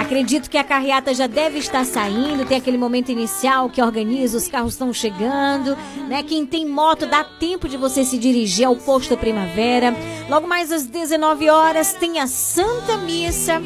Acredito 0.00 0.48
que 0.48 0.56
a 0.56 0.64
carreata 0.64 1.12
já 1.12 1.26
deve 1.26 1.58
estar 1.58 1.84
saindo, 1.84 2.46
tem 2.46 2.56
aquele 2.56 2.78
momento 2.78 3.12
inicial 3.12 3.68
que 3.68 3.82
organiza, 3.82 4.38
os 4.38 4.48
carros 4.48 4.72
estão 4.72 4.94
chegando, 4.94 5.76
né? 6.08 6.22
Quem 6.22 6.46
tem 6.46 6.66
moto 6.66 7.04
dá 7.04 7.22
tempo 7.22 7.68
de 7.68 7.76
você 7.76 8.02
se 8.02 8.16
dirigir 8.16 8.66
ao 8.66 8.74
posto 8.74 9.14
Primavera. 9.14 9.94
Logo 10.26 10.46
mais 10.46 10.72
às 10.72 10.86
19 10.86 11.50
horas 11.50 11.92
tem 11.92 12.18
a 12.18 12.26
Santa 12.26 12.96
Missa 12.96 13.60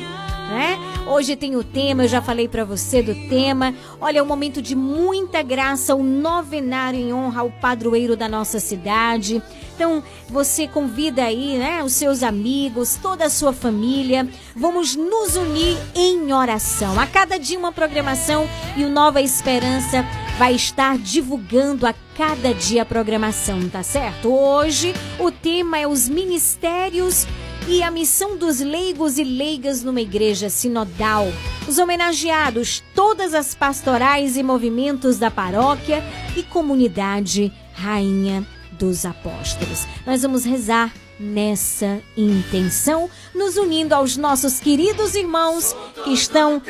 né? 0.48 0.78
Hoje 1.06 1.36
tem 1.36 1.54
o 1.56 1.62
tema, 1.62 2.04
eu 2.04 2.08
já 2.08 2.22
falei 2.22 2.48
para 2.48 2.64
você 2.64 3.02
do 3.02 3.14
tema. 3.28 3.74
Olha, 4.00 4.18
é 4.18 4.22
um 4.22 4.26
momento 4.26 4.62
de 4.62 4.74
muita 4.74 5.42
graça, 5.42 5.94
o 5.94 6.02
novenário 6.02 6.98
em 6.98 7.12
honra 7.12 7.42
ao 7.42 7.50
padroeiro 7.50 8.16
da 8.16 8.28
nossa 8.28 8.58
cidade. 8.58 9.42
Então, 9.74 10.02
você 10.28 10.68
convida 10.68 11.24
aí, 11.24 11.58
né, 11.58 11.82
os 11.82 11.92
seus 11.92 12.22
amigos, 12.22 12.98
toda 13.02 13.26
a 13.26 13.30
sua 13.30 13.52
família. 13.52 14.28
Vamos 14.56 14.94
nos 14.94 15.36
unir 15.36 15.76
em 15.94 16.32
oração. 16.32 16.98
A 16.98 17.06
cada 17.06 17.38
dia 17.38 17.58
uma 17.58 17.72
programação 17.72 18.48
e 18.76 18.84
o 18.84 18.88
Nova 18.88 19.20
Esperança 19.20 20.04
vai 20.38 20.54
estar 20.54 20.96
divulgando 20.98 21.86
a 21.86 21.94
cada 22.16 22.54
dia 22.54 22.82
a 22.82 22.86
programação, 22.86 23.68
tá 23.68 23.82
certo? 23.82 24.32
Hoje 24.32 24.94
o 25.18 25.30
tema 25.30 25.78
é 25.78 25.86
os 25.86 26.08
ministérios 26.08 27.26
e 27.66 27.82
a 27.82 27.90
missão 27.90 28.36
dos 28.36 28.60
leigos 28.60 29.18
e 29.18 29.24
leigas 29.24 29.82
numa 29.82 30.00
igreja 30.00 30.50
sinodal. 30.50 31.26
Os 31.66 31.78
homenageados, 31.78 32.82
todas 32.94 33.32
as 33.32 33.54
pastorais 33.54 34.36
e 34.36 34.42
movimentos 34.42 35.18
da 35.18 35.30
paróquia 35.30 36.02
e 36.36 36.42
comunidade 36.42 37.52
Rainha 37.72 38.46
dos 38.72 39.04
Apóstolos. 39.06 39.86
Nós 40.06 40.22
vamos 40.22 40.44
rezar 40.44 40.92
nessa 41.18 42.02
intenção, 42.16 43.08
nos 43.34 43.56
unindo 43.56 43.94
aos 43.94 44.16
nossos 44.16 44.58
queridos 44.58 45.14
irmãos 45.14 45.74
que 46.02 46.12
estão 46.12 46.60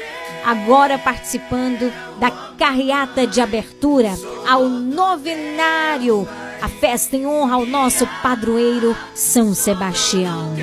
agora 0.45 0.99
participando 0.99 1.91
da 2.21 2.31
carreata 2.31 3.27
de 3.27 3.41
abertura 3.41 4.11
ao 4.47 4.69
novenário 4.69 6.29
a 6.65 6.69
festa 6.69 7.15
em 7.15 7.27
honra 7.27 7.57
ao 7.57 7.67
nosso 7.67 8.07
padroeiro 8.23 8.97
São 9.15 9.53
Sebastião. 9.53 10.55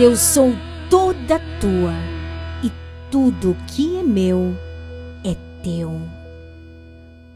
Eu 0.00 0.14
sou 0.14 0.52
toda 0.88 1.40
tua 1.60 1.92
e 2.62 2.70
tudo 3.10 3.56
que 3.66 3.96
é 3.96 4.02
meu 4.04 4.54
é 5.24 5.34
teu. 5.60 5.90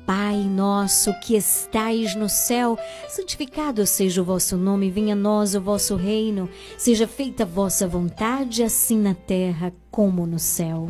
Pai 0.07 0.37
nosso 0.37 1.13
que 1.21 1.35
estais 1.35 2.15
no 2.15 2.29
céu, 2.29 2.79
santificado 3.09 3.85
seja 3.85 4.23
o 4.23 4.25
vosso 4.25 4.57
nome, 4.57 4.93
venha 4.93 5.15
a 5.15 5.17
nós 5.17 5.57
o 5.57 5.61
vosso 5.61 5.97
reino, 5.97 6.49
seja 6.79 7.09
feita 7.09 7.43
a 7.43 7.47
vossa 7.47 7.89
vontade, 7.89 8.63
assim 8.63 8.99
na 8.99 9.15
terra 9.15 9.73
como 9.91 10.25
no 10.25 10.39
céu. 10.39 10.89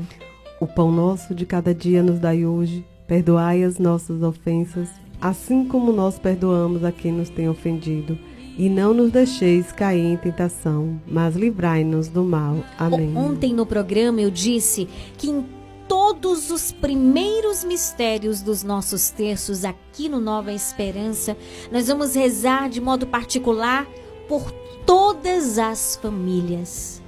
O 0.61 0.67
pão 0.67 0.93
nosso 0.93 1.35
de 1.35 1.47
cada 1.47 1.75
dia 1.75 2.03
nos 2.03 2.19
dai 2.19 2.45
hoje, 2.45 2.85
perdoai 3.07 3.65
as 3.65 3.79
nossas 3.79 4.23
ofensas, 4.23 4.91
assim 5.19 5.65
como 5.65 5.91
nós 5.91 6.19
perdoamos 6.19 6.85
a 6.85 6.93
quem 6.93 7.13
nos 7.13 7.31
tem 7.31 7.49
ofendido. 7.49 8.19
E 8.57 8.69
não 8.69 8.93
nos 8.93 9.11
deixeis 9.11 9.73
cair 9.73 10.05
em 10.05 10.17
tentação, 10.17 11.01
mas 11.07 11.35
livrai-nos 11.35 12.09
do 12.09 12.23
mal. 12.23 12.59
Amém. 12.79 13.17
Ontem 13.17 13.55
no 13.55 13.65
programa 13.65 14.21
eu 14.21 14.31
disse 14.31 14.89
que 15.17 15.31
em 15.31 15.45
todos 15.89 16.51
os 16.51 16.73
primeiros 16.73 17.65
mistérios 17.65 18.41
dos 18.43 18.63
nossos 18.63 19.11
terços 19.11 19.65
aqui 19.65 20.09
no 20.09 20.21
Nova 20.21 20.53
Esperança, 20.53 21.37
nós 21.71 21.89
vamos 21.89 22.15
rezar 22.15 22.69
de 22.69 22.81
modo 22.81 23.07
particular 23.07 23.87
por 24.29 24.51
todas 24.87 25.59
as 25.59 25.97
famílias. 25.97 27.03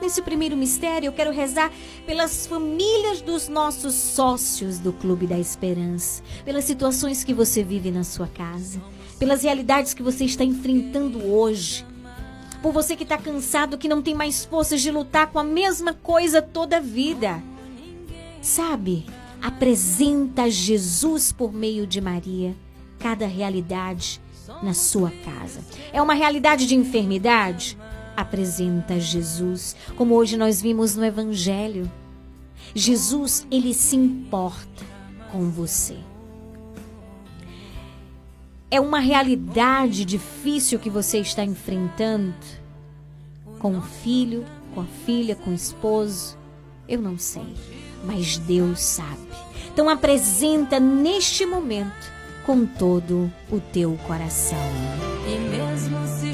Nesse 0.00 0.20
primeiro 0.20 0.56
mistério, 0.56 1.08
eu 1.08 1.12
quero 1.12 1.32
rezar 1.32 1.72
pelas 2.06 2.46
famílias 2.46 3.22
dos 3.22 3.48
nossos 3.48 3.94
sócios 3.94 4.78
do 4.78 4.92
Clube 4.92 5.26
da 5.26 5.38
Esperança, 5.38 6.22
pelas 6.44 6.64
situações 6.64 7.24
que 7.24 7.32
você 7.32 7.62
vive 7.62 7.90
na 7.90 8.04
sua 8.04 8.26
casa, 8.26 8.80
pelas 9.18 9.42
realidades 9.42 9.94
que 9.94 10.02
você 10.02 10.24
está 10.24 10.44
enfrentando 10.44 11.24
hoje, 11.24 11.84
por 12.62 12.72
você 12.72 12.96
que 12.96 13.02
está 13.02 13.18
cansado, 13.18 13.78
que 13.78 13.88
não 13.88 14.02
tem 14.02 14.14
mais 14.14 14.44
forças 14.44 14.80
de 14.80 14.90
lutar 14.90 15.30
com 15.30 15.38
a 15.38 15.44
mesma 15.44 15.92
coisa 15.92 16.40
toda 16.40 16.78
a 16.78 16.80
vida. 16.80 17.42
Sabe, 18.40 19.06
apresenta 19.40 20.50
Jesus 20.50 21.30
por 21.32 21.52
meio 21.52 21.86
de 21.86 22.00
Maria 22.00 22.54
cada 22.98 23.26
realidade 23.26 24.20
na 24.62 24.72
sua 24.72 25.10
casa. 25.10 25.60
É 25.92 26.00
uma 26.00 26.14
realidade 26.14 26.66
de 26.66 26.74
enfermidade? 26.74 27.76
Apresenta 28.16 28.98
Jesus, 28.98 29.76
como 29.96 30.14
hoje 30.14 30.36
nós 30.36 30.62
vimos 30.62 30.96
no 30.96 31.04
Evangelho. 31.04 31.90
Jesus, 32.74 33.46
ele 33.50 33.74
se 33.74 33.96
importa 33.96 34.84
com 35.30 35.50
você. 35.50 35.96
É 38.74 38.80
uma 38.80 38.98
realidade 38.98 40.04
difícil 40.04 40.80
que 40.80 40.90
você 40.90 41.20
está 41.20 41.44
enfrentando 41.44 42.34
com 43.60 43.78
o 43.78 43.80
filho, 43.80 44.44
com 44.74 44.80
a 44.80 44.86
filha, 45.06 45.36
com 45.36 45.52
o 45.52 45.54
esposo. 45.54 46.36
Eu 46.88 47.00
não 47.00 47.16
sei, 47.16 47.54
mas 48.04 48.36
Deus 48.36 48.80
sabe. 48.80 49.28
Então 49.72 49.88
apresenta 49.88 50.80
neste 50.80 51.46
momento 51.46 52.12
com 52.44 52.66
todo 52.66 53.32
o 53.48 53.60
teu 53.60 53.96
coração. 54.08 54.58
E 55.24 55.38
mesmo 55.56 55.96
se 56.08 56.33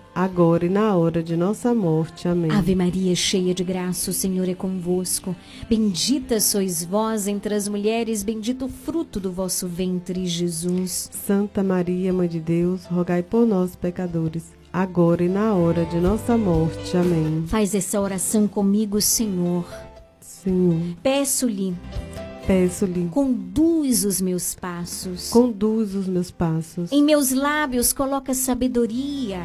agora 0.13 0.65
e 0.65 0.69
na 0.69 0.95
hora 0.95 1.23
de 1.23 1.35
nossa 1.37 1.73
morte. 1.73 2.27
Amém. 2.27 2.51
Ave 2.51 2.75
Maria, 2.75 3.15
cheia 3.15 3.53
de 3.53 3.63
graça, 3.63 4.11
o 4.11 4.13
Senhor 4.13 4.47
é 4.49 4.53
convosco. 4.53 5.35
Bendita 5.69 6.39
sois 6.39 6.83
vós 6.83 7.27
entre 7.27 7.53
as 7.55 7.67
mulheres, 7.67 8.23
bendito 8.23 8.65
o 8.65 8.69
fruto 8.69 9.19
do 9.19 9.31
vosso 9.31 9.67
ventre, 9.67 10.25
Jesus. 10.27 11.09
Santa 11.11 11.63
Maria, 11.63 12.11
Mãe 12.11 12.27
de 12.27 12.39
Deus, 12.39 12.85
rogai 12.85 13.23
por 13.23 13.45
nós, 13.45 13.75
pecadores, 13.75 14.51
agora 14.71 15.23
e 15.23 15.29
na 15.29 15.53
hora 15.53 15.85
de 15.85 15.97
nossa 15.97 16.37
morte. 16.37 16.95
Amém. 16.97 17.45
Faz 17.47 17.73
essa 17.73 17.99
oração 17.99 18.47
comigo, 18.47 18.99
Senhor. 19.01 19.65
Senhor, 20.19 20.79
Peço-lhe, 21.03 21.75
peço-lhe, 22.47 23.07
conduz 23.11 24.03
os 24.05 24.19
meus 24.19 24.55
passos. 24.55 25.29
conduz 25.29 25.93
os 25.93 26.07
meus 26.07 26.31
passos. 26.31 26.91
Em 26.91 27.03
meus 27.03 27.31
lábios 27.31 27.93
coloca 27.93 28.33
sabedoria. 28.33 29.39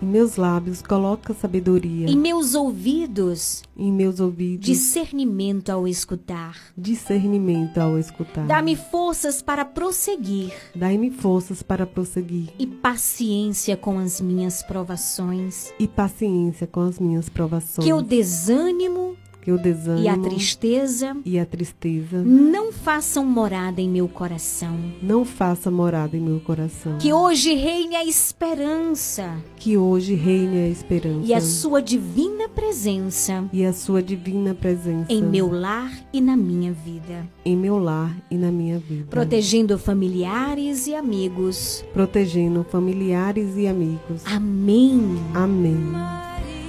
Em 0.00 0.06
meus 0.06 0.36
lábios 0.36 0.80
coloca 0.80 1.34
sabedoria. 1.34 2.08
Em 2.08 2.16
meus 2.16 2.54
ouvidos, 2.54 3.62
Em 3.76 3.90
meus 3.92 4.20
ouvidos, 4.20 4.64
discernimento 4.64 5.70
ao 5.70 5.88
escutar. 5.88 6.56
discernimento 6.76 7.78
ao 7.78 7.98
escutar. 7.98 8.46
Dá-me 8.46 8.76
forças 8.76 9.42
para 9.42 9.64
prosseguir 9.64 10.52
Dai-me 10.74 11.10
forças 11.10 11.64
para 11.64 11.84
prosseguir 11.84 12.50
e 12.58 12.64
paciência 12.66 13.76
com 13.76 13.98
as 13.98 14.20
minhas 14.20 14.62
provações. 14.62 15.72
e 15.80 15.88
paciência 15.88 16.66
com 16.68 16.80
as 16.80 17.00
minhas 17.00 17.28
provações. 17.28 17.84
Que 17.84 17.92
o 17.92 18.00
desânimo 18.00 19.16
que 19.48 19.52
o 19.52 19.56
desânimo 19.56 20.04
e 20.04 20.08
a 20.08 20.18
tristeza 20.18 21.16
e 21.24 21.38
a 21.38 21.46
tristeza 21.46 22.22
não 22.22 22.70
façam 22.70 23.24
morada 23.24 23.80
em 23.80 23.88
meu 23.88 24.06
coração. 24.06 24.78
não 25.00 25.24
faça 25.24 25.70
morada 25.70 26.14
em 26.18 26.20
meu 26.20 26.38
coração. 26.38 26.98
Que 26.98 27.14
hoje 27.14 27.54
reine 27.54 27.96
a 27.96 28.04
esperança 28.04 29.38
Que 29.56 29.78
hoje 29.78 30.14
reine 30.14 30.58
a 30.58 30.68
esperança 30.68 31.26
e 31.26 31.32
a 31.32 31.40
sua 31.40 31.80
divina 31.80 32.46
presença 32.46 33.48
e 33.50 33.64
a 33.64 33.72
sua 33.72 34.02
divina 34.02 34.54
presença 34.54 35.10
em 35.10 35.22
meu 35.22 35.50
lar 35.50 35.90
e 36.12 36.20
na 36.20 36.36
minha 36.36 36.72
vida, 36.72 37.26
em 37.42 37.56
meu 37.56 37.78
lar 37.78 38.14
e 38.30 38.36
na 38.36 38.52
minha 38.52 38.78
vida. 38.78 39.06
protegendo 39.08 39.78
familiares 39.78 40.86
e 40.86 40.94
amigos. 40.94 41.82
protegendo 41.94 42.62
familiares 42.64 43.56
e 43.56 43.66
amigos. 43.66 44.22
Amém. 44.26 45.16
Amém. 45.34 45.78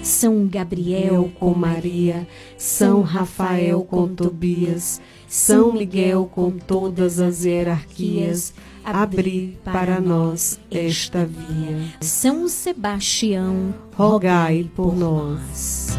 São 0.04 0.48
Gabriel 0.48 1.30
com 1.40 1.54
Maria, 1.54 2.28
São 2.58 3.02
Rafael 3.02 3.84
com 3.84 4.08
Tobias, 4.08 5.02
São 5.28 5.74
Miguel 5.74 6.30
com 6.34 6.52
todas 6.52 7.20
as 7.20 7.46
hierarquias, 7.46 8.54
abri 8.84 9.58
para 9.64 10.00
nós 10.00 10.60
esta 10.72 11.26
via. 11.26 11.94
São 12.02 12.48
Sebastião, 12.48 13.74
Rogai 13.96 14.70
por 14.76 14.96
nós. 14.96 15.98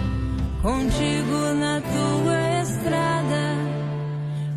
Contigo 0.63 1.55
na 1.59 1.81
tua 1.81 2.63
estrada, 2.63 3.57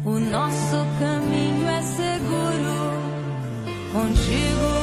o 0.05 0.19
nosso 0.19 0.77
caminho 0.99 1.67
é 1.67 1.81
seguro. 1.81 2.93
Contigo 3.93 4.82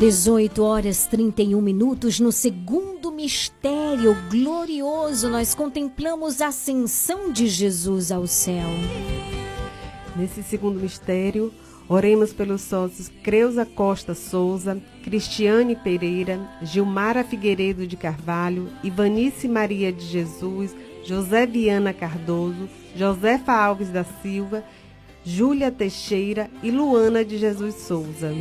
18 0.00 0.62
horas 0.64 1.06
31 1.06 1.60
minutos 1.60 2.18
no 2.18 2.32
segundo 2.32 3.12
mistério 3.12 4.16
glorioso 4.30 5.28
nós 5.28 5.54
contemplamos 5.54 6.40
a 6.40 6.48
ascensão 6.48 7.30
de 7.30 7.46
Jesus 7.46 8.10
ao 8.10 8.26
céu. 8.26 8.66
Nesse 10.16 10.42
segundo 10.42 10.80
mistério, 10.80 11.52
oremos 11.86 12.32
pelos 12.32 12.62
sócios 12.62 13.10
Creuza 13.22 13.66
Costa 13.66 14.14
Souza, 14.14 14.80
Cristiane 15.04 15.76
Pereira, 15.76 16.40
Gilmara 16.62 17.22
Figueiredo 17.22 17.86
de 17.86 17.96
Carvalho, 17.96 18.70
Ivanice 18.82 19.46
Maria 19.46 19.92
de 19.92 20.06
Jesus, 20.06 20.74
José 21.04 21.46
Viana 21.46 21.92
Cardoso, 21.92 22.70
Josefa 22.96 23.52
Alves 23.52 23.88
da 23.88 24.04
Silva, 24.04 24.64
Júlia 25.24 25.70
Teixeira 25.70 26.50
e 26.62 26.70
Luana 26.70 27.24
de 27.24 27.38
Jesus 27.38 27.74
Souza. 27.74 28.32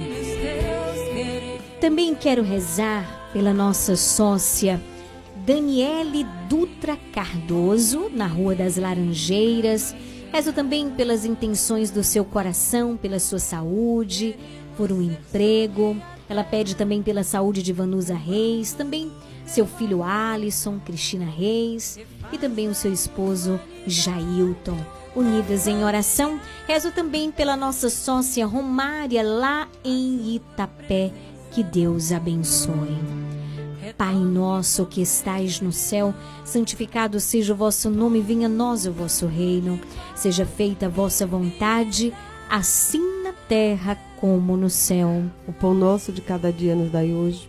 Também 1.80 2.16
quero 2.16 2.42
rezar 2.42 3.30
pela 3.32 3.54
nossa 3.54 3.96
sócia 3.96 4.82
Daniele 5.46 6.26
Dutra 6.50 6.98
Cardoso, 7.14 8.10
na 8.14 8.28
Rua 8.28 8.56
das 8.56 8.78
Laranjeiras. 8.78 9.96
Rezo 10.32 10.54
também 10.54 10.90
pelas 10.92 11.26
intenções 11.26 11.90
do 11.90 12.04
seu 12.04 12.24
coração, 12.24 12.96
pela 12.96 13.20
sua 13.20 13.40
saúde, 13.40 14.36
por 14.78 14.92
um 14.92 15.02
emprego. 15.02 15.98
Ela 16.30 16.44
pede 16.44 16.76
também 16.76 17.02
pela 17.02 17.24
saúde 17.24 17.64
de 17.64 17.74
Vanusa 17.74 18.14
Reis, 18.14 18.74
também 18.74 19.12
seu 19.46 19.66
filho 19.66 20.04
Alisson, 20.04 20.80
Cristina 20.86 21.26
Reis 21.26 21.98
e 22.32 22.38
também 22.38 22.68
o 22.68 22.76
seu 22.76 22.92
esposo 22.92 23.60
Jailton. 23.86 24.78
Unidas 25.16 25.68
em 25.68 25.84
oração, 25.84 26.40
rezo 26.68 26.92
também 26.92 27.32
pela 27.32 27.58
nossa 27.58 27.90
sócia 27.90 28.46
Romária 28.46 29.24
lá 29.24 29.68
em 29.84 30.36
Itapé. 30.36 31.12
Que 31.52 31.64
Deus 31.64 32.12
abençoe. 32.12 32.98
Pai 33.98 34.16
nosso 34.16 34.86
que 34.86 35.02
estais 35.02 35.60
no 35.60 35.74
céu, 35.74 36.14
santificado 36.46 37.20
seja 37.20 37.54
o 37.54 37.58
vosso 37.58 37.90
nome, 37.90 38.22
venha 38.22 38.46
a 38.46 38.50
nós 38.50 38.86
o 38.86 38.94
vosso 38.94 39.26
reino. 39.26 39.80
Seja 40.16 40.46
feita 40.46 40.86
a 40.86 40.90
vossa 40.90 41.26
vontade, 41.26 42.14
assim 42.50 43.24
na 43.24 43.34
terra 43.34 43.98
como 44.18 44.56
no 44.56 44.70
céu. 44.70 45.24
O 45.48 45.52
pão 45.52 45.74
nosso 45.74 46.12
de 46.12 46.22
cada 46.22 46.52
dia 46.52 46.76
nos 46.76 46.92
dai 46.92 47.12
hoje. 47.12 47.49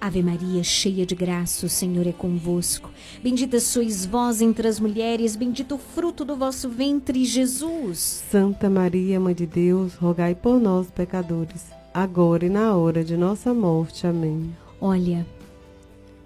Ave 0.00 0.22
Maria, 0.22 0.62
cheia 0.62 1.04
de 1.04 1.16
graça, 1.16 1.66
o 1.66 1.68
Senhor 1.68 2.06
é 2.06 2.12
convosco. 2.12 2.88
Bendita 3.20 3.58
sois 3.58 4.06
vós 4.06 4.40
entre 4.40 4.68
as 4.68 4.78
mulheres, 4.78 5.34
bendito 5.34 5.74
o 5.74 5.78
fruto 5.78 6.24
do 6.24 6.36
vosso 6.36 6.68
ventre, 6.68 7.24
Jesus. 7.24 8.22
Santa 8.30 8.70
Maria, 8.70 9.18
Mãe 9.18 9.34
de 9.34 9.44
Deus, 9.44 9.94
rogai 9.94 10.36
por 10.36 10.60
nós, 10.60 10.88
pecadores, 10.88 11.66
agora 11.92 12.46
e 12.46 12.48
na 12.48 12.76
hora 12.76 13.02
de 13.02 13.16
nossa 13.16 13.52
morte. 13.52 14.06
Amém. 14.06 14.54
Olha, 14.80 15.26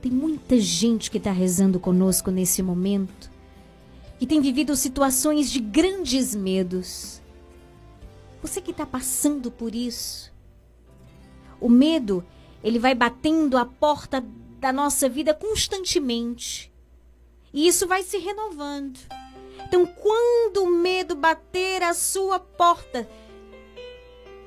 tem 0.03 0.13
muita 0.13 0.61
gente 0.61 1.11
que 1.11 1.17
está 1.17 1.33
rezando 1.33 1.81
conosco 1.81 2.31
nesse 2.31 2.63
momento, 2.63 3.31
que 4.19 4.27
tem 4.27 4.43
vivido 4.43 4.77
situações 4.77 5.51
de 5.51 5.61
grandes 5.61 6.35
medos. 6.35 7.23
Você 8.43 8.61
que 8.61 8.73
está 8.73 8.85
passando 8.85 9.51
por 9.51 9.75
isso, 9.75 10.31
o 11.59 11.71
medo 11.71 12.23
ele 12.63 12.79
vai 12.79 12.95
batendo 12.95 13.57
a 13.57 13.67
porta 13.67 14.25
da 14.61 14.73
nossa 14.73 15.09
vida 15.09 15.35
constantemente. 15.35 16.73
E 17.53 17.67
isso 17.67 17.87
vai 17.87 18.03
se 18.03 18.19
renovando. 18.19 18.99
Então, 19.67 19.87
quando 19.87 20.65
o 20.65 20.71
medo 20.71 21.15
bater 21.15 21.83
a 21.83 21.95
sua 21.95 22.39
porta, 22.39 23.09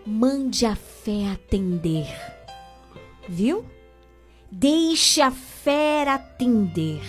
mande 0.05 0.65
a 0.65 0.75
fé 0.75 1.31
atender. 1.33 2.07
Viu? 3.27 3.65
Deixe 4.51 5.21
a 5.21 5.31
fé 5.31 6.07
atender. 6.07 7.01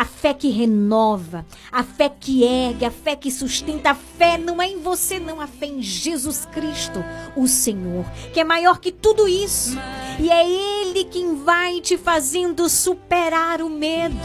A 0.00 0.04
fé 0.06 0.32
que 0.32 0.48
renova, 0.48 1.44
a 1.70 1.82
fé 1.84 2.08
que 2.08 2.42
ergue, 2.42 2.86
a 2.86 2.90
fé 2.90 3.14
que 3.14 3.30
sustenta. 3.30 3.90
A 3.90 3.94
fé 3.94 4.38
não 4.38 4.62
é 4.62 4.66
em 4.66 4.80
você, 4.80 5.20
não. 5.20 5.42
A 5.42 5.46
fé 5.46 5.66
em 5.66 5.82
Jesus 5.82 6.46
Cristo, 6.46 7.04
o 7.36 7.46
Senhor, 7.46 8.06
que 8.32 8.40
é 8.40 8.44
maior 8.44 8.80
que 8.80 8.92
tudo 8.92 9.28
isso. 9.28 9.76
E 10.18 10.30
é 10.30 10.48
Ele 10.48 11.04
quem 11.04 11.44
vai 11.44 11.82
te 11.82 11.98
fazendo 11.98 12.66
superar 12.66 13.60
o 13.60 13.68
medo. 13.68 14.16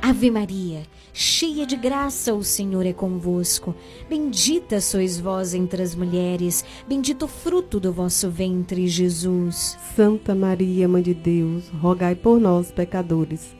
Ave 0.00 0.30
Maria, 0.30 0.82
cheia 1.12 1.66
de 1.66 1.76
graça, 1.76 2.32
o 2.32 2.42
Senhor 2.42 2.86
é 2.86 2.94
convosco. 2.94 3.74
Bendita 4.08 4.80
sois 4.80 5.20
vós 5.20 5.52
entre 5.52 5.82
as 5.82 5.94
mulheres, 5.94 6.64
bendito 6.88 7.26
o 7.26 7.28
fruto 7.28 7.78
do 7.78 7.92
vosso 7.92 8.30
ventre, 8.30 8.88
Jesus. 8.88 9.76
Santa 9.94 10.34
Maria, 10.34 10.88
Mãe 10.88 11.02
de 11.02 11.12
Deus, 11.12 11.68
rogai 11.82 12.14
por 12.14 12.40
nós, 12.40 12.72
pecadores, 12.72 13.59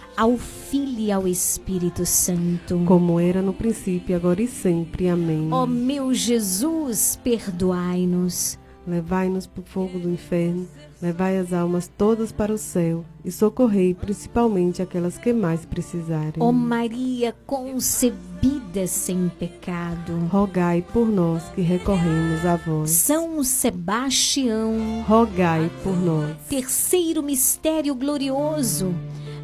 ao 0.21 0.37
Filho 0.37 0.99
e 0.99 1.11
ao 1.11 1.27
Espírito 1.27 2.05
Santo. 2.05 2.79
Como 2.85 3.19
era 3.19 3.41
no 3.41 3.51
princípio, 3.51 4.15
agora 4.15 4.39
e 4.39 4.47
sempre. 4.47 5.09
Amém. 5.09 5.47
Ó 5.51 5.65
meu 5.65 6.13
Jesus, 6.13 7.19
perdoai-nos. 7.23 8.59
Levai-nos 8.85 9.47
para 9.47 9.61
o 9.61 9.65
fogo 9.65 9.99
do 9.99 10.09
inferno, 10.09 10.67
levai 11.01 11.37
as 11.37 11.53
almas 11.53 11.89
todas 11.97 12.31
para 12.31 12.51
o 12.51 12.57
céu 12.57 13.05
e 13.23 13.31
socorrei 13.31 13.93
principalmente 13.93 14.81
aquelas 14.81 15.19
que 15.19 15.33
mais 15.33 15.65
precisarem. 15.65 16.33
Ó 16.39 16.51
Maria 16.51 17.35
concebida 17.45 18.85
sem 18.87 19.29
pecado. 19.39 20.17
Rogai 20.31 20.83
por 20.93 21.07
nós 21.07 21.43
que 21.55 21.61
recorremos 21.61 22.43
a 22.45 22.55
vós. 22.57 22.89
São 22.91 23.43
Sebastião. 23.43 25.03
Rogai 25.07 25.71
por 25.83 25.95
nós. 25.95 26.35
Terceiro 26.47 27.21
mistério 27.21 27.93
glorioso. 27.95 28.95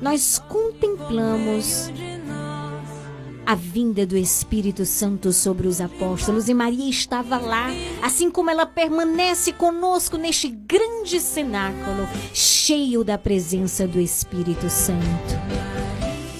Nós 0.02 0.40
contemplamos 0.48 1.92
a 3.46 3.56
vinda 3.56 4.06
do 4.06 4.18
Espírito 4.18 4.86
Santo 4.86 5.32
sobre 5.32 5.68
os 5.68 5.80
apóstolos 5.82 6.50
e 6.50 6.54
Maria 6.54 6.90
estava 6.90 7.38
lá, 7.38 7.68
assim 8.02 8.30
como 8.30 8.50
ela 8.50 8.66
permanece 8.66 9.54
conosco 9.54 10.18
neste 10.18 10.50
grande 10.50 11.20
cenáculo, 11.20 12.08
cheio 12.34 13.04
da 13.04 13.18
presença 13.18 13.88
do 13.88 14.00
Espírito 14.00 14.70
Santo. 14.70 15.08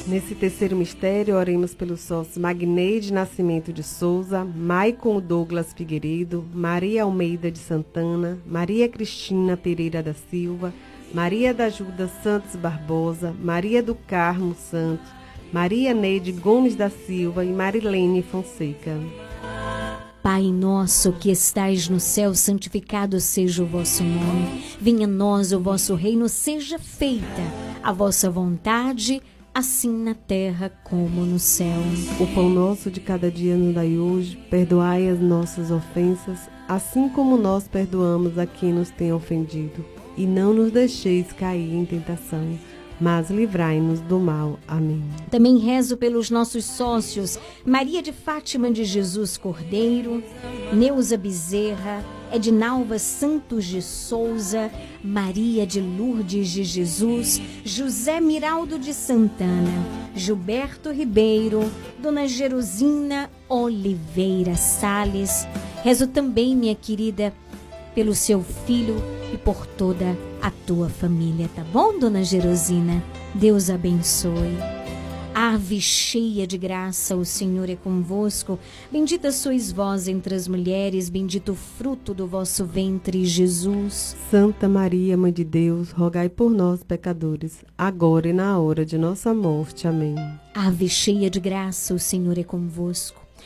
Nesse 0.06 0.36
terceiro 0.36 0.76
mistério, 0.76 1.36
oremos 1.36 1.74
pelos 1.74 2.00
sócios 2.00 2.38
Magneide 2.38 3.12
Nascimento 3.12 3.74
de 3.74 3.84
Souza, 3.84 4.46
Maicon 4.46 5.20
Douglas 5.20 5.74
Figueiredo, 5.74 6.46
Maria 6.54 7.04
Almeida 7.04 7.52
de 7.52 7.60
Santana, 7.60 8.38
Maria 8.46 8.88
Cristina 8.88 9.58
Pereira 9.58 10.02
da 10.02 10.14
Silva, 10.14 10.74
Maria 11.14 11.54
da 11.54 11.66
Ajuda 11.66 12.10
Santos 12.22 12.56
Barbosa, 12.56 13.34
Maria 13.42 13.82
do 13.82 13.96
Carmo 13.96 14.54
Santos, 14.54 15.08
Maria 15.54 15.94
Neide 15.94 16.34
Gomes 16.34 16.76
da 16.76 16.90
Silva 16.90 17.46
e 17.46 17.52
Marilene 17.52 18.22
Fonseca. 18.22 18.98
Pai 20.22 20.52
nosso 20.52 21.14
que 21.14 21.32
estais 21.32 21.88
no 21.88 22.02
céu, 22.02 22.36
santificado 22.36 23.22
seja 23.22 23.64
o 23.64 23.66
vosso 23.66 24.04
nome. 24.04 24.62
Venha 24.80 25.08
a 25.08 25.10
nós 25.10 25.54
o 25.54 25.60
vosso 25.62 25.96
reino, 25.96 26.28
seja 26.28 26.78
feita 26.78 27.24
a 27.82 27.94
vossa 27.94 28.30
vontade, 28.30 29.22
assim 29.54 29.90
na 29.90 30.14
terra 30.14 30.70
como 30.84 31.26
no 31.26 31.40
céu. 31.40 31.82
O 32.20 32.28
pão 32.36 32.50
nosso 32.50 32.92
de 32.92 33.00
cada 33.00 33.32
dia 33.32 33.56
nos 33.56 33.74
dai 33.74 33.98
hoje, 33.98 34.38
perdoai 34.50 35.08
as 35.08 35.22
nossas 35.22 35.72
ofensas, 35.72 36.50
assim 36.68 37.08
como 37.08 37.38
nós 37.38 37.66
perdoamos 37.66 38.38
a 38.38 38.46
quem 38.46 38.74
nos 38.74 38.90
tem 38.90 39.14
ofendido 39.14 39.97
e 40.18 40.26
não 40.26 40.54
nos 40.54 40.72
deixeis 40.72 41.32
cair 41.32 41.74
em 41.74 41.86
tentação, 41.86 42.58
mas 43.00 43.30
livrai-nos 43.30 44.02
do 44.02 44.20
mal. 44.20 44.60
Amém. 44.68 45.04
Também 45.30 45.58
rezo 45.60 45.98
pelos 45.98 46.32
nossos 46.32 46.66
sócios 46.66 47.40
Maria 47.64 48.02
de 48.02 48.12
Fátima 48.12 48.72
de 48.72 48.84
Jesus 48.84 49.38
Cordeiro, 49.38 50.24
Neuza 50.74 51.16
Bezerra, 51.16 52.04
Edinalva 52.32 53.00
Santos 53.00 53.66
de 53.66 53.82
Souza, 53.82 54.70
Maria 55.04 55.66
de 55.66 55.80
Lourdes 55.80 56.50
de 56.50 56.64
Jesus, 56.64 57.40
José 57.64 58.20
Miraldo 58.20 58.78
de 58.78 58.94
Santana, 58.94 59.86
Gilberto 60.16 60.92
Ribeiro, 60.92 61.62
Dona 62.00 62.28
Jerusina 62.28 63.30
Oliveira 63.48 64.56
Sales. 64.56 65.48
Rezo 65.84 66.08
também, 66.08 66.56
minha 66.56 66.76
querida, 66.76 67.34
pelo 67.98 68.14
seu 68.14 68.44
filho 68.44 68.96
e 69.34 69.38
por 69.40 69.66
toda 69.66 70.16
a 70.40 70.52
tua 70.52 70.88
família, 70.88 71.50
tá 71.56 71.64
bom, 71.64 71.98
Dona 71.98 72.24
Jerosina? 72.24 73.04
Deus 73.34 73.72
abençoe. 73.72 74.56
Ave 75.34 75.82
cheia 75.82 76.46
de 76.46 76.60
graça, 76.60 77.16
o 77.16 77.26
Senhor 77.26 77.68
é 77.68 77.76
convosco. 77.76 78.60
Bendita 78.92 79.32
sois 79.32 79.72
vós 79.72 80.08
entre 80.08 80.36
as 80.36 80.48
mulheres, 80.48 81.10
bendito 81.10 81.54
o 81.54 81.56
fruto 81.56 82.14
do 82.14 82.28
vosso 82.28 82.66
ventre, 82.66 83.26
Jesus. 83.26 84.16
Santa 84.30 84.70
Maria, 84.70 85.18
Mãe 85.18 85.34
de 85.34 85.44
Deus, 85.44 85.90
rogai 85.90 86.30
por 86.30 86.52
nós, 86.52 86.84
pecadores, 86.84 87.66
agora 87.76 88.30
e 88.30 88.34
na 88.34 88.60
hora 88.60 88.86
de 88.86 88.96
nossa 88.96 89.34
morte. 89.34 89.88
Amém. 89.88 90.14
Ave 90.54 90.88
cheia 90.88 91.32
de 91.32 91.40
graça, 91.40 91.96
o 91.96 92.00
Senhor 92.00 92.38
é 92.38 92.44
convosco. 92.44 93.27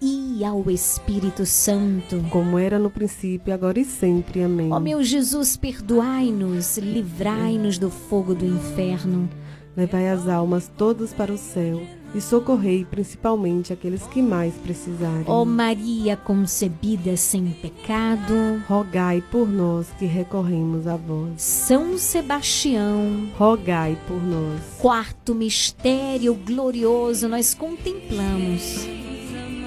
e 0.00 0.44
ao 0.44 0.70
Espírito 0.70 1.44
Santo. 1.44 2.24
Como 2.30 2.58
era 2.58 2.78
no 2.78 2.90
princípio, 2.90 3.52
agora 3.52 3.78
e 3.78 3.84
sempre. 3.84 4.42
Amém. 4.42 4.72
Ó 4.72 4.80
meu 4.80 5.02
Jesus, 5.02 5.56
perdoai-nos, 5.56 6.78
livrai-nos 6.78 7.78
do 7.78 7.90
fogo 7.90 8.34
do 8.34 8.46
inferno. 8.46 9.28
Levai 9.76 10.08
as 10.08 10.28
almas 10.28 10.70
todas 10.76 11.12
para 11.12 11.32
o 11.32 11.38
céu 11.38 11.80
e 12.14 12.20
socorrei 12.20 12.84
principalmente 12.84 13.72
aqueles 13.72 14.02
que 14.06 14.22
mais 14.22 14.54
precisarem. 14.54 15.24
Ó 15.26 15.44
Maria 15.44 16.16
concebida 16.16 17.16
sem 17.16 17.50
pecado, 17.50 18.62
rogai 18.66 19.22
por 19.30 19.48
nós 19.48 19.88
que 19.98 20.06
recorremos 20.06 20.86
a 20.86 20.96
vós. 20.96 21.42
São 21.42 21.98
Sebastião, 21.98 23.28
rogai 23.36 23.98
por 24.06 24.22
nós. 24.22 24.60
Quarto 24.78 25.34
mistério 25.34 26.34
glorioso 26.34 27.28
nós 27.28 27.54
contemplamos. 27.54 28.86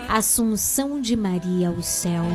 Assunção 0.09 0.99
de 0.99 1.15
Maria 1.15 1.69
ao 1.69 1.81
céu. 1.81 2.25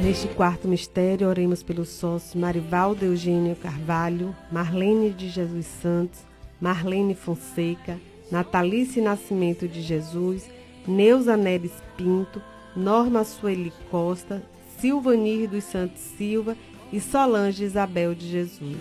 Neste 0.00 0.26
quarto 0.26 0.66
mistério, 0.66 1.28
oremos 1.28 1.62
pelos 1.62 1.88
sócios 1.90 2.34
Marivaldo 2.34 3.04
Eugênio 3.04 3.54
Carvalho, 3.54 4.34
Marlene 4.50 5.10
de 5.10 5.28
Jesus 5.28 5.66
Santos, 5.80 6.20
Marlene 6.60 7.14
Fonseca, 7.14 8.00
Natalice 8.32 8.98
Nascimento 9.02 9.68
de 9.68 9.82
Jesus, 9.82 10.48
Neuza 10.88 11.36
Neres 11.36 11.74
Pinto, 11.98 12.40
Norma 12.74 13.24
Sueli 13.24 13.70
Costa, 13.90 14.42
Silvanir 14.78 15.50
dos 15.50 15.64
Santos 15.64 16.00
Silva 16.16 16.56
e 16.90 16.98
Solange 16.98 17.62
Isabel 17.62 18.14
de 18.14 18.26
Jesus. 18.26 18.78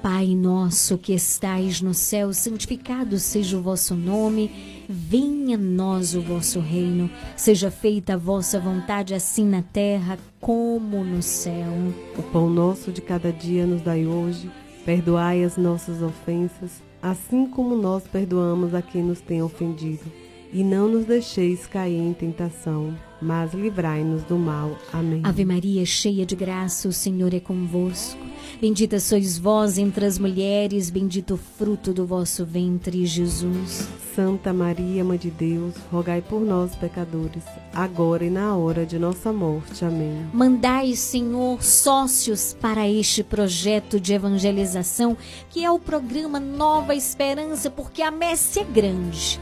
Pai 0.00 0.28
nosso 0.28 0.96
que 0.96 1.12
estais 1.12 1.80
no 1.80 1.92
céu, 1.92 2.32
santificado 2.32 3.18
seja 3.18 3.58
o 3.58 3.62
vosso 3.62 3.96
nome, 3.96 4.84
venha 4.88 5.56
a 5.56 5.60
nós 5.60 6.14
o 6.14 6.20
vosso 6.20 6.60
reino, 6.60 7.10
seja 7.36 7.68
feita 7.68 8.14
a 8.14 8.16
vossa 8.16 8.60
vontade 8.60 9.12
assim 9.12 9.44
na 9.44 9.60
terra 9.60 10.16
como 10.40 11.02
no 11.02 11.20
céu. 11.20 11.72
O 12.16 12.22
pão 12.22 12.48
nosso 12.48 12.92
de 12.92 13.02
cada 13.02 13.32
dia 13.32 13.66
nos 13.66 13.82
dai 13.82 14.06
hoje, 14.06 14.48
perdoai 14.84 15.42
as 15.42 15.56
nossas 15.56 16.00
ofensas, 16.00 16.86
assim 17.02 17.46
como 17.46 17.76
nós 17.76 18.06
perdoamos 18.06 18.74
a 18.74 18.82
quem 18.82 19.02
nos 19.02 19.20
tem 19.20 19.42
ofendido. 19.42 20.04
E 20.52 20.64
não 20.64 20.88
nos 20.88 21.04
deixeis 21.04 21.66
cair 21.66 21.98
em 21.98 22.12
tentação, 22.14 22.96
mas 23.20 23.52
livrai-nos 23.52 24.22
do 24.24 24.38
mal. 24.38 24.76
Amém. 24.92 25.20
Ave 25.24 25.44
Maria, 25.44 25.84
cheia 25.84 26.24
de 26.24 26.36
graça, 26.36 26.88
o 26.88 26.92
Senhor 26.92 27.34
é 27.34 27.40
convosco. 27.40 28.18
Bendita 28.60 28.98
sois 28.98 29.38
vós 29.38 29.78
entre 29.78 30.04
as 30.04 30.18
mulheres, 30.18 30.90
bendito 30.90 31.34
o 31.34 31.36
fruto 31.36 31.92
do 31.92 32.06
vosso 32.06 32.44
ventre, 32.44 33.04
Jesus. 33.06 33.88
Santa 34.14 34.52
Maria, 34.52 35.04
Mãe 35.04 35.16
de 35.16 35.30
Deus, 35.30 35.76
rogai 35.92 36.20
por 36.20 36.40
nós, 36.40 36.74
pecadores, 36.74 37.44
agora 37.72 38.24
e 38.24 38.30
na 38.30 38.56
hora 38.56 38.84
de 38.84 38.98
nossa 38.98 39.32
morte. 39.32 39.84
Amém. 39.84 40.26
Mandai, 40.32 40.94
Senhor, 40.94 41.62
sócios 41.62 42.56
para 42.60 42.88
este 42.88 43.22
projeto 43.22 44.00
de 44.00 44.14
evangelização, 44.14 45.16
que 45.50 45.64
é 45.64 45.70
o 45.70 45.78
programa 45.78 46.40
Nova 46.40 46.96
Esperança, 46.96 47.70
porque 47.70 48.02
a 48.02 48.10
messe 48.10 48.58
é 48.58 48.64
grande 48.64 49.38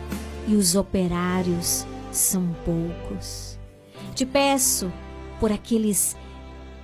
e 0.47 0.55
os 0.55 0.74
operários 0.74 1.86
são 2.12 2.47
poucos. 2.65 3.45
Te 4.16 4.24
peço 4.24 4.90
por 5.38 5.52
aqueles 5.52 6.16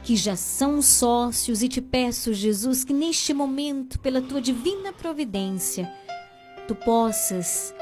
que 0.03 0.15
já 0.15 0.37
são 0.37 0.83
sócios 0.83 1.63
e 1.63 1.69
te 1.69 1.81
peço, 1.81 2.35
Jesus, 2.35 2.85
que 2.85 2.93
neste 2.93 3.33
momento, 3.33 3.99
pela 4.01 4.21
tua 4.21 4.39
divina 4.39 4.93
providência, 4.93 5.91
tu 6.69 6.75
possas 6.75 7.75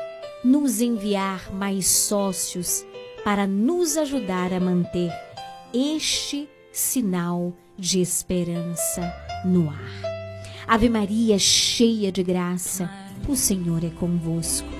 nos 0.45 0.81
enviar 0.81 1.53
mais 1.53 1.89
sócios 1.89 2.87
para 3.25 3.45
nos 3.45 3.97
ajudar 3.97 4.53
a 4.53 4.61
manter 4.61 5.13
este 5.75 6.49
sinal 6.71 7.53
de 7.77 8.01
esperança 8.01 9.13
no 9.45 9.69
ar. 9.69 10.01
Ave 10.65 10.89
Maria, 10.89 11.41
cheia 11.41 12.13
de 12.13 12.23
graça, 12.23 12.89
o 13.29 13.35
Senhor 13.35 13.83
é 13.83 13.91
convosco. 13.91 14.80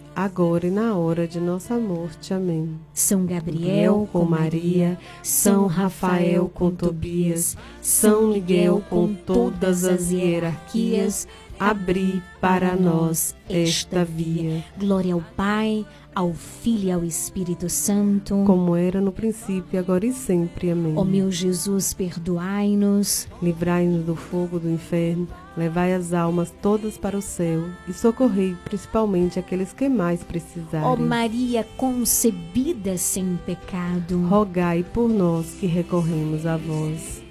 agora 0.15 0.67
e 0.67 0.71
na 0.71 0.95
hora 0.95 1.27
de 1.27 1.39
nossa 1.39 1.77
morte. 1.77 2.33
Amém. 2.33 2.79
São 2.93 3.25
Gabriel 3.25 4.07
com 4.11 4.25
Maria, 4.25 4.97
São 5.23 5.67
Rafael 5.67 6.49
com 6.53 6.71
Tobias, 6.71 7.57
São 7.81 8.27
Miguel 8.27 8.83
com 8.89 9.13
todas 9.13 9.83
as 9.83 10.11
hierarquias, 10.11 11.27
abri 11.59 12.21
para 12.39 12.75
nós 12.75 13.35
esta 13.49 14.03
via. 14.03 14.63
Glória 14.77 15.13
ao 15.13 15.21
Pai, 15.35 15.85
ao 16.13 16.33
Filho 16.33 16.87
e 16.87 16.91
ao 16.91 17.03
Espírito 17.03 17.69
Santo. 17.69 18.43
Como 18.45 18.75
era 18.75 18.99
no 18.99 19.11
princípio, 19.11 19.79
agora 19.79 20.05
e 20.05 20.11
sempre. 20.11 20.71
Amém. 20.71 20.93
Ó 20.95 21.03
meu 21.03 21.31
Jesus, 21.31 21.93
perdoai-nos. 21.93 23.27
Livrai-nos 23.41 24.03
do 24.03 24.15
fogo 24.15 24.59
do 24.59 24.69
inferno, 24.69 25.27
levai 25.55 25.93
as 25.93 26.13
almas 26.13 26.53
todas 26.61 26.97
para 26.97 27.17
o 27.17 27.21
céu 27.21 27.63
e 27.87 27.93
socorrei 27.93 28.55
principalmente 28.63 29.39
aqueles 29.39 29.73
que 29.73 29.89
mais 29.89 30.23
precisarem. 30.23 30.87
Ó 30.87 30.95
Maria 30.95 31.67
concebida 31.77 32.97
sem 32.97 33.37
pecado. 33.45 34.25
Rogai 34.27 34.83
por 34.83 35.09
nós 35.09 35.53
que 35.59 35.67
recorremos 35.67 36.45
a 36.45 36.57
vós. 36.57 37.21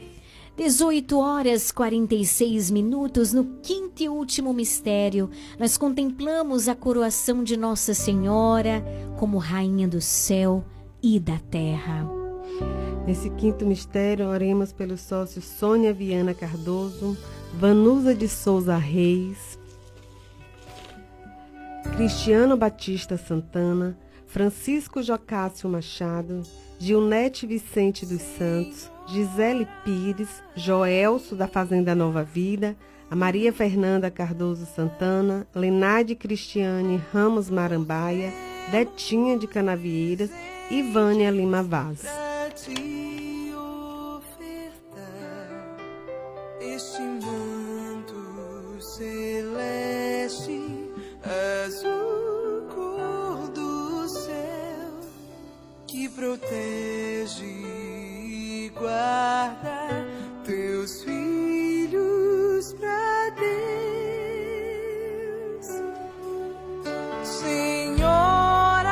18 0.56 1.18
horas 1.18 1.72
46 1.72 2.70
minutos, 2.70 3.32
no 3.32 3.44
quinto 3.62 4.02
e 4.02 4.10
último 4.10 4.52
mistério, 4.52 5.30
nós 5.58 5.78
contemplamos 5.78 6.68
a 6.68 6.74
coroação 6.74 7.42
de 7.42 7.56
Nossa 7.56 7.94
Senhora 7.94 8.84
como 9.18 9.38
Rainha 9.38 9.88
do 9.88 10.02
céu 10.02 10.62
e 11.02 11.18
da 11.18 11.38
terra. 11.50 12.06
Nesse 13.06 13.30
quinto 13.30 13.64
mistério, 13.64 14.26
oremos 14.28 14.70
pelos 14.70 15.00
sócios 15.00 15.44
Sônia 15.46 15.94
Viana 15.94 16.34
Cardoso, 16.34 17.16
Vanusa 17.54 18.14
de 18.14 18.28
Souza 18.28 18.76
Reis, 18.76 19.58
Cristiano 21.96 22.56
Batista 22.56 23.16
Santana, 23.16 23.98
Francisco 24.26 25.02
Jocássio 25.02 25.68
Machado, 25.68 26.42
Gilnete 26.78 27.46
Vicente 27.46 28.06
dos 28.06 28.22
Santos, 28.22 28.90
Gisele 29.08 29.66
Pires, 29.84 30.42
Joelso 30.54 31.34
da 31.34 31.48
Fazenda 31.48 31.94
Nova 31.94 32.22
Vida, 32.22 32.76
a 33.10 33.16
Maria 33.16 33.52
Fernanda 33.52 34.10
Cardoso 34.10 34.64
Santana, 34.64 35.46
Lenade 35.54 36.14
Cristiane 36.14 37.02
Ramos 37.12 37.50
Marambaia, 37.50 38.32
Detinha 38.70 39.36
de 39.36 39.48
Canavieiras 39.48 40.30
e 40.70 40.82
Vânia 40.82 41.30
Lima 41.30 41.62
Vaz. 41.62 42.04
Protege 56.20 57.46
e 57.46 58.70
guarda 58.78 60.06
teus 60.44 61.02
filhos 61.02 62.74
pra 62.74 63.30
Deus. 63.40 63.56
Senhora, 67.24 68.90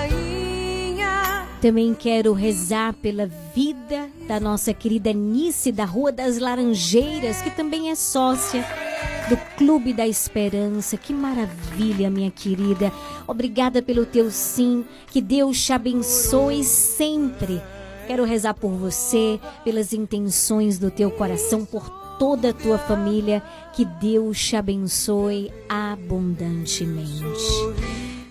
rainha. 0.00 1.46
Também 1.60 1.92
quero 1.92 2.32
rezar 2.32 2.94
pela 2.94 3.26
vida 3.54 4.08
da 4.26 4.40
nossa 4.40 4.72
querida 4.72 5.12
Nice 5.12 5.70
da 5.70 5.84
Rua 5.84 6.10
das 6.10 6.38
Laranjeiras, 6.38 7.42
que 7.42 7.50
também 7.50 7.90
é 7.90 7.94
sócia 7.94 8.64
do 9.30 9.36
Clube 9.56 9.92
da 9.92 10.08
Esperança. 10.08 10.96
Que 10.96 11.12
maravilha, 11.12 12.10
minha 12.10 12.32
querida. 12.32 12.92
Obrigada 13.28 13.80
pelo 13.80 14.04
teu 14.04 14.28
sim. 14.28 14.84
Que 15.06 15.20
Deus 15.22 15.64
te 15.64 15.72
abençoe 15.72 16.64
sempre. 16.64 17.62
Quero 18.08 18.24
rezar 18.24 18.54
por 18.54 18.72
você, 18.72 19.38
pelas 19.62 19.92
intenções 19.92 20.80
do 20.80 20.90
teu 20.90 21.12
coração, 21.12 21.64
por 21.64 21.88
toda 22.18 22.50
a 22.50 22.52
tua 22.52 22.76
família. 22.76 23.40
Que 23.72 23.84
Deus 23.84 24.44
te 24.44 24.56
abençoe 24.56 25.52
abundantemente. 25.68 27.22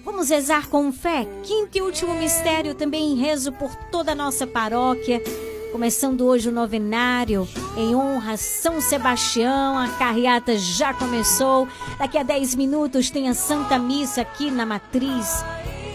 Vamos 0.03 0.30
rezar 0.30 0.67
com 0.67 0.91
fé. 0.91 1.26
Quinto 1.43 1.77
e 1.77 1.81
último 1.81 2.13
mistério, 2.15 2.76
também 2.76 3.15
rezo 3.15 3.53
por 3.53 3.73
toda 3.89 4.11
a 4.11 4.15
nossa 4.15 4.45
paróquia. 4.45 5.23
Começando 5.72 6.26
hoje 6.26 6.50
o 6.50 6.52
novenário 6.52 7.48
em 7.78 7.96
honra 7.96 8.34
a 8.34 8.38
São 8.38 8.82
Sebastião. 8.82 9.78
A 9.78 9.88
carreata 9.88 10.58
já 10.58 10.94
começou. 10.94 11.68
Daqui 12.00 12.18
a 12.18 12.24
10 12.24 12.56
minutos 12.56 13.12
tem 13.12 13.30
a 13.30 13.36
Santa 13.36 13.78
Missa 13.78 14.22
aqui 14.22 14.50
na 14.50 14.66
Matriz, 14.66 15.44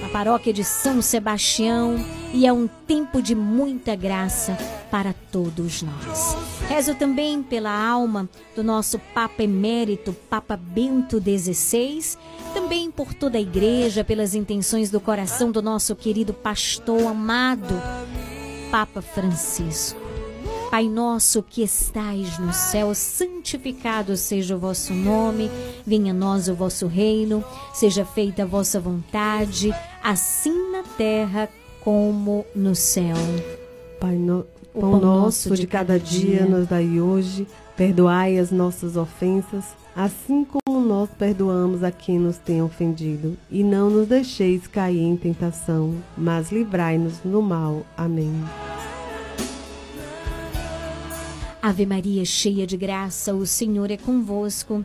na 0.01 0.09
paróquia 0.11 0.53
de 0.53 0.63
São 0.63 1.03
Sebastião. 1.03 1.97
E 2.33 2.47
é 2.47 2.53
um 2.53 2.69
tempo 2.87 3.21
de 3.21 3.35
muita 3.35 3.97
graça 3.97 4.57
para 4.91 5.13
todos 5.33 5.83
nós. 5.83 6.37
Rezo 6.69 6.95
também 6.95 7.43
pela 7.43 7.71
alma 7.71 8.29
do 8.55 8.63
nosso 8.63 8.99
Papa 9.13 9.43
Emérito, 9.43 10.13
Papa 10.31 10.57
Bento 10.57 11.21
XVI. 11.21 12.17
Também 12.55 12.93
por 12.93 13.13
toda 13.13 13.39
a 13.39 13.41
igreja, 13.41 14.05
pelas 14.05 14.37
intenções 14.37 14.89
do 14.89 15.01
coração 15.01 15.51
do 15.51 15.61
nosso 15.61 15.97
querido 15.97 16.33
pastor 16.33 17.09
amado, 17.09 17.75
Papa 18.75 19.01
Francisco. 19.01 20.01
Pai 20.69 20.89
nosso 20.89 21.45
que 21.45 21.63
estais 21.63 22.41
no 22.41 22.53
céu, 22.53 22.93
santificado 22.93 24.17
seja 24.17 24.57
o 24.57 24.59
vosso 24.59 24.93
nome, 24.93 25.49
venha 25.87 26.11
a 26.11 26.17
nós 26.17 26.49
o 26.49 26.57
vosso 26.57 26.89
reino, 26.89 27.45
seja 27.73 28.05
feita 28.05 28.43
a 28.43 28.47
vossa 28.47 28.81
vontade, 28.81 29.73
assim 30.03 30.73
na 30.73 30.83
terra 30.83 31.49
como 31.85 32.45
no 32.53 32.75
céu. 32.75 33.15
Pai 34.01 34.17
no... 34.17 34.45
O 34.75 34.81
Pão 34.81 34.99
nosso 34.99 35.55
de 35.55 35.69
cada 35.69 35.97
dia 35.97 36.45
nos 36.45 36.67
dai 36.67 37.01
hoje, 37.01 37.47
perdoai 37.77 38.41
as 38.41 38.51
nossas 38.51 38.97
ofensas, 38.97 39.67
assim 39.95 40.45
como 40.45 40.81
nós 40.81 41.09
perdoamos 41.11 41.83
a 41.83 41.91
quem 41.91 42.19
nos 42.19 42.37
tem 42.39 42.63
ofendido, 42.63 43.37
e 43.51 43.63
não 43.63 43.89
nos 43.91 44.09
deixeis 44.09 44.67
cair 44.67 45.03
em 45.03 45.17
tentação, 45.17 45.95
mas 46.17 46.51
livrai-nos 46.51 47.19
do 47.19 47.41
mal. 47.41 47.85
Amém. 47.97 48.33
Ave 51.63 51.87
Maria, 51.87 52.25
cheia 52.27 52.67
de 52.67 52.77
graça, 52.77 53.33
o 53.35 53.47
Senhor 53.47 53.91
é 53.91 53.97
convosco. 53.97 54.85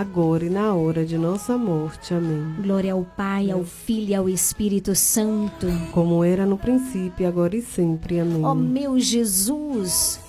agora 0.00 0.44
e 0.44 0.50
na 0.50 0.74
hora 0.74 1.04
de 1.04 1.16
nossa 1.18 1.56
morte. 1.56 2.12
Amém. 2.14 2.54
Glória 2.62 2.92
ao 2.92 3.04
Pai, 3.04 3.50
ao 3.50 3.64
Filho 3.64 4.10
e 4.10 4.14
ao 4.14 4.28
Espírito 4.28 4.94
Santo. 4.94 5.66
Como 5.92 6.22
era 6.24 6.44
no 6.46 6.56
princípio, 6.58 7.26
agora 7.26 7.56
e 7.56 7.62
sempre. 7.62 8.20
Amém. 8.20 8.44
Ó 8.44 8.54
meu 8.54 8.98
Jesus, 8.98 10.20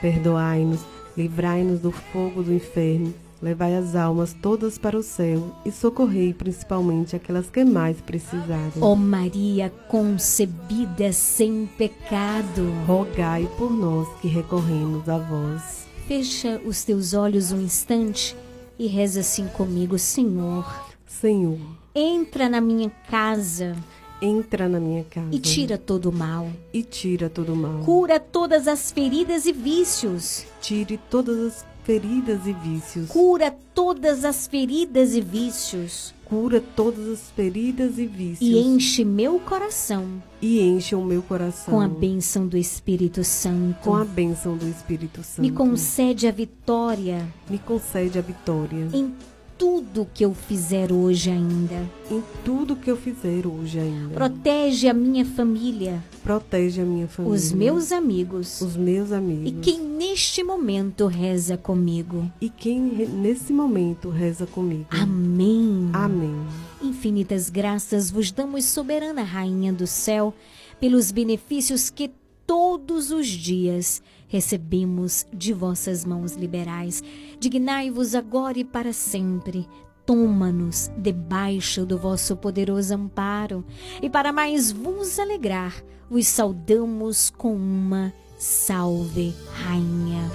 Perdoai-nos, 0.00 0.80
livrai-nos 1.16 1.78
do 1.80 1.92
fogo 1.92 2.42
do 2.42 2.52
inferno, 2.52 3.14
levai 3.40 3.76
as 3.76 3.94
almas 3.94 4.32
todas 4.42 4.78
para 4.78 4.98
o 4.98 5.02
céu 5.02 5.54
e 5.64 5.70
socorrei 5.70 6.34
principalmente 6.34 7.14
aquelas 7.14 7.48
que 7.48 7.64
mais 7.64 8.00
precisarem. 8.00 8.72
ó 8.80 8.96
Maria 8.96 9.70
concebida 9.88 11.12
sem 11.12 11.68
pecado, 11.78 12.72
Rogai 12.86 13.48
por 13.56 13.70
nós 13.70 14.08
que 14.20 14.26
recorremos 14.26 15.08
a 15.08 15.18
vós. 15.18 15.86
fecha 16.08 16.60
os 16.64 16.82
teus 16.84 17.14
olhos 17.14 17.52
um 17.52 17.60
instante 17.60 18.34
e 18.82 18.86
reza 18.88 19.20
assim 19.20 19.46
comigo, 19.46 19.96
Senhor. 19.96 20.66
Senhor, 21.06 21.58
Entra 21.94 22.48
na 22.48 22.60
minha 22.60 22.90
casa 23.08 23.76
entra 24.20 24.68
na 24.68 24.78
minha 24.78 25.02
casa 25.04 25.26
e 25.32 25.38
tira 25.40 25.76
todo 25.76 26.06
o 26.06 26.12
mal. 26.12 26.48
e 26.72 26.82
tira 26.82 27.28
todo 27.28 27.52
o 27.52 27.56
mal. 27.56 27.80
Cura 27.84 28.20
todas 28.20 28.68
as 28.68 28.92
feridas 28.92 29.46
e 29.46 29.52
vícios. 29.52 30.44
Tire 30.60 30.96
todas 31.10 31.38
as 31.38 31.66
feridas 31.82 32.46
e 32.46 32.52
vícios. 32.52 33.08
Cura 33.08 33.54
todas 33.74 34.24
as 34.24 34.46
feridas 34.46 35.14
e 35.14 35.20
vícios. 35.20 36.14
Cura 36.32 36.62
todas 36.62 37.06
as 37.08 37.30
feridas 37.36 37.98
e 37.98 38.06
vícios. 38.06 38.40
E 38.40 38.58
enche 38.58 39.04
meu 39.04 39.38
coração 39.38 40.22
E 40.40 40.62
enche 40.62 40.94
o 40.94 41.04
meu 41.04 41.20
coração 41.20 41.74
com 41.74 41.78
a 41.78 41.86
bênção 41.86 42.46
do 42.46 42.56
Espírito 42.56 43.22
Santo. 43.22 43.76
com 43.82 43.94
a 43.94 44.02
bênção 44.02 44.56
do 44.56 44.66
Espírito 44.66 45.22
Santo. 45.22 45.42
Me 45.42 45.50
concede 45.50 46.26
a 46.26 46.30
vitória 46.30 47.28
Me 47.50 47.58
concede 47.58 48.18
a 48.18 48.22
vitória 48.22 48.88
em 48.94 49.14
tudo 49.58 50.08
que 50.12 50.24
eu 50.24 50.34
fizer 50.34 50.92
hoje 50.92 51.30
ainda. 51.30 51.88
Em 52.10 52.22
tudo 52.44 52.76
que 52.76 52.90
eu 52.90 52.96
fizer 52.96 53.46
hoje 53.46 53.78
ainda. 53.78 54.14
Protege 54.14 54.88
a 54.88 54.94
minha 54.94 55.24
família. 55.24 56.02
Protege 56.22 56.80
a 56.80 56.84
minha 56.84 57.08
família. 57.08 57.36
Os 57.36 57.52
meus 57.52 57.92
amigos. 57.92 58.60
Os 58.60 58.76
meus 58.76 59.12
amigos. 59.12 59.50
E 59.50 59.52
quem 59.52 59.80
neste 59.80 60.42
momento 60.42 61.06
reza 61.06 61.56
comigo. 61.56 62.30
E 62.40 62.48
quem 62.48 62.80
nesse 62.80 63.52
momento 63.52 64.08
reza 64.08 64.46
comigo. 64.46 64.86
Amém. 64.90 65.90
Amém. 65.92 66.34
Infinitas 66.82 67.48
graças 67.48 68.10
vos 68.10 68.30
damos, 68.30 68.64
soberana 68.64 69.22
Rainha 69.22 69.72
do 69.72 69.86
céu, 69.86 70.34
pelos 70.80 71.10
benefícios 71.10 71.90
que 71.90 72.10
todos 72.46 73.10
os 73.10 73.26
dias 73.28 74.02
recebemos 74.32 75.26
de 75.30 75.52
vossas 75.52 76.06
mãos 76.06 76.32
liberais. 76.32 77.04
Dignai-vos 77.38 78.14
agora 78.14 78.58
e 78.58 78.64
para 78.64 78.90
sempre. 78.90 79.68
Toma-nos 80.06 80.90
debaixo 80.96 81.84
do 81.84 81.98
vosso 81.98 82.34
poderoso 82.34 82.94
amparo, 82.94 83.62
e 84.00 84.08
para 84.08 84.32
mais 84.32 84.72
vos 84.72 85.18
alegrar, 85.18 85.84
vos 86.10 86.26
saudamos 86.26 87.28
com 87.28 87.54
uma 87.54 88.10
salve, 88.38 89.34
Rainha. 89.52 90.30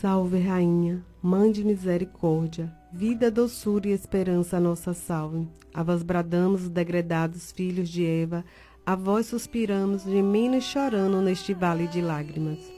Salve, 0.00 0.38
Rainha, 0.38 1.04
Mãe 1.20 1.50
de 1.50 1.64
misericórdia, 1.64 2.72
vida, 2.92 3.32
doçura 3.32 3.88
e 3.88 3.92
esperança 3.92 4.58
a 4.58 4.60
nossa 4.60 4.94
salve. 4.94 5.48
A 5.74 5.82
vós 5.82 6.04
bradamos 6.04 6.62
os 6.62 6.68
degredados 6.70 7.50
filhos 7.50 7.88
de 7.88 8.06
Eva, 8.06 8.44
a 8.86 8.94
vós 8.94 9.26
suspiramos, 9.26 10.04
gemendo 10.04 10.56
e 10.56 10.60
chorando 10.60 11.20
neste 11.20 11.52
vale 11.52 11.88
de 11.88 12.00
lágrimas. 12.00 12.77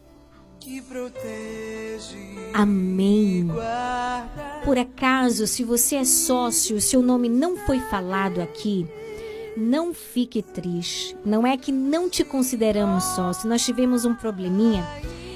Amém. 2.53 3.47
Por 4.63 4.77
acaso, 4.77 5.47
se 5.47 5.63
você 5.63 5.95
é 5.97 6.05
sócio, 6.05 6.79
seu 6.79 7.01
nome 7.01 7.27
não 7.27 7.57
foi 7.57 7.79
falado 7.79 8.41
aqui, 8.41 8.87
não 9.57 9.93
fique 9.93 10.41
triste. 10.41 11.17
Não 11.25 11.45
é 11.45 11.57
que 11.57 11.71
não 11.71 12.09
te 12.09 12.23
consideramos 12.23 13.03
sócio. 13.03 13.49
Nós 13.49 13.65
tivemos 13.65 14.05
um 14.05 14.13
probleminha 14.13 14.87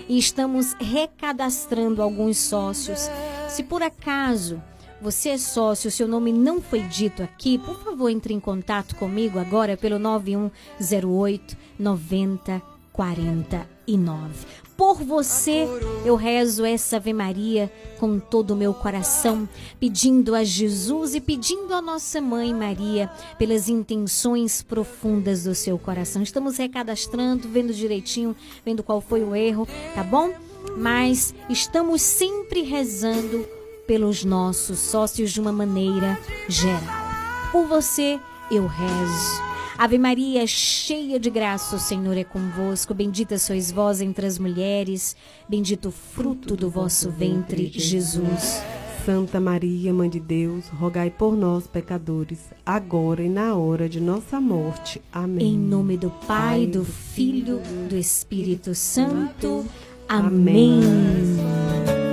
e 0.08 0.18
estamos 0.18 0.74
recadastrando 0.80 2.02
alguns 2.02 2.38
sócios. 2.38 3.10
Se 3.50 3.64
por 3.64 3.82
acaso 3.82 4.62
você 5.02 5.30
é 5.30 5.38
sócio, 5.38 5.92
seu 5.92 6.08
nome 6.08 6.32
não 6.32 6.62
foi 6.62 6.82
dito 6.82 7.24
aqui, 7.24 7.58
por 7.58 7.84
favor, 7.84 8.10
entre 8.10 8.34
em 8.34 8.40
contato 8.40 8.96
comigo 8.96 9.40
agora 9.40 9.78
pelo 9.78 10.00
9108 10.00 11.58
9049. 11.78 14.65
Por 14.78 14.96
você, 14.96 15.66
eu 16.04 16.16
rezo 16.16 16.66
essa 16.66 16.98
Ave 16.98 17.14
Maria 17.14 17.72
com 17.98 18.20
todo 18.20 18.52
o 18.52 18.56
meu 18.58 18.74
coração, 18.74 19.48
pedindo 19.80 20.36
a 20.36 20.44
Jesus 20.44 21.16
e 21.16 21.22
pedindo 21.22 21.74
a 21.74 21.82
nossa 21.82 22.20
mãe 22.20 22.54
Maria 22.54 23.10
pelas 23.38 23.70
intenções 23.70 24.62
profundas 24.62 25.46
do 25.46 25.56
seu 25.56 25.80
coração. 25.80 26.22
Estamos 26.22 26.58
recadastrando, 26.58 27.48
vendo 27.48 27.74
direitinho, 27.74 28.36
vendo 28.66 28.84
qual 28.84 29.00
foi 29.00 29.24
o 29.24 29.34
erro, 29.34 29.66
tá 29.94 30.04
bom? 30.04 30.34
Mas 30.76 31.34
estamos 31.50 32.02
sempre 32.02 32.62
rezando 32.62 33.48
pelos 33.88 34.26
nossos 34.26 34.80
sócios 34.80 35.32
de 35.32 35.40
uma 35.40 35.54
maneira 35.54 36.20
geral. 36.50 37.06
Por 37.50 37.66
você, 37.66 38.20
eu 38.52 38.68
rezo. 38.68 39.55
Ave 39.78 39.98
Maria, 39.98 40.48
cheia 40.48 41.20
de 41.20 41.30
graça, 41.30 41.76
o 41.76 41.80
Senhor 41.80 42.16
é 42.16 42.24
convosco. 42.24 42.94
Bendita 42.94 43.38
sois 43.38 43.70
vós 43.70 44.00
entre 44.00 44.26
as 44.26 44.40
mulheres, 44.40 45.18
bendito 45.50 45.90
o 45.90 45.92
fruto 45.92 46.56
do 46.56 46.70
vosso 46.70 47.12
ventre, 47.12 47.70
Jesus. 47.74 48.64
Santa 49.06 49.40
Maria, 49.40 49.94
Mãe 49.94 50.10
de 50.10 50.20
Deus, 50.20 50.68
rogai 50.70 51.12
por 51.12 51.36
nós, 51.36 51.68
pecadores, 51.68 52.40
agora 52.66 53.22
e 53.22 53.30
na 53.30 53.54
hora 53.54 53.88
de 53.90 54.00
nossa 54.00 54.40
morte. 54.40 55.02
Amém. 55.12 55.54
Em 55.54 55.58
nome 55.58 55.98
do 55.98 56.10
Pai, 56.10 56.66
do 56.66 56.86
Filho, 56.86 57.62
do 57.90 57.98
Espírito 57.98 58.74
Santo. 58.74 59.66
Amém. 60.08 60.82
São 60.82 62.05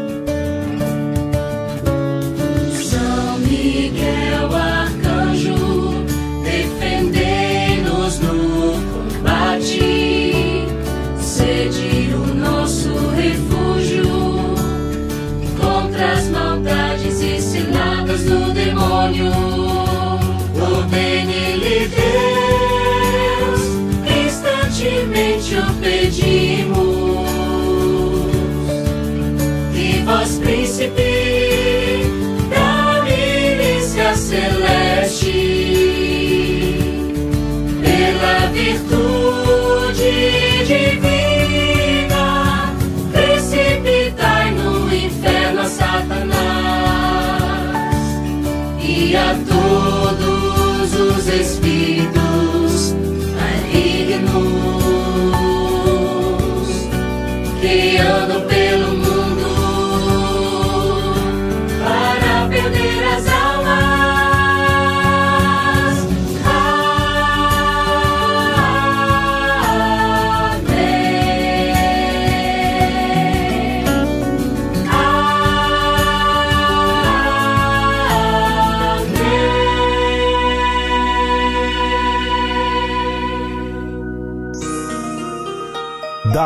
que 58.02 58.51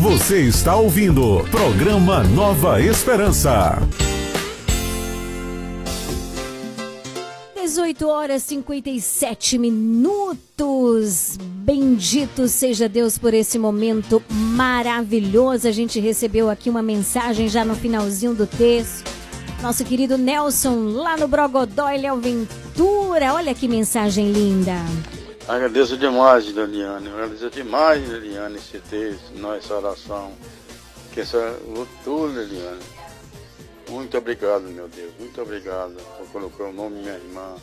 Você 0.00 0.42
está 0.42 0.76
ouvindo 0.76 1.42
programa 1.50 2.22
Nova 2.22 2.82
Esperança. 2.82 3.78
18 7.54 8.06
horas 8.06 8.42
57 8.42 9.56
minutos. 9.56 11.38
Bendito 11.40 12.46
seja 12.46 12.90
Deus 12.90 13.16
por 13.16 13.32
esse 13.32 13.58
momento 13.58 14.22
maravilhoso. 14.28 15.66
A 15.66 15.72
gente 15.72 15.98
recebeu 15.98 16.50
aqui 16.50 16.68
uma 16.68 16.82
mensagem 16.82 17.48
já 17.48 17.64
no 17.64 17.74
finalzinho 17.74 18.34
do 18.34 18.46
texto. 18.46 19.10
Nosso 19.62 19.82
querido 19.82 20.18
Nelson, 20.18 20.90
lá 20.92 21.16
no 21.16 21.26
Brogodó, 21.26 21.88
ele 21.88 22.06
é 22.06 22.12
o 22.12 22.20
Ventura. 22.20 23.32
Olha 23.32 23.54
que 23.54 23.66
mensagem 23.66 24.30
linda. 24.30 24.76
Agradeço 25.48 25.96
demais, 25.96 26.44
Liliane. 26.46 27.08
Agradeço 27.08 27.50
demais, 27.50 28.08
Liliane, 28.08 28.56
esse 28.56 28.78
texto, 28.80 29.32
nossa 29.36 29.74
oração. 29.74 30.32
Que 31.12 31.20
essa 31.20 31.58
tudo, 32.04 32.40
Liliane. 32.40 32.82
Muito 33.88 34.18
obrigado, 34.18 34.62
meu 34.62 34.88
Deus. 34.88 35.12
Muito 35.18 35.40
obrigado 35.40 35.94
por 36.18 36.26
colocar 36.28 36.64
o 36.64 36.72
nome 36.72 36.96
da 36.96 37.02
minha 37.02 37.14
irmã, 37.14 37.54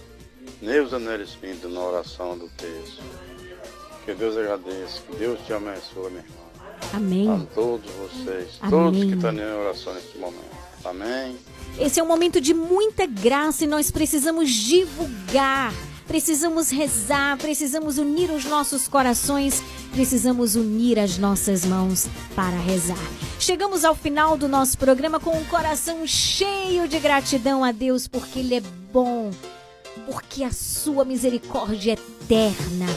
Neuza 0.61 0.97
Neres 0.97 1.31
Pinto, 1.35 1.67
na 1.67 1.81
oração 1.81 2.37
do 2.37 2.47
texto. 2.49 3.03
Que 4.05 4.13
Deus 4.13 4.37
agradeça. 4.37 5.01
Que 5.09 5.15
Deus 5.17 5.39
te 5.45 5.53
abençoe, 5.53 6.09
minha 6.09 6.23
irmã. 6.23 6.43
Amém. 6.93 7.29
A 7.29 7.39
todos 7.53 7.89
vocês, 7.91 8.57
Amém. 8.61 8.71
todos 8.71 9.03
que 9.03 9.13
estão 9.13 9.33
em 9.33 9.53
oração 9.53 9.93
nesse 9.93 10.17
momento. 10.17 10.63
Amém. 10.85 11.37
Esse 11.79 11.99
é 11.99 12.03
um 12.03 12.07
momento 12.07 12.39
de 12.39 12.53
muita 12.53 13.05
graça 13.05 13.63
e 13.63 13.67
nós 13.67 13.89
precisamos 13.89 14.49
divulgar, 14.49 15.73
precisamos 16.07 16.69
rezar, 16.69 17.37
precisamos 17.37 17.97
unir 17.97 18.31
os 18.31 18.45
nossos 18.45 18.87
corações, 18.87 19.63
precisamos 19.91 20.55
unir 20.55 20.99
as 20.99 21.17
nossas 21.17 21.65
mãos 21.65 22.07
para 22.35 22.57
rezar. 22.57 22.97
Chegamos 23.39 23.83
ao 23.83 23.95
final 23.95 24.37
do 24.37 24.47
nosso 24.47 24.77
programa 24.77 25.19
com 25.19 25.37
um 25.37 25.45
coração 25.45 26.05
cheio 26.07 26.87
de 26.87 26.99
gratidão 26.99 27.63
a 27.63 27.71
Deus, 27.71 28.07
porque 28.07 28.39
Ele 28.39 28.55
é 28.55 28.61
bom, 28.91 29.31
porque 30.05 30.43
a 30.43 30.51
sua 30.51 31.03
misericórdia 31.03 31.93
é 31.93 32.13
eterna. 32.23 32.87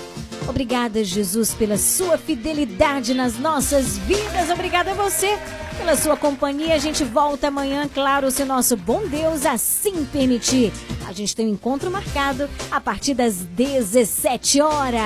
Obrigada, 0.48 1.02
Jesus, 1.02 1.54
pela 1.54 1.76
sua 1.76 2.16
fidelidade 2.16 3.14
nas 3.14 3.38
nossas 3.38 3.98
vidas. 3.98 4.50
Obrigada 4.50 4.92
a 4.92 4.94
você 4.94 5.38
pela 5.76 5.96
sua 5.96 6.16
companhia. 6.16 6.74
A 6.74 6.78
gente 6.78 7.04
volta 7.04 7.48
amanhã, 7.48 7.88
claro, 7.92 8.30
se 8.30 8.42
o 8.42 8.46
nosso 8.46 8.76
bom 8.76 9.06
Deus 9.06 9.44
assim 9.44 10.04
permitir. 10.06 10.72
A 11.06 11.12
gente 11.12 11.34
tem 11.34 11.46
um 11.46 11.50
encontro 11.50 11.90
marcado 11.90 12.48
a 12.70 12.80
partir 12.80 13.14
das 13.14 13.36
17 13.36 14.60
horas. 14.60 15.02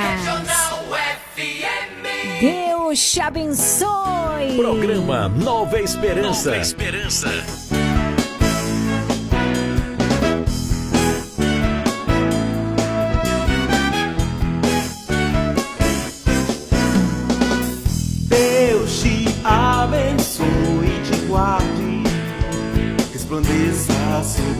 Deus 2.41 3.13
te 3.13 3.21
abençoe. 3.21 4.57
Programa 4.57 5.29
Nova 5.29 5.81
Esperança. 5.81 6.51
Nova 6.51 6.63
Esperança. 6.63 7.80
Guarde, 21.31 22.03
resplandeça 23.13 23.93
sobre 24.25 24.60